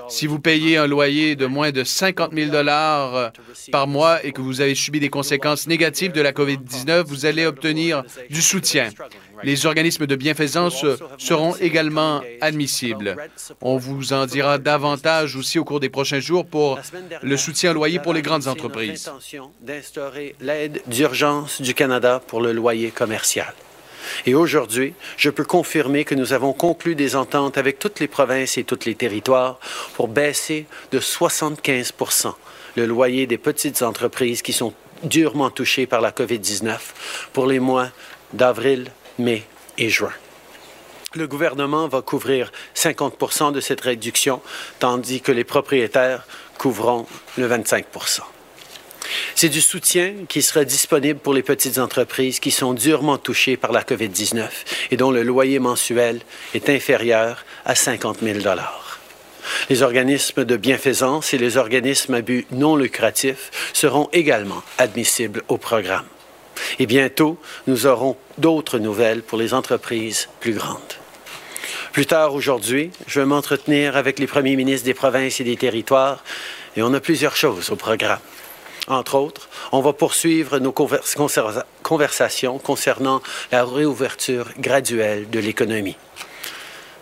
[0.09, 3.33] Si vous payez un loyer de moins de 50 000 dollars
[3.71, 7.45] par mois et que vous avez subi des conséquences négatives de la COVID-19, vous allez
[7.45, 8.89] obtenir du soutien.
[9.43, 10.85] Les organismes de bienfaisance
[11.19, 13.17] seront également admissibles.
[13.61, 16.79] On vous en dira davantage aussi au cours des prochains jours pour
[17.23, 19.11] le soutien au loyer pour les grandes entreprises.
[19.61, 23.53] d'instaurer l'aide d'urgence du Canada pour le loyer commercial.
[24.27, 28.59] Et aujourd'hui, je peux confirmer que nous avons conclu des ententes avec toutes les provinces
[28.59, 29.59] et tous les territoires
[29.95, 31.93] pour baisser de 75
[32.77, 34.73] le loyer des petites entreprises qui sont
[35.03, 36.79] durement touchées par la COVID-19
[37.33, 37.89] pour les mois
[38.33, 38.91] d'avril,
[39.21, 39.45] mai
[39.79, 40.13] et juin.
[41.15, 44.41] Le gouvernement va couvrir 50% de cette réduction,
[44.79, 46.27] tandis que les propriétaires
[46.59, 47.07] couvriront
[47.37, 48.21] le 25%
[49.35, 53.73] c'est du soutien qui sera disponible pour les petites entreprises qui sont durement touchées par
[53.73, 54.49] la COVID-19
[54.91, 56.21] et dont le loyer mensuel
[56.55, 58.39] est inférieur à 50 000
[59.69, 65.57] Les organismes de bienfaisance et les organismes à but non lucratif seront également admissibles au
[65.57, 66.07] programme.
[66.79, 70.81] Et bientôt, nous aurons d'autres nouvelles pour les entreprises plus grandes.
[71.93, 76.23] Plus tard aujourd'hui, je vais m'entretenir avec les premiers ministres des provinces et des territoires
[76.77, 78.21] et on a plusieurs choses au programme.
[78.87, 80.73] Entre autres, on va poursuivre nos
[81.83, 83.23] conversations concernant
[83.53, 85.97] la réouverture graduelle de l'économie.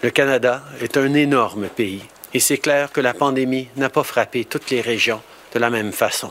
[0.02, 2.02] Le Canada est un énorme pays
[2.34, 5.22] Et c'est clair que la pandémie n'a pas frappé toutes les régions
[5.54, 6.30] de la même façon.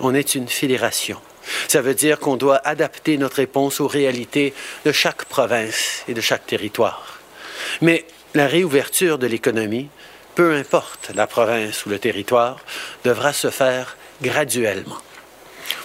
[0.00, 1.20] On est une fédération.
[1.68, 4.54] Ça veut dire qu'on doit adapter notre réponse aux réalités
[4.84, 7.18] de chaque province et de chaque territoire.
[7.80, 8.04] Mais
[8.34, 9.88] la réouverture de l'économie,
[10.34, 12.58] peu importe la province ou le territoire,
[13.04, 14.98] devra se faire graduellement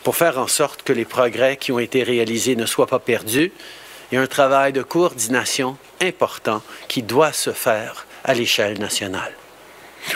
[0.03, 3.51] pour faire en sorte que les progrès qui ont été réalisés ne soient pas perdus.
[4.11, 9.33] Il y a un travail de coordination important qui doit se faire à l'échelle nationale.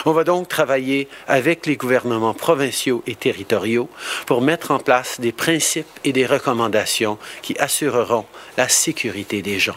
[0.06, 3.90] On va donc travailler avec les gouvernements provinciaux et territoriaux
[4.26, 8.26] pour mettre en place des principes et des recommandations qui assureront
[8.58, 9.76] la sécurité des gens.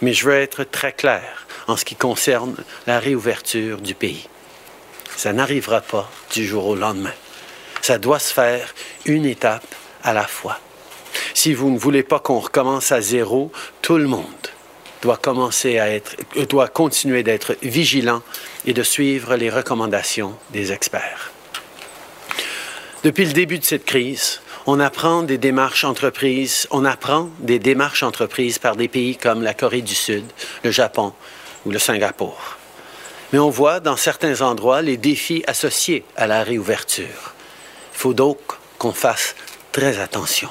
[0.00, 4.28] Mais je veux être très clair en ce qui concerne la réouverture du pays.
[5.16, 7.12] Ça n'arrivera pas du jour au lendemain.
[7.80, 8.74] Ça doit se faire
[9.04, 10.58] une étape à la fois.
[11.34, 14.51] Si vous ne voulez pas qu'on recommence à zéro, tout le monde
[15.02, 16.16] doit commencer à être,
[16.48, 18.22] doit continuer d'être vigilant
[18.64, 21.32] et de suivre les recommandations des experts.
[23.04, 28.04] Depuis le début de cette crise, on apprend des démarches entreprises, on apprend des démarches
[28.04, 30.24] entreprises par des pays comme la Corée du Sud,
[30.62, 31.12] le Japon
[31.66, 32.58] ou le Singapour.
[33.32, 37.34] Mais on voit dans certains endroits les défis associés à la réouverture.
[37.92, 38.38] Il faut donc
[38.78, 39.34] qu'on fasse
[39.72, 40.50] très attention.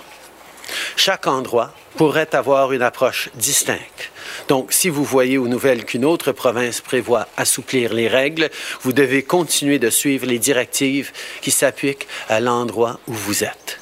[0.98, 4.11] Chaque endroit pourrait avoir une approche distincte.
[4.52, 8.50] Donc, si vous voyez aux nouvelles qu'une autre province prévoit assouplir les règles,
[8.82, 13.80] vous devez continuer de suivre les directives qui s'appliquent à l'endroit où vous êtes.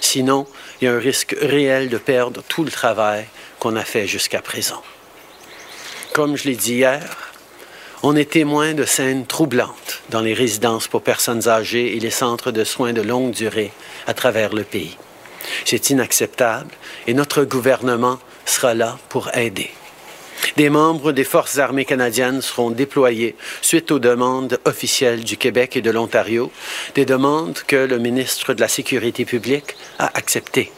[0.00, 0.48] Sinon,
[0.80, 3.26] il y a un risque réel de perdre tout le travail
[3.60, 4.82] qu'on a fait jusqu'à présent.
[6.14, 7.32] Comme je l'ai dit hier,
[8.02, 12.50] on est témoin de scènes troublantes dans les résidences pour personnes âgées et les centres
[12.50, 13.70] de soins de longue durée
[14.08, 14.96] à travers le pays.
[15.64, 16.74] C'est inacceptable
[17.06, 19.70] et notre gouvernement sera là pour aider.
[20.56, 25.82] Des membres des Forces armées canadiennes seront déployés suite aux demandes officielles du Québec et
[25.82, 26.50] de l'Ontario,
[26.94, 30.72] des demandes que le ministre de la Sécurité publique a acceptées.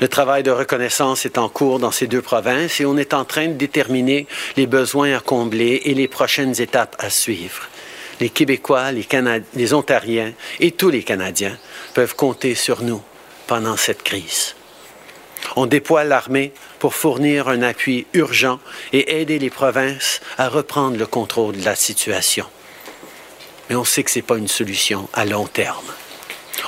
[0.00, 3.24] Le travail de reconnaissance est en cours dans ces deux provinces et on est en
[3.24, 4.26] train de déterminer
[4.56, 7.68] les besoins à combler et les prochaines étapes à suivre.
[8.20, 9.06] Les Québécois, les,
[9.54, 11.56] les Ontariens et tous les Canadiens
[11.94, 13.02] peuvent compter sur nous
[13.46, 14.55] pendant cette crise.
[15.54, 18.58] On déploie l'armée pour fournir un appui urgent
[18.92, 22.46] et aider les provinces à reprendre le contrôle de la situation.
[23.68, 25.84] Mais on sait que ce n'est pas une solution à long terme.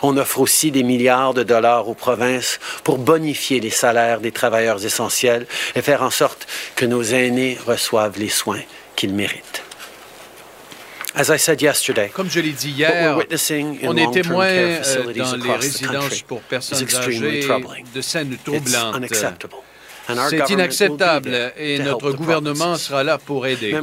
[0.03, 4.85] On offre aussi des milliards de dollars aux provinces pour bonifier les salaires des travailleurs
[4.85, 6.47] essentiels et faire en sorte
[6.77, 8.63] que nos aînés reçoivent les soins
[8.95, 9.68] qu'ils méritent.
[12.15, 13.19] Comme je l'ai dit hier,
[13.83, 17.49] on est témoin euh, dans les résidences pour personnes âgées
[17.95, 19.03] de scènes troublantes.
[20.31, 23.75] C'est inacceptable et notre gouvernement sera là pour aider.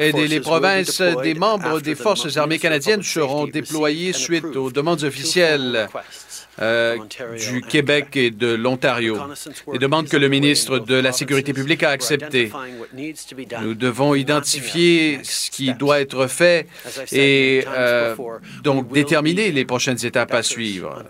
[0.00, 5.88] Aider les provinces, des membres des Forces armées canadiennes seront déployés suite aux demandes officielles
[6.60, 6.98] euh,
[7.50, 9.16] du Québec et de l'Ontario,
[9.72, 12.52] des demandes que le ministre de la Sécurité publique a acceptées.
[13.62, 16.66] Nous devons identifier ce qui doit être fait
[17.10, 18.14] et euh,
[18.62, 21.02] donc déterminer les prochaines étapes à suivre.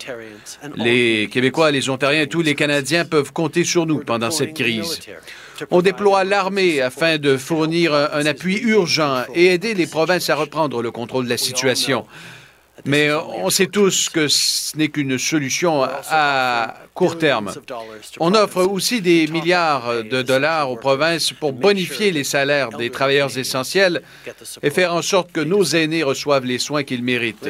[0.76, 5.00] Les Québécois, les Ontariens et tous les Canadiens peuvent compter sur nous pendant cette crise.
[5.70, 10.82] On déploie l'armée afin de fournir un appui urgent et aider les provinces à reprendre
[10.82, 12.06] le contrôle de la situation.
[12.84, 17.52] Mais euh, on sait tous que ce n'est qu'une solution à court terme.
[18.18, 23.36] On offre aussi des milliards de dollars aux provinces pour bonifier les salaires des travailleurs
[23.36, 24.02] essentiels
[24.62, 27.48] et faire en sorte que nos aînés reçoivent les soins qu'ils méritent.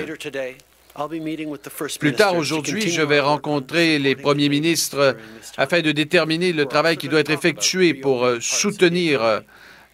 [1.99, 5.17] Plus tard aujourd'hui, je vais rencontrer les premiers ministres
[5.57, 9.41] afin de déterminer le travail qui doit être effectué pour euh, soutenir euh,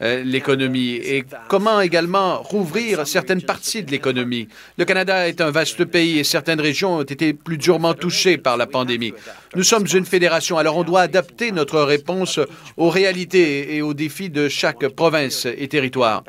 [0.00, 4.48] l'économie et comment également rouvrir certaines parties de l'économie.
[4.76, 8.56] Le Canada est un vaste pays et certaines régions ont été plus durement touchées par
[8.56, 9.12] la pandémie.
[9.56, 12.38] Nous sommes une fédération, alors on doit adapter notre réponse
[12.76, 16.22] aux réalités et aux défis de chaque province et territoire.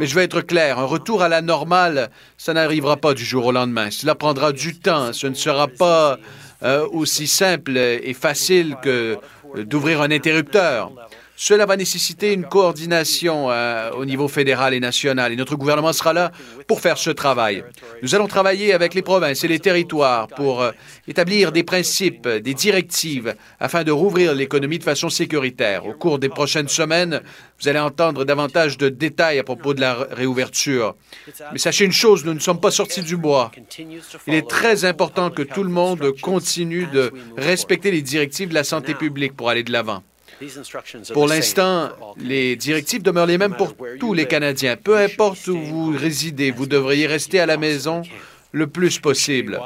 [0.00, 3.46] Mais je vais être clair, un retour à la normale, ça n'arrivera pas du jour
[3.46, 3.90] au lendemain.
[3.90, 5.12] Cela prendra du temps.
[5.12, 6.18] Ce ne sera pas
[6.62, 9.18] euh, aussi simple et facile que
[9.56, 10.92] d'ouvrir un interrupteur.
[11.34, 16.12] Cela va nécessiter une coordination euh, au niveau fédéral et national et notre gouvernement sera
[16.12, 16.30] là
[16.68, 17.64] pour faire ce travail.
[18.02, 20.72] Nous allons travailler avec les provinces et les territoires pour euh,
[21.08, 25.86] établir des principes, des directives afin de rouvrir l'économie de façon sécuritaire.
[25.86, 27.22] Au cours des prochaines semaines,
[27.60, 30.96] vous allez entendre davantage de détails à propos de la réouverture.
[31.52, 33.50] Mais sachez une chose, nous ne sommes pas sortis du bois.
[34.26, 38.64] Il est très important que tout le monde continue de respecter les directives de la
[38.64, 40.02] santé publique pour aller de l'avant.
[41.12, 44.76] Pour l'instant, les directives demeurent les mêmes pour tous les Canadiens.
[44.76, 48.02] Peu importe où vous résidez, vous devriez rester à la maison
[48.52, 49.58] le plus possible.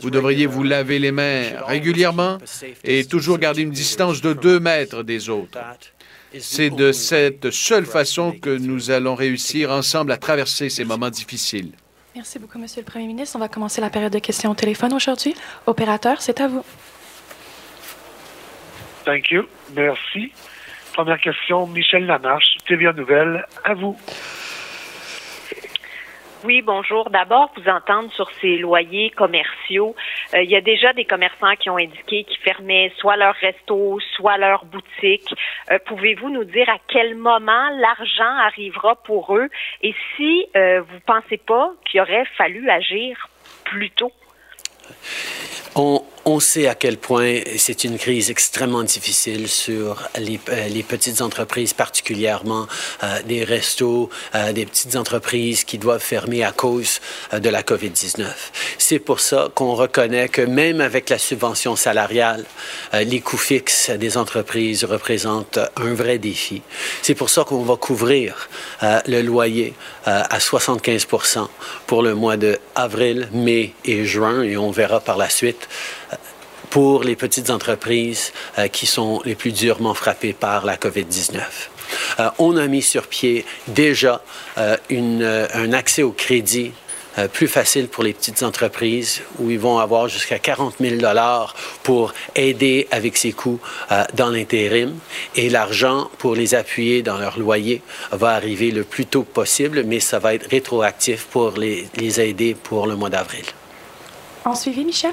[0.00, 2.38] Vous devriez vous laver les mains régulièrement
[2.84, 5.58] et toujours garder une distance de deux mètres des autres.
[6.38, 11.72] C'est de cette seule façon que nous allons réussir ensemble à traverser ces moments difficiles.
[12.14, 13.36] Merci beaucoup, Monsieur le Premier ministre.
[13.36, 15.34] On va commencer la période de questions au téléphone aujourd'hui.
[15.66, 16.62] Opérateur, c'est à vous.
[19.04, 19.46] Thank you.
[19.74, 20.32] Merci.
[20.94, 23.96] Première question, Michel Lamarche, TVA Nouvelle, à vous.
[26.44, 27.08] Oui, bonjour.
[27.10, 29.94] D'abord, vous entendre sur ces loyers commerciaux.
[30.34, 34.00] Euh, il y a déjà des commerçants qui ont indiqué qu'ils fermaient soit leur resto,
[34.16, 35.32] soit leur boutique.
[35.70, 39.48] Euh, Pouvez-vous nous dire à quel moment l'argent arrivera pour eux?
[39.82, 43.28] Et si euh, vous pensez pas qu'il aurait fallu agir
[43.64, 44.12] plus tôt?
[45.74, 50.82] On, on sait à quel point c'est une crise extrêmement difficile sur les, euh, les
[50.82, 52.68] petites entreprises, particulièrement
[53.02, 57.00] euh, des restos, euh, des petites entreprises qui doivent fermer à cause
[57.32, 58.26] euh, de la COVID-19.
[58.78, 62.44] C'est pour ça qu'on reconnaît que même avec la subvention salariale,
[62.94, 66.62] euh, les coûts fixes des entreprises représentent un vrai défi.
[67.02, 68.48] C'est pour ça qu'on va couvrir
[69.06, 69.74] le loyer
[70.04, 71.48] à 75%
[71.86, 75.61] pour le mois de avril, mai et juin, et on verra par la suite
[76.70, 81.40] pour les petites entreprises euh, qui sont les plus durement frappées par la COVID-19.
[82.18, 84.22] Euh, on a mis sur pied déjà
[84.56, 86.72] euh, euh, un accès au crédit
[87.18, 91.54] euh, plus facile pour les petites entreprises où ils vont avoir jusqu'à 40 000 dollars
[91.82, 93.60] pour aider avec ces coûts
[93.90, 94.94] euh, dans l'intérim
[95.36, 97.82] et l'argent pour les appuyer dans leur loyer
[98.12, 102.54] va arriver le plus tôt possible, mais ça va être rétroactif pour les, les aider
[102.54, 103.44] pour le mois d'avril.
[104.46, 105.12] En suivi, Michel?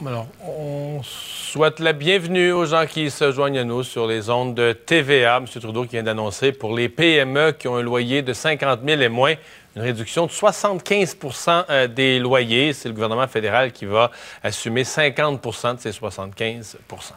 [0.00, 4.54] Alors, on souhaite la bienvenue aux gens qui se joignent à nous sur les ondes
[4.54, 5.36] de TVA.
[5.36, 5.46] M.
[5.46, 9.08] Trudeau qui vient d'annoncer pour les PME qui ont un loyer de 50 000 et
[9.08, 9.34] moins,
[9.76, 12.72] une réduction de 75% euh, des loyers.
[12.72, 14.10] C'est le gouvernement fédéral qui va
[14.42, 17.14] assumer 50% de ces 75%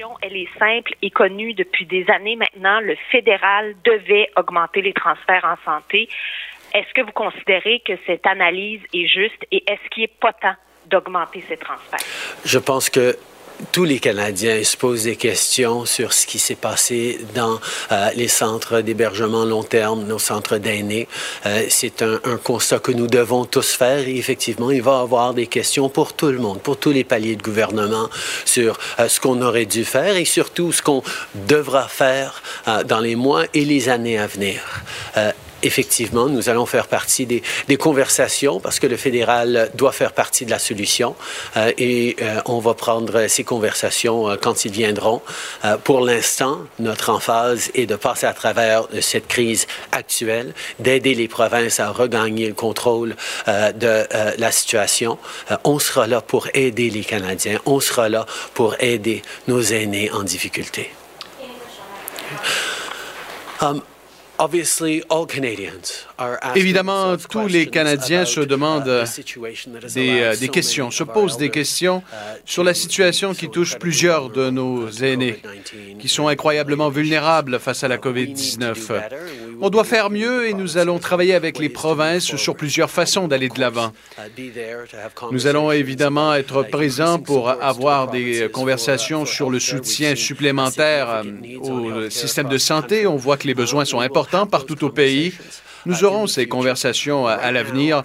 [0.00, 2.80] solution, elle est simple et connue depuis des années maintenant.
[2.80, 6.08] Le fédéral devait augmenter les transferts en santé.
[6.74, 10.54] Est-ce que vous considérez que cette analyse est juste et est-ce qu'il n'est pas temps
[10.86, 12.00] d'augmenter ces transferts?
[12.44, 13.16] Je pense que
[13.72, 17.60] tous les Canadiens se posent des questions sur ce qui s'est passé dans
[17.92, 21.08] euh, les centres d'hébergement long terme, nos centres d'aînés.
[21.46, 25.34] Euh, c'est un, constat que nous devons tous faire et effectivement, il va y avoir
[25.34, 28.08] des questions pour tout le monde, pour tous les paliers de gouvernement
[28.44, 31.02] sur euh, ce qu'on aurait dû faire et surtout ce qu'on
[31.34, 32.42] devra faire
[32.86, 34.62] dans les mois et les années à venir
[35.62, 37.42] effectivement, nous allons faire partie des,
[37.76, 41.16] conversations parce que le fédéral doit faire partie de la solution
[41.56, 45.22] euh, et euh, on va prendre ces conversations euh, quand ils viendront.
[45.84, 51.80] pour l'instant, notre emphase est de passer à travers cette crise actuelle, d'aider les provinces
[51.80, 53.16] à regagner le contrôle
[53.46, 54.06] de
[54.38, 55.18] la situation.
[55.64, 60.22] on sera là pour aider les Canadiens, on sera là pour aider nos aînés en
[60.22, 60.90] difficulté.
[66.54, 69.04] Évidemment, tous les Canadiens se demandent
[69.94, 72.02] des, euh, des, questions, se posent des questions
[72.46, 75.42] sur la situation qui touche plusieurs de nos aînés,
[75.98, 78.76] qui sont incroyablement vulnérables face à la COVID-19.
[79.60, 83.50] On doit faire mieux et nous allons travailler avec les provinces sur plusieurs façons d'aller
[83.50, 83.92] de l'avant.
[85.32, 91.24] Nous allons évidemment être présents pour avoir des conversations sur le soutien supplémentaire
[91.60, 93.06] au système de santé.
[93.06, 95.32] On voit que les besoins sont importants partout au pays.
[95.86, 98.02] Nous aurons ces conversations à, à l'avenir.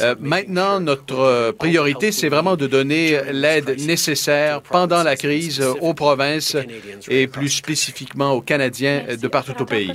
[0.00, 6.56] Euh, maintenant, notre priorité, c'est vraiment de donner l'aide nécessaire pendant la crise aux provinces
[7.08, 9.92] et plus spécifiquement aux Canadiens de partout au pays.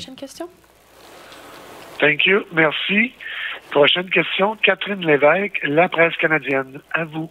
[2.00, 2.42] Thank you.
[2.54, 3.12] Merci.
[3.72, 6.80] Prochaine question, Catherine Lévesque, La Presse canadienne.
[6.94, 7.30] À vous.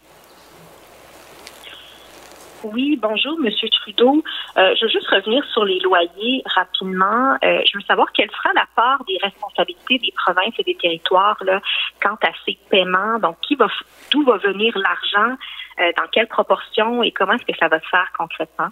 [2.72, 4.24] Oui, bonjour, Monsieur Trudeau.
[4.56, 7.36] Euh, je veux juste revenir sur les loyers rapidement.
[7.44, 11.36] Euh, je veux savoir quelle sera la part des responsabilités des provinces et des territoires
[11.44, 11.60] là,
[12.02, 13.20] quant à ces paiements.
[13.20, 13.68] Donc, qui va,
[14.10, 15.36] d'où va venir l'argent?
[15.78, 17.02] Euh, dans quelle proportion?
[17.02, 18.68] Et comment est-ce que ça va se faire concrètement?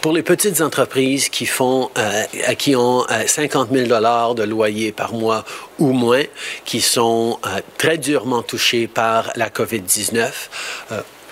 [0.00, 4.92] Pour les petites entreprises qui font, euh, qui ont euh, 50 000 dollars de loyer
[4.92, 5.44] par mois
[5.78, 6.22] ou moins,
[6.64, 7.38] qui sont
[7.76, 10.48] très durement touchées par la COVID-19,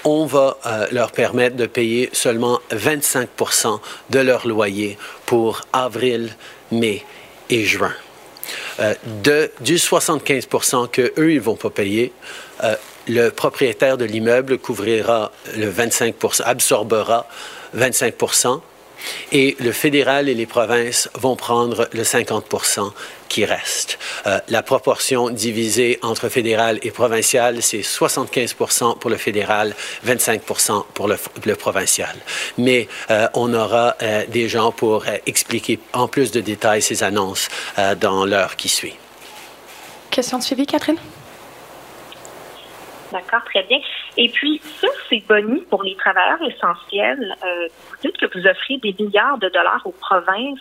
[0.05, 6.35] on va euh, leur permettre de payer seulement 25% de leur loyer pour avril,
[6.71, 7.05] mai
[7.49, 7.93] et juin.
[8.81, 8.95] Euh,
[9.61, 12.13] du 75% que eux ils vont pas payer,
[12.65, 12.75] euh,
[13.09, 17.27] le propriétaire de l'immeuble couvrira le 25% absorbera
[17.75, 18.15] 25
[19.33, 22.93] et le fédéral et les provinces vont prendre le 50%
[23.29, 23.99] qui reste.
[24.27, 29.75] Euh, la proportion divisée entre fédéral et provincial, c'est 75% pour le fédéral,
[30.07, 32.15] 25% pour le, provincial.
[32.59, 37.49] Mais euh, on aura euh, des gens pour expliquer en plus de détails ces annonces
[38.01, 38.95] dans l'heure qui suit.
[40.11, 40.99] Question de suivi, Catherine?
[43.13, 43.79] D'accord, très bien.
[44.17, 48.77] Et puis, sur ces bonnies pour les travailleurs essentiels, euh, vous dites que vous offrez
[48.79, 50.61] des milliards de dollars aux provinces.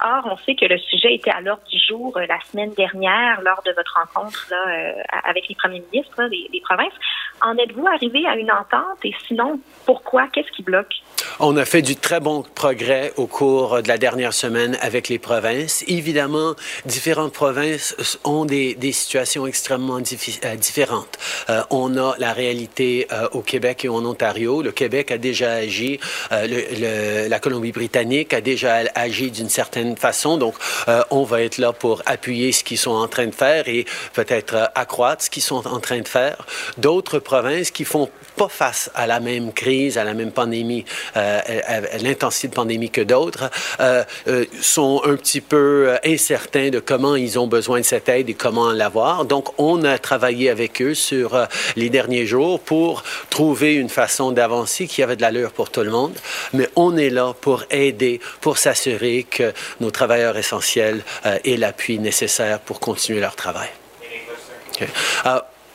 [0.00, 3.40] Or, on sait que le sujet était à l'ordre du jour euh, la semaine dernière
[3.42, 6.92] lors de votre rencontre là, euh, avec les premiers ministres là, des, des provinces.
[7.42, 9.04] En êtes-vous arrivé à une entente?
[9.04, 10.28] Et sinon, pourquoi?
[10.28, 10.94] Qu'est-ce qui bloque?
[11.40, 15.18] On a fait du très bon progrès au cours de la dernière semaine avec les
[15.18, 15.84] provinces.
[15.86, 16.54] Évidemment,
[16.84, 21.18] différentes provinces ont des, des situations extrêmement euh, différentes.
[21.48, 24.62] Euh, on a la réalité euh, au Québec et en Ontario.
[24.62, 26.00] Le Québec a déjà agi,
[26.32, 30.38] euh, le, le- la Colombie-Britannique a déjà agi d'une certaine façon.
[30.38, 30.54] Donc,
[30.88, 33.84] euh, on va être là pour appuyer ce qu'ils sont en train de faire et
[34.12, 36.46] peut-être accroître ce qu'ils sont en train de faire.
[36.78, 40.84] D'autres provinces qui font pas face à la même crise, à la même pandémie,
[41.16, 43.50] euh, à, l'intensité de pandémie que d'autres,
[43.80, 48.30] euh, euh, sont un petit peu incertains de comment ils ont besoin de cette aide
[48.30, 49.24] et comment l'avoir.
[49.26, 51.46] Donc, on a travaillé avec eux sur
[51.76, 55.90] les derniers jours pour trouver une façon d'avancer qui avait de l'allure pour tout le
[55.90, 56.16] monde.
[56.54, 62.60] Mais on est là pour aider, pour s'assurer que nos travailleurs essentiels aient l'appui nécessaire
[62.60, 63.68] pour continuer leur travail.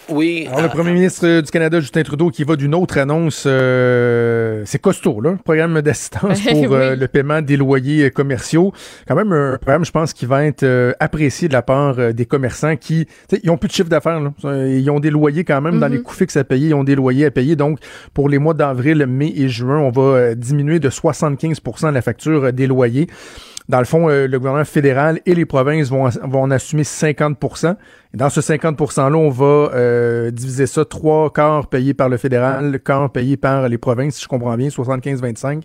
[0.09, 0.47] Euh, oui.
[0.49, 4.79] Alors, le premier ministre du Canada, Justin Trudeau, qui va d'une autre annonce, euh, c'est
[4.79, 6.67] costaud, là, programme d'assistance pour Oui.
[6.71, 8.73] euh, le paiement des loyers euh, commerciaux.
[9.07, 12.11] Quand même un programme, je pense, qui va être euh, apprécié de la part euh,
[12.11, 13.07] des commerçants qui,
[13.43, 14.19] ils ont plus de chiffre d'affaires.
[14.45, 16.83] Euh, Ils ont des loyers quand même dans les coûts fixes à payer, ils ont
[16.83, 17.55] des loyers à payer.
[17.55, 17.79] Donc,
[18.13, 22.45] pour les mois d'avril, mai et juin, on va euh, diminuer de 75% la facture
[22.45, 23.07] euh, des loyers.
[23.69, 27.37] Dans le fond, euh, le gouvernement fédéral et les provinces vont, vont en assumer 50
[28.13, 32.17] Et dans ce 50 %-là, on va euh, diviser ça trois quarts payés par le
[32.17, 35.61] fédéral, le quart payé par les provinces, si je comprends bien, 75-25.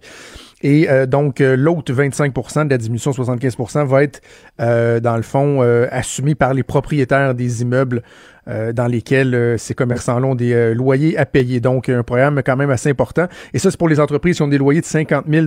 [0.62, 4.20] Et euh, donc, euh, l'autre 25% de la diminution 75% va être,
[4.58, 5.60] dans le fond,
[5.90, 8.02] assumé par les propriétaires des immeubles
[8.46, 11.60] dans lesquels ces commerçants-là ont des loyers à payer.
[11.60, 13.26] Donc, un programme quand même assez important.
[13.52, 15.46] Et ça, c'est pour les entreprises qui ont des loyers de 50 000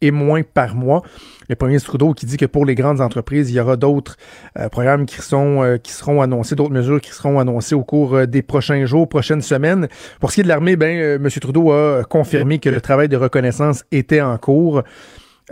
[0.00, 1.02] et moins par mois.
[1.50, 4.16] Le premier Trudeau qui dit que pour les grandes entreprises, il y aura d'autres
[4.56, 8.14] euh, programmes qui, sont, euh, qui seront annoncés, d'autres mesures qui seront annoncées au cours
[8.14, 9.88] euh, des prochains jours, prochaines semaines.
[10.20, 11.28] Pour ce qui est de l'armée, ben, euh, M.
[11.28, 14.82] Trudeau a confirmé que le travail de reconnaissance était en cours.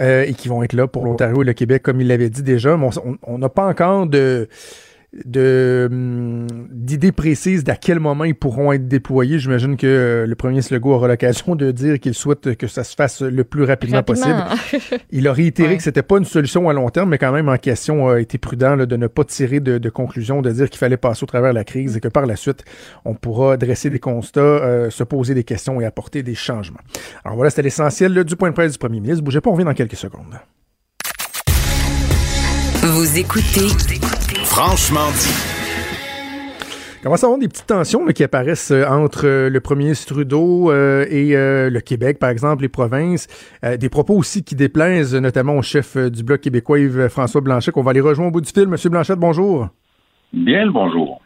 [0.01, 2.45] euh, et qui vont être là pour l'Ontario et le Québec, comme il l'avait dit
[2.45, 2.77] déjà.
[2.77, 2.89] Mais
[3.27, 4.49] on- n'a pas encore de
[5.15, 9.39] d'idées précises d'à quel moment ils pourront être déployés.
[9.39, 12.85] J'imagine que euh, le premier ministre Legault aura l'occasion de dire qu'il souhaite que ça
[12.85, 14.45] se fasse le plus rapidement, Rapidement.
[14.61, 15.01] possible.
[15.11, 15.77] Il a réitéré Ouais.
[15.79, 18.37] que c'était pas une solution à long terme, mais quand même en question a été
[18.39, 21.27] prudent là, de ne pas tirer de, de conclusion, de dire qu'il fallait passer au
[21.27, 22.65] travers de la crise et que par la suite,
[23.07, 26.81] on pourra dresser des constats, euh, se poser des questions et apporter des changements.
[27.25, 29.25] Alors voilà, c'était l'essentiel du point de presse du premier ministre.
[29.25, 30.35] Bougez pas, on revient dans quelques secondes.
[32.83, 33.67] Vous écoutez
[34.61, 37.01] Franchement dit.
[37.01, 40.13] commence à avoir des petites tensions là, qui apparaissent euh, entre euh, le premier ministre
[40.15, 43.29] Trudeau euh, et euh, le Québec, par exemple, les provinces.
[43.65, 47.85] Euh, des propos aussi qui déplaisent notamment au chef du Bloc québécois, Yves-François Blanchet, qu'on
[47.85, 48.67] va aller rejoindre au bout du fil.
[48.67, 49.69] Monsieur Blanchet, bonjour.
[50.33, 51.21] Bien le bonjour.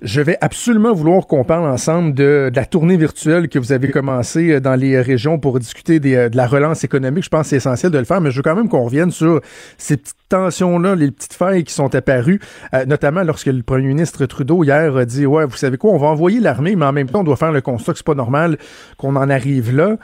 [0.00, 4.52] Je vais absolument vouloir qu'on parle ensemble de, la tournée virtuelle que vous avez commencée
[4.52, 7.24] euh, dans les régions pour discuter euh, de la relance économique.
[7.24, 9.10] Je pense que c'est essentiel de le faire, mais je veux quand même qu'on revienne
[9.10, 9.40] sur
[9.76, 12.40] ces petites tensions-là, les petites failles qui sont apparues,
[12.74, 15.98] euh, notamment lorsque le premier ministre Trudeau hier a dit Ouais, vous savez quoi, on
[15.98, 18.14] va envoyer l'armée, mais en même temps, on doit faire le constat que c'est pas
[18.14, 18.56] normal
[18.96, 19.96] qu'on en arrive là.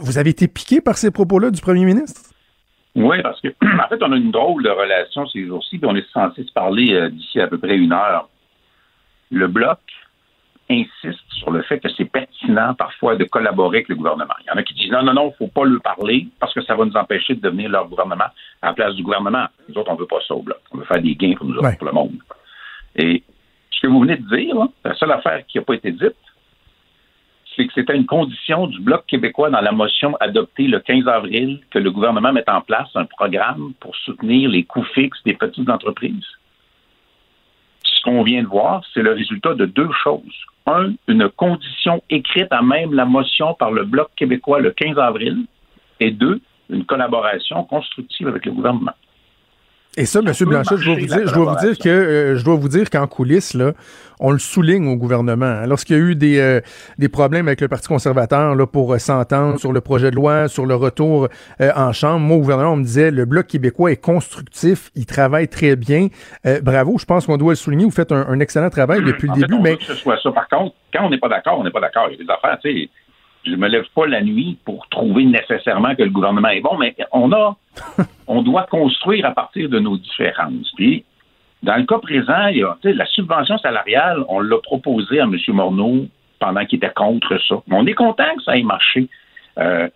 [0.00, 2.22] Vous avez été piqué par ces propos-là du premier ministre?
[2.96, 5.94] Oui, parce que en fait, on a une drôle de relation ces jours-ci, puis on
[5.94, 8.28] est censé se parler d'ici à peu près une heure.
[9.30, 9.78] Le bloc
[10.68, 14.34] insiste sur le fait que c'est pertinent parfois de collaborer avec le gouvernement.
[14.42, 16.26] Il y en a qui disent non, non, non, il ne faut pas lui parler
[16.40, 18.24] parce que ça va nous empêcher de devenir leur gouvernement
[18.62, 19.46] à la place du gouvernement.
[19.68, 20.58] Nous autres, on ne veut pas ça au bloc.
[20.72, 21.76] On veut faire des gains pour nous autres, Ouais.
[21.76, 22.18] pour le monde.
[22.96, 23.22] Et
[23.70, 26.16] ce que vous venez de dire, là, la seule affaire qui n'a pas été dite,
[27.54, 31.60] c'est que c'était une condition du Bloc québécois dans la motion adoptée le 15 avril
[31.70, 35.68] que le gouvernement mette en place un programme pour soutenir les coûts fixes des petites
[35.70, 36.26] entreprises.
[38.06, 40.20] Ce qu'on vient de voir, c'est le résultat de deux choses.
[40.66, 45.44] Un, une condition écrite à même la motion par le Bloc québécois le 15 avril.
[45.98, 48.92] Et deux, une collaboration constructive avec le gouvernement.
[49.98, 50.32] Et ça, M.
[50.40, 52.90] Blanchet, je dois vous dire, je dois vous dire que euh, je dois vous dire
[52.90, 53.72] qu'en coulisses, là,
[54.20, 55.62] on le souligne au gouvernement.
[55.66, 56.60] Lorsqu'il y a eu des, euh,
[56.98, 60.48] des problèmes avec le Parti conservateur là, pour euh, s'entendre sur le projet de loi,
[60.48, 61.28] sur le retour
[61.60, 65.48] en Chambre, moi, au gouvernement, on me disait le Bloc québécois est constructif, il travaille
[65.48, 66.08] très bien.
[66.62, 67.84] bravo, je pense qu'on doit le souligner.
[67.84, 69.58] Vous faites un, excellent travail depuis le début.
[69.62, 69.76] mais...
[69.76, 70.30] que ce soit ça.
[70.30, 72.08] Par contre, quand on n'est pas d'accord, on n'est pas d'accord.
[72.10, 72.90] Il y a des affaires, tu sais
[73.46, 76.94] je me lève pas la nuit pour trouver nécessairement que le gouvernement est bon, mais
[77.12, 77.56] on a,
[78.26, 80.72] on doit construire à partir de nos différences.
[80.76, 81.04] Puis,
[81.62, 85.36] dans le cas présent, il y a, la subvention salariale, on l'a proposé à M.
[85.48, 86.06] Morneau
[86.38, 87.56] pendant qu'il était contre ça.
[87.66, 89.08] Mais on est content que ça ait marché.
[89.58, 89.88] Euh,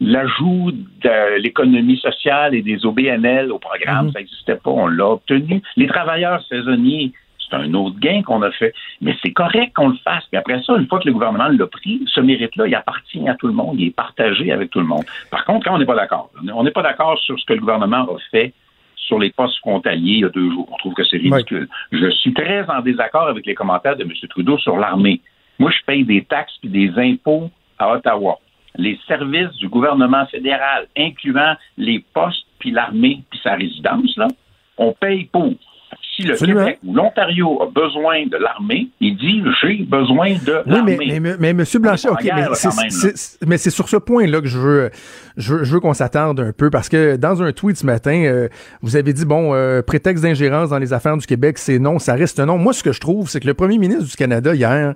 [0.00, 4.12] L'ajout de l'économie sociale et des OBNL au programme, mm-hmm.
[4.12, 5.60] ça n'existait pas, on l'a obtenu.
[5.76, 7.12] Les travailleurs saisonniers,
[7.48, 8.74] c'est un autre gain qu'on a fait.
[9.00, 10.24] Mais c'est correct qu'on le fasse.
[10.30, 13.34] Puis après ça, une fois que le gouvernement l'a pris, ce mérite-là, il appartient à
[13.34, 15.04] tout le monde, il est partagé avec tout le monde.
[15.30, 17.60] Par contre, quand on n'est pas d'accord, on n'est pas d'accord sur ce que le
[17.60, 18.52] gouvernement a fait
[18.96, 20.68] sur les postes frontaliers il y a deux jours.
[20.70, 21.68] On trouve que c'est ridicule.
[21.92, 24.12] Je suis très en désaccord avec les commentaires de M.
[24.28, 25.20] Trudeau sur l'armée.
[25.58, 28.38] Moi, je paye des taxes et des impôts à Ottawa.
[28.76, 34.28] Les services du gouvernement fédéral, incluant les postes puis l'armée puis sa résidence, là,
[34.76, 35.54] on paye pour
[36.14, 40.96] si le Québec ou l'Ontario a besoin de l'armée, il dit j'ai besoin de l'armée.
[40.98, 41.64] Oui, mais, mais, M.
[41.80, 42.28] Blanchet, OK,
[43.46, 44.90] mais c'est sur ce point-là que je veux,
[45.36, 48.48] je veux, qu'on s'attarde un peu parce que dans un tweet ce matin, euh,
[48.82, 52.14] vous avez dit, bon, euh, prétexte d'ingérence dans les affaires du Québec, c'est non, ça
[52.14, 52.58] reste non.
[52.58, 54.94] Moi, ce que je trouve, c'est que le premier ministre du Canada, hier,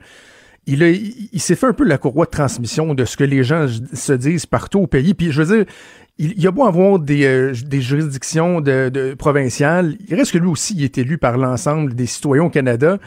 [0.67, 4.13] il, s'est fait un peu la courroie de transmission de ce que les gens se
[4.13, 5.15] disent partout au pays.
[5.15, 5.67] Puis je veux dire,
[6.19, 8.63] il, y a beau avoir des, euh, juridictions
[9.19, 12.99] provinciales, il reste que lui aussi il est élu par l'ensemble des citoyens au Canada.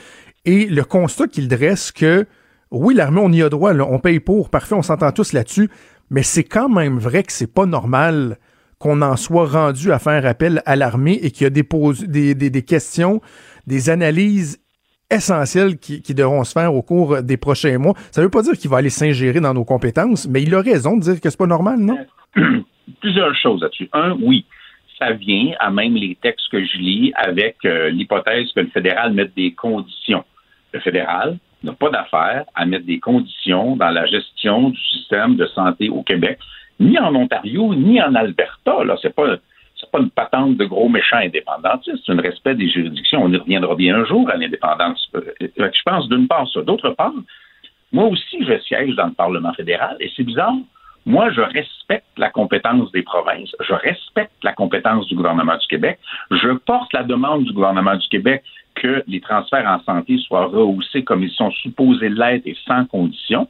[0.44, 2.26] Et le constat qu'il dresse que
[2.72, 5.70] oui, l'armée, on y a droit, on paye pour, parfait, on s'entend tous là-dessus,
[6.10, 8.38] mais c'est quand même vrai que c'est pas normal
[8.80, 12.62] qu'on en soit rendu à faire appel à l'armée et qu'il y a des, des,
[12.64, 13.22] questions,
[13.66, 14.60] des analyses
[15.10, 17.94] essentielles qui, devront se faire au cours des prochains mois.
[18.12, 20.98] Ça veut pas dire qu'il va aller s'ingérer dans nos compétences, mais il a raison
[20.98, 21.98] de dire que c'est pas normal, non?
[23.02, 23.90] plusieurs choses là-dessus.
[23.94, 24.46] Un, oui,
[25.00, 29.14] ça vient à même les textes que je lis avec euh, l'hypothèse que le fédéral
[29.14, 30.24] mette des conditions.
[30.74, 35.46] Le fédéral n'a pas d'affaire à mettre des conditions dans la gestion du système de
[35.48, 36.40] santé au Québec,
[36.80, 38.78] ni en Ontario, ni en Alberta.
[39.02, 39.38] C'est pas
[39.86, 43.24] c'est pas une patente de gros méchants indépendantistes, c'est un respect des juridictions.
[43.24, 45.10] On y reviendra bien un jour à l'indépendance.
[45.16, 46.62] Euh, je pense d'une part ça.
[46.62, 47.14] D'autre part,
[47.92, 50.56] moi aussi, je siège dans le Parlement fédéral et c'est bizarre.
[51.06, 56.00] Moi, je respecte la compétence des provinces, je respecte la compétence du gouvernement du Québec,
[56.32, 58.44] je porte la demande du gouvernement du Québec
[58.74, 63.48] que les transferts en santé soient rehaussés comme ils sont supposés l'être et sans condition.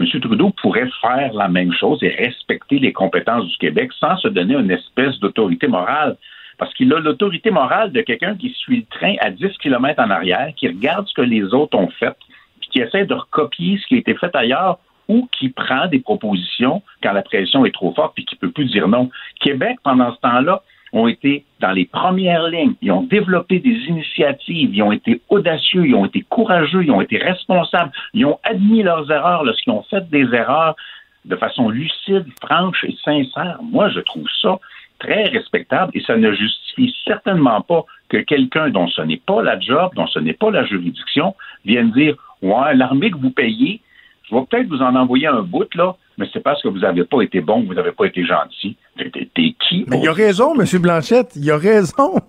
[0.00, 0.06] M.
[0.20, 4.54] Trudeau pourrait faire la même chose et respecter les compétences du Québec sans se donner
[4.54, 6.16] une espèce d'autorité morale.
[6.58, 10.10] Parce qu'il a l'autorité morale de quelqu'un qui suit le train à 10 km en
[10.10, 12.16] arrière, qui regarde ce que les autres ont fait,
[12.60, 15.98] puis qui essaie de recopier ce qui a été fait ailleurs ou qui prend des
[15.98, 19.10] propositions quand la pression est trop forte puis qui peut plus dire non.
[19.40, 20.62] Québec, pendant ce temps-là,
[20.94, 22.74] ont été dans les premières lignes.
[22.80, 27.00] Ils ont développé des initiatives, ils ont été audacieux, ils ont été courageux, ils ont
[27.00, 30.76] été responsables, ils ont admis leurs erreurs lorsqu'ils ont fait des erreurs
[31.24, 33.58] de façon lucide, franche et sincère.
[33.62, 34.58] Moi, je trouve ça
[35.00, 39.58] très respectable et ça ne justifie certainement pas que quelqu'un dont ce n'est pas la
[39.58, 41.34] job, dont ce n'est pas la juridiction,
[41.64, 43.80] vienne dire Ouais, l'armée que vous payez,
[44.28, 47.04] je vais peut-être vous en envoyer un bout, là, mais c'est parce que vous n'avez
[47.04, 48.76] pas été bon, vous n'avez pas été gentil.
[48.96, 49.84] T'es qui?
[49.88, 50.66] Mais il a raison, M.
[50.80, 52.20] Blanchette, il a raison.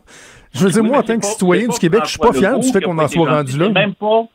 [0.53, 2.71] Je veux dire, moi, en tant que citoyen du Québec, je suis pas fier du
[2.71, 3.69] fait qu'on en soit rendu là.
[3.69, 4.25] Même pas.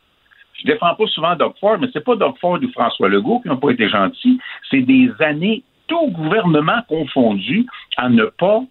[0.61, 3.47] Je défends pas souvent Doug Ford, mais c'est pas Doug Ford ou François Legault qui
[3.47, 4.39] n'ont pas été gentils.
[4.69, 7.65] C'est des années, tout gouvernement confondu,
[7.97, 8.61] à ne pas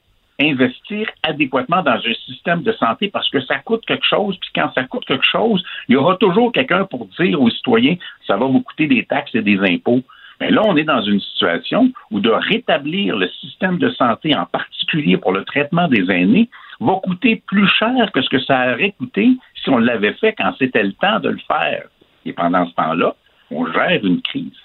[0.41, 4.71] investir adéquatement dans un système de santé parce que ça coûte quelque chose, puis quand
[4.75, 7.97] ça coûte quelque chose, il y aura toujours quelqu'un pour dire aux citoyens,
[8.27, 10.01] ça va vous coûter des taxes et des impôts.
[10.41, 14.47] Mais là, on est dans une situation où de rétablir le système de santé, en
[14.47, 16.49] particulier pour le traitement des aînés,
[16.81, 20.53] va coûter plus cher que ce que ça aurait coûté si on l'avait fait quand
[20.59, 21.85] c'était le temps de le faire.
[22.25, 23.15] Et pendant ce temps-là,
[23.51, 24.57] on gère une crise.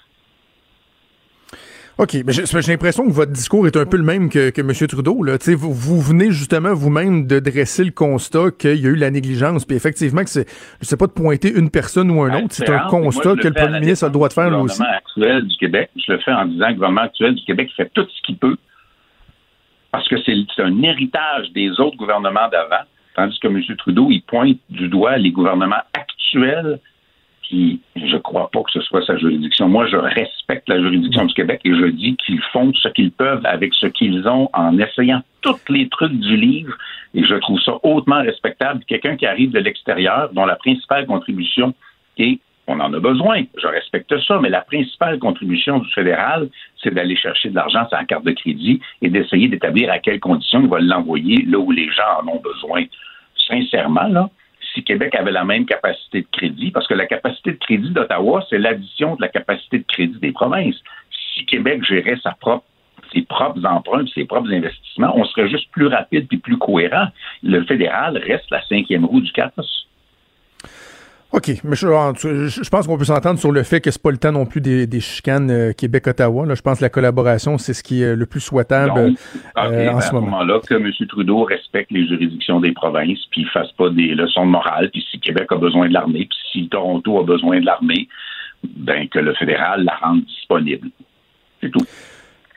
[1.98, 4.72] OK, mais j'ai l'impression que votre discours est un peu le même que, que M.
[4.86, 5.22] Trudeau.
[5.22, 5.38] Là.
[5.56, 9.64] Vous, vous venez justement vous-même de dresser le constat qu'il y a eu la négligence.
[9.64, 10.46] Puis effectivement, que c'est,
[10.80, 13.54] je sais pas de pointer une personne ou un autre, c'est un constat que le
[13.54, 14.78] premier ministre a le droit de faire lui aussi.
[14.78, 17.44] Le gouvernement actuel du Québec, je le fais en disant que le gouvernement actuel du
[17.44, 18.56] Québec fait tout ce qu'il peut
[19.96, 23.62] parce que c'est un héritage des autres gouvernements d'avant, tandis que M.
[23.78, 26.80] Trudeau, il pointe du doigt les gouvernements actuels
[27.48, 29.68] Puis je crois pas que ce soit sa juridiction.
[29.68, 33.44] Moi, je respecte la juridiction du Québec et je dis qu'ils font ce qu'ils peuvent
[33.44, 36.76] avec ce qu'ils ont en essayant tous les trucs du livre.
[37.14, 38.84] Et je trouve ça hautement respectable.
[38.86, 41.72] Quelqu'un qui arrive de l'extérieur, dont la principale contribution
[42.18, 46.48] est on en a besoin, je respecte ça, mais la principale contribution du fédéral,
[46.82, 50.18] c'est d'aller chercher de l'argent sur la carte de crédit et d'essayer d'établir à quelles
[50.18, 52.82] conditions il va l'envoyer là où les gens en ont besoin.
[53.46, 54.28] Sincèrement, là,
[54.76, 58.44] si Québec avait la même capacité de crédit, parce que la capacité de crédit d'Ottawa,
[58.50, 60.76] c'est l'addition de la capacité de crédit des provinces.
[61.34, 66.36] Si Québec gérait ses propres emprunts, ses propres investissements, on serait juste plus rapide et
[66.36, 67.06] plus cohérent.
[67.42, 69.85] Le fédéral reste la cinquième roue du carrosse.
[71.36, 74.16] OK, mais je, je pense qu'on peut s'entendre sur le fait que c'est pas le
[74.16, 76.46] temps non plus des, des chicanes euh, Québec-Ottawa.
[76.54, 79.18] Je pense que la collaboration, c'est ce qui est le plus souhaitable Donc,
[79.58, 80.28] euh, en à ce moment.
[80.28, 80.90] moment-là, que M.
[81.06, 85.04] Trudeau respecte les juridictions des provinces, puis il fasse pas des leçons de morale, puis
[85.10, 88.08] si Québec a besoin de l'armée, puis si Toronto a besoin de l'armée,
[88.64, 90.88] ben que le fédéral la rende disponible.
[91.60, 91.84] C'est tout.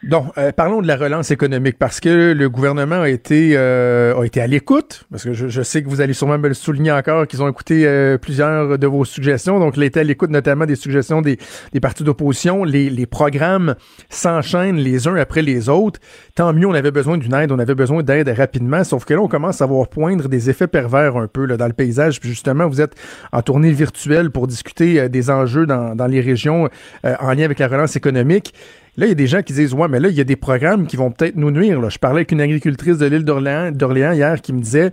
[0.03, 4.23] Donc, euh, parlons de la relance économique parce que le gouvernement a été euh, a
[4.23, 7.27] été à l'écoute parce que je, sais que vous allez sûrement me le souligner encore
[7.27, 9.59] qu'ils ont écouté euh, plusieurs de vos suggestions.
[9.59, 11.37] Donc, il a été à l'écoute notamment des suggestions des,
[11.73, 12.63] des partis d'opposition.
[12.63, 13.75] Les, les programmes
[14.09, 15.99] s'enchaînent les uns après les autres.
[16.33, 18.85] Tant mieux, on avait besoin d'une aide, on avait besoin d'aide rapidement.
[18.85, 21.67] Sauf que là, on commence à voir poindre des effets pervers un peu là, dans
[21.67, 22.21] le paysage.
[22.21, 22.95] Puis justement, vous êtes
[23.33, 26.69] en tournée virtuelle pour discuter euh, des enjeux dans, dans les régions
[27.03, 28.53] en lien avec la relance économique.
[28.99, 30.35] Là, il y a des gens qui disent Ouais, mais là, il y a des
[30.35, 31.89] programmes qui vont peut-être nous nuire.
[31.89, 34.91] Je parlais avec une agricultrice de l'île d'Orléans, hier qui me disait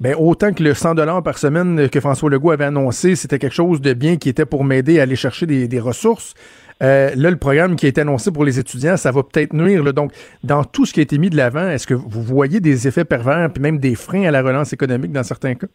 [0.00, 3.82] ben, autant que le 100 par semaine que François Legault avait annoncé, c'était quelque chose
[3.82, 6.34] de bien qui était pour m'aider à aller chercher des, ressources.
[6.82, 9.84] Euh, là, le programme qui a été annoncé pour les étudiants, ça va peut-être nuire.
[9.92, 10.12] Donc,
[10.42, 13.04] dans tout ce qui a été mis de l'avant, est-ce que vous voyez des effets
[13.04, 15.66] pervers puis même des freins à la relance économique dans certains cas?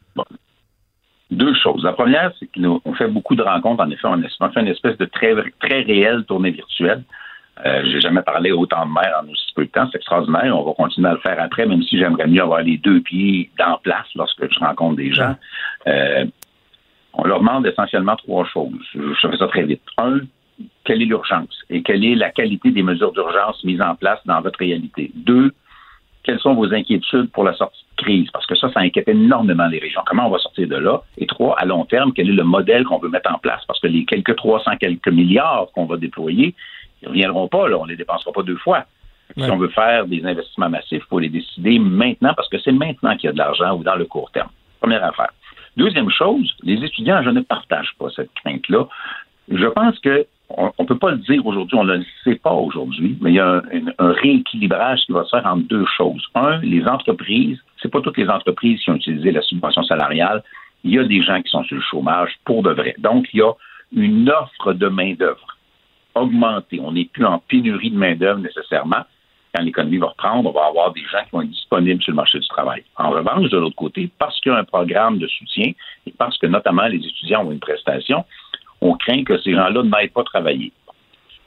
[1.30, 1.84] Deux choses.
[1.84, 3.84] La première, c'est qu'on fait beaucoup de rencontres.
[3.84, 7.04] En effet, on fait une espèce de très, très réelle tournée virtuelle.
[7.66, 9.88] Euh, j'ai jamais parlé autant de maires en aussi peu de temps.
[9.92, 10.58] C'est extraordinaire.
[10.58, 13.50] On va continuer à le faire après, même si j'aimerais mieux avoir les deux pieds
[13.58, 15.36] dans place lorsque je rencontre des gens.
[15.88, 16.26] Euh,
[17.14, 18.72] on leur demande essentiellement trois choses.
[18.94, 19.82] Je, je fais ça très vite.
[19.98, 20.20] Un,
[20.84, 24.42] quelle est l'urgence et quelle est la qualité des mesures d'urgence mises en place dans
[24.42, 25.12] votre réalité?
[25.16, 25.52] Deux,
[26.24, 28.30] quelles sont vos inquiétudes pour la sortie de crise?
[28.32, 30.02] Parce que ça, ça inquiète énormément les régions.
[30.06, 31.02] Comment on va sortir de là?
[31.18, 33.64] Et trois, à long terme, quel est le modèle qu'on veut mettre en place?
[33.68, 36.56] Parce que les quelques 300 quelques milliards qu'on va déployer,
[37.02, 37.78] ils ne reviendront pas, là.
[37.78, 38.86] On ne les dépensera pas deux fois.
[39.38, 42.72] Si on veut faire des investissements massifs, il faut les décider maintenant parce que c'est
[42.72, 44.50] maintenant qu'il y a de l'argent ou dans le court terme.
[44.82, 45.30] Première affaire.
[45.78, 48.88] Deuxième chose, les étudiants, je ne partage pas cette crainte-là.
[49.52, 52.54] Je pense que on ne peut pas le dire aujourd'hui, on ne le sait pas
[52.54, 55.86] aujourd'hui, mais il y a un, un- un rééquilibrage qui va se faire entre deux
[55.96, 56.26] choses.
[56.34, 60.44] Un, les entreprises, c'est pas toutes les entreprises qui ont utilisé la subvention salariale.
[60.84, 62.96] Il y a des gens qui sont sur le chômage pour de vrai.
[62.98, 63.52] Donc, il y a
[63.96, 65.56] une offre de main-d'œuvre
[66.16, 69.04] On n'est plus en pénurie de main-d'œuvre nécessairement.
[69.54, 72.18] Quand l'économie va reprendre, on va avoir des gens qui vont être disponibles sur le
[72.18, 72.84] marché du travail.
[72.98, 75.72] En revanche, de l'autre côté, parce qu'il y a un programme de soutien
[76.06, 78.26] et parce que notamment les étudiants ont une prestation,
[78.82, 80.72] on craint que ces gens-là n'aillent pas travailler.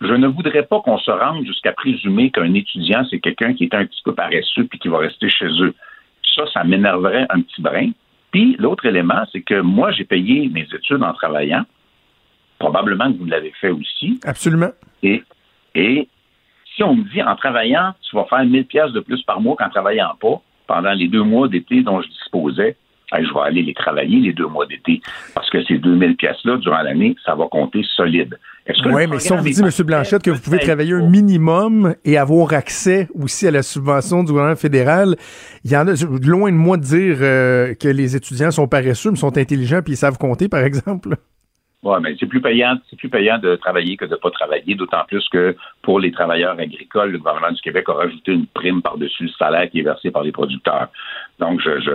[0.00, 3.74] Je ne voudrais pas qu'on se rende jusqu'à présumer qu'un étudiant, c'est quelqu'un qui est
[3.74, 5.74] un petit peu paresseux puis qui va rester chez eux.
[6.34, 7.90] Ça, ça m'énerverait un petit brin.
[8.32, 11.64] Puis l'autre élément, c'est que moi, j'ai payé mes études en travaillant.
[12.62, 14.20] Probablement que vous l'avez fait aussi.
[14.24, 14.70] Absolument.
[15.02, 15.24] Et,
[15.74, 16.08] et
[16.76, 19.56] si on me dit en travaillant, tu vas faire 1000 pièces de plus par mois
[19.56, 22.76] qu'en travaillant pas pendant les deux mois d'été dont je disposais,
[23.20, 25.00] je vais aller les travailler les deux mois d'été
[25.34, 28.38] parce que ces 2000 pièces-là durant l'année, ça va compter solide.
[28.86, 29.70] Oui, mais si on vous dit, M.
[29.84, 34.30] Blanchette, que vous pouvez travailler un minimum et avoir accès aussi à la subvention du
[34.30, 35.16] gouvernement fédéral,
[35.64, 39.10] il y en a, loin de moi de dire euh, que les étudiants sont paresseux,
[39.10, 41.16] mais sont intelligents puis ils savent compter, par exemple.
[41.82, 44.76] Oui, mais c'est plus payant, c'est plus payant de travailler que de ne pas travailler,
[44.76, 48.82] d'autant plus que pour les travailleurs agricoles, le gouvernement du Québec a rajouté une prime
[48.82, 50.88] par-dessus le salaire qui est versé par les producteurs.
[51.40, 51.90] Donc, je, je,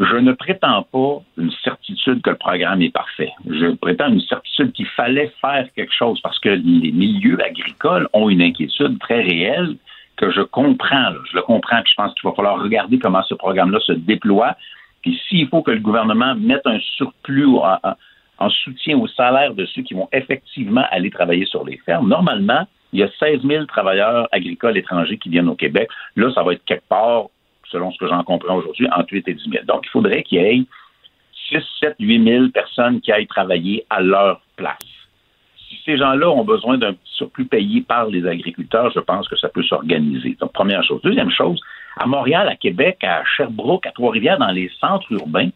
[0.00, 3.30] je ne prétends pas une certitude que le programme est parfait.
[3.46, 8.30] Je prétends une certitude qu'il fallait faire quelque chose parce que les milieux agricoles ont
[8.30, 9.76] une inquiétude très réelle
[10.16, 11.10] que je comprends.
[11.10, 11.18] là.
[11.30, 14.56] Je le comprends, puis je pense qu'il va falloir regarder comment ce programme-là se déploie.
[15.02, 17.46] Puis s'il faut que le gouvernement mette un surplus
[18.40, 21.76] en, en- en soutien au salaire de ceux qui vont effectivement aller travailler sur les
[21.78, 25.88] fermes, normalement, il y a 16 000 travailleurs agricoles étrangers qui viennent au Québec.
[26.16, 27.26] Là, ça va être quelque part,
[27.70, 29.64] selon ce que j'en comprends aujourd'hui, entre 8 et 10 000.
[29.66, 30.62] Donc, il faudrait qu'il y ait
[31.50, 34.78] 6, 7, 8 000 personnes qui aillent travailler à leur place.
[35.68, 39.48] Si ces gens-là ont besoin d'un surplus payé par les agriculteurs, je pense que ça
[39.48, 40.36] peut s'organiser.
[40.40, 41.00] Donc, première chose.
[41.02, 41.60] Deuxième chose,
[41.96, 45.50] à Montréal, à Québec, à Sherbrooke, à Trois-Rivières, dans les centres urbains,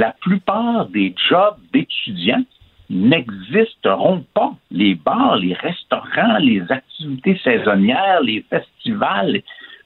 [0.00, 2.44] la plupart des jobs d'étudiants
[2.88, 4.54] n'existeront pas.
[4.70, 9.42] Les bars, les restaurants, les activités saisonnières, les festivals,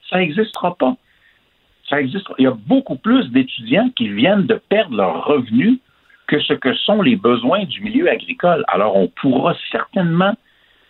[0.09, 0.95] ça n'existera pas.
[1.89, 2.27] Ça existe.
[2.37, 5.79] Il y a beaucoup plus d'étudiants qui viennent de perdre leurs revenus
[6.27, 8.63] que ce que sont les besoins du milieu agricole.
[8.69, 10.33] Alors, on pourra certainement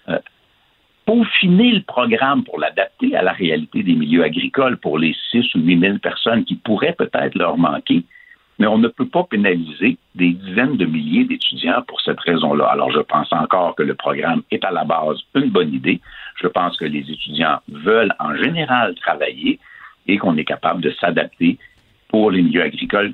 [0.07, 0.19] euh,
[1.07, 5.61] peaufiner le programme pour l'adapter à la réalité des milieux agricoles pour les 6 ou
[5.61, 8.03] 8 000 personnes qui pourraient peut-être leur manquer,
[8.59, 12.65] mais on ne peut pas pénaliser des dizaines de milliers d'étudiants pour cette raison-là.
[12.65, 15.99] Alors, je pense encore que le programme est à la base une bonne idée.
[16.41, 19.59] Je pense que les étudiants veulent en général travailler
[20.07, 21.57] et qu'on est capable de s'adapter
[22.07, 23.13] pour les milieux agricoles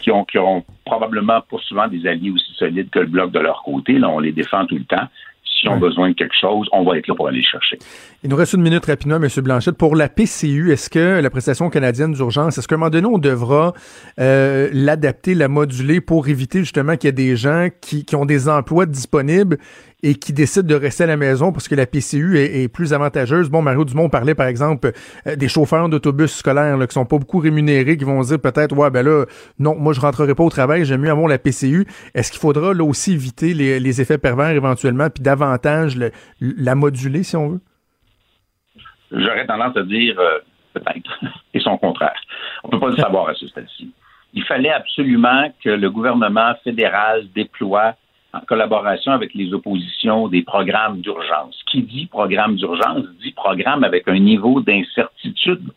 [0.00, 0.38] qui ont, qui
[0.84, 3.98] probablement pour souvent des alliés aussi solides que le bloc de leur côté.
[3.98, 5.08] Là, on les défend tout le temps.
[5.58, 7.78] S'ils ont besoin de quelque chose, on va être là pour aller le chercher.
[8.22, 9.28] Il nous reste une minute rapidement, M.
[9.38, 9.78] Blanchette.
[9.78, 13.18] Pour la PCU, est-ce que la prestation canadienne d'urgence, est-ce qu'à un moment donné, on
[13.18, 13.72] devra
[14.20, 18.26] euh, l'adapter, la moduler pour éviter justement qu'il y ait des gens qui, qui, ont
[18.26, 19.58] des emplois disponibles
[20.06, 23.50] et qui décident de rester à la maison parce que la PCU est, plus avantageuse.
[23.50, 24.92] Bon, Mario Dumont parlait par exemple
[25.26, 28.76] euh, des chauffeurs d'autobus scolaires là, qui sont pas beaucoup rémunérés, qui vont dire peut-être
[28.76, 29.24] ouais ben là
[29.58, 31.86] non, moi je rentrerai pas au travail, j'aime mieux avoir la PCU.
[32.14, 35.96] Est-ce qu'il faudra là aussi éviter les, effets pervers éventuellement puis davantage
[36.40, 37.60] la moduler si on veut?
[39.10, 40.38] J'aurais tendance à dire euh,
[40.74, 41.20] peut-être
[41.54, 42.20] et son contraire.
[42.62, 43.90] On peut pas le savoir à ce stade-ci.
[44.34, 47.96] Il fallait absolument que le gouvernement fédéral déploie
[48.32, 51.62] en collaboration avec les oppositions des programmes d'urgence.
[51.70, 55.72] Qui dit programme d'urgence dit programme avec un niveau d'incertitude.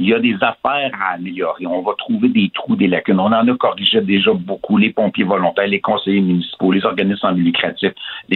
[0.00, 1.66] Il y a des affaires à améliorer.
[1.66, 3.18] On va trouver des trous, des lacunes.
[3.18, 4.76] On en a corrigé déjà beaucoup.
[4.76, 7.52] Les pompiers volontaires, les conseillers municipaux, les organismes en les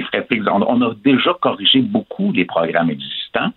[0.02, 0.46] frais fixes.
[0.50, 3.52] On a déjà corrigé beaucoup des programmes existants.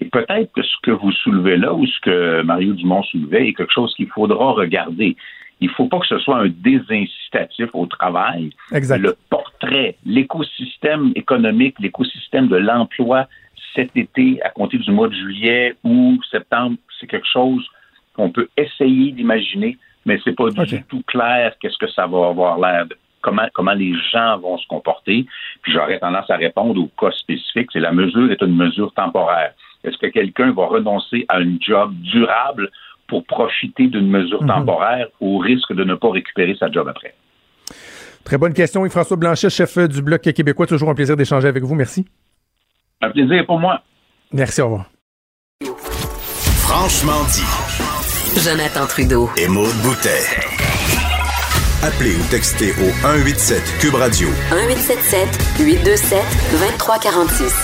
[0.00, 3.54] Et peut-être que ce que vous soulevez là ou ce que Mario Dumont soulevait est
[3.54, 5.16] quelque chose qu'il faudra regarder.
[5.60, 8.50] Il ne faut pas que ce soit un désincitatif au travail.
[8.72, 8.98] Exact.
[8.98, 13.26] Le portrait, l'écosystème économique, l'écosystème de l'emploi
[13.74, 17.64] cet été, à compter du mois de juillet ou septembre, c'est quelque chose
[18.14, 22.58] qu'on peut essayer d'imaginer, mais c'est pas du tout clair qu'est-ce que ça va avoir
[22.58, 22.96] l'air de.
[23.20, 25.26] Comment, comment les gens vont se comporter.
[25.62, 27.68] Puis j'aurais tendance à répondre au cas spécifique.
[27.72, 29.54] C'est la mesure est une mesure temporaire.
[29.82, 32.70] Est-ce que quelqu'un va renoncer à un job durable
[33.08, 34.48] pour profiter d'une mesure Mhm.
[34.48, 37.14] temporaire au risque de ne pas récupérer sa job après?
[38.24, 38.84] Très bonne question.
[38.84, 41.74] Et François Blanchet, chef du Bloc québécois, toujours un plaisir d'échanger avec vous.
[41.74, 42.04] Merci.
[43.00, 43.80] Un plaisir pour moi.
[44.32, 44.86] Merci, au revoir.
[46.66, 48.40] Franchement dit.
[48.44, 49.30] Jonathan Trudeau.
[49.38, 50.20] Et Maude Boutet.
[51.82, 54.28] Appelez ou textez au 187 Cube Radio.
[54.50, 55.28] 1877
[55.60, 56.18] 827
[56.52, 57.54] 2346.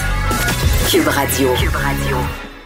[0.91, 1.49] Cube Radio.
[1.55, 2.17] Cube Radio.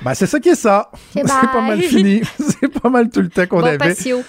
[0.05, 0.91] Ben, c'est ça qui est ça.
[0.93, 1.69] Ok, C'est pas bye.
[1.69, 2.21] mal fini.
[2.39, 3.79] c'est pas mal tout le temps qu'on Bon avait.
[3.79, 4.23] patio.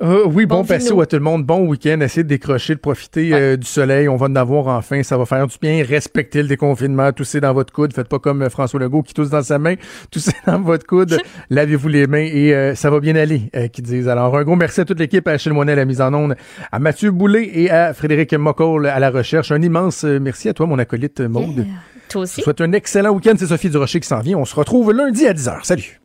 [0.00, 1.44] Euh, oui, bon, Bon patio à tout le monde.
[1.44, 2.00] Bon week-end.
[2.00, 4.08] Essayez de décrocher, de profiter euh, du soleil.
[4.08, 5.00] On va en avoir enfin.
[5.04, 5.84] Ça va faire du bien.
[5.88, 7.12] Respectez le déconfinement.
[7.12, 7.92] Toussez dans votre coude.
[7.94, 9.76] Faites pas comme euh, François Legault qui tousse dans sa main.
[10.10, 11.20] Toussez dans votre coude.
[11.50, 14.08] Lavez-vous les mains et euh, ça va bien aller, qu'ils disent.
[14.08, 16.34] Alors, un gros merci à toute l'équipe, à Achille Moinet à la mise en onde,
[16.72, 19.52] à Mathieu Boulay et à Frédéric Mocoll à la recherche.
[19.52, 21.64] Un immense merci à toi, mon acolyte Maude.
[22.12, 23.34] Toi Je souhaite un excellent week-end.
[23.38, 24.36] C'est Sophie Durocher qui s'en vient.
[24.36, 25.64] On se retrouve lundi à 10h.
[25.64, 26.01] Salut.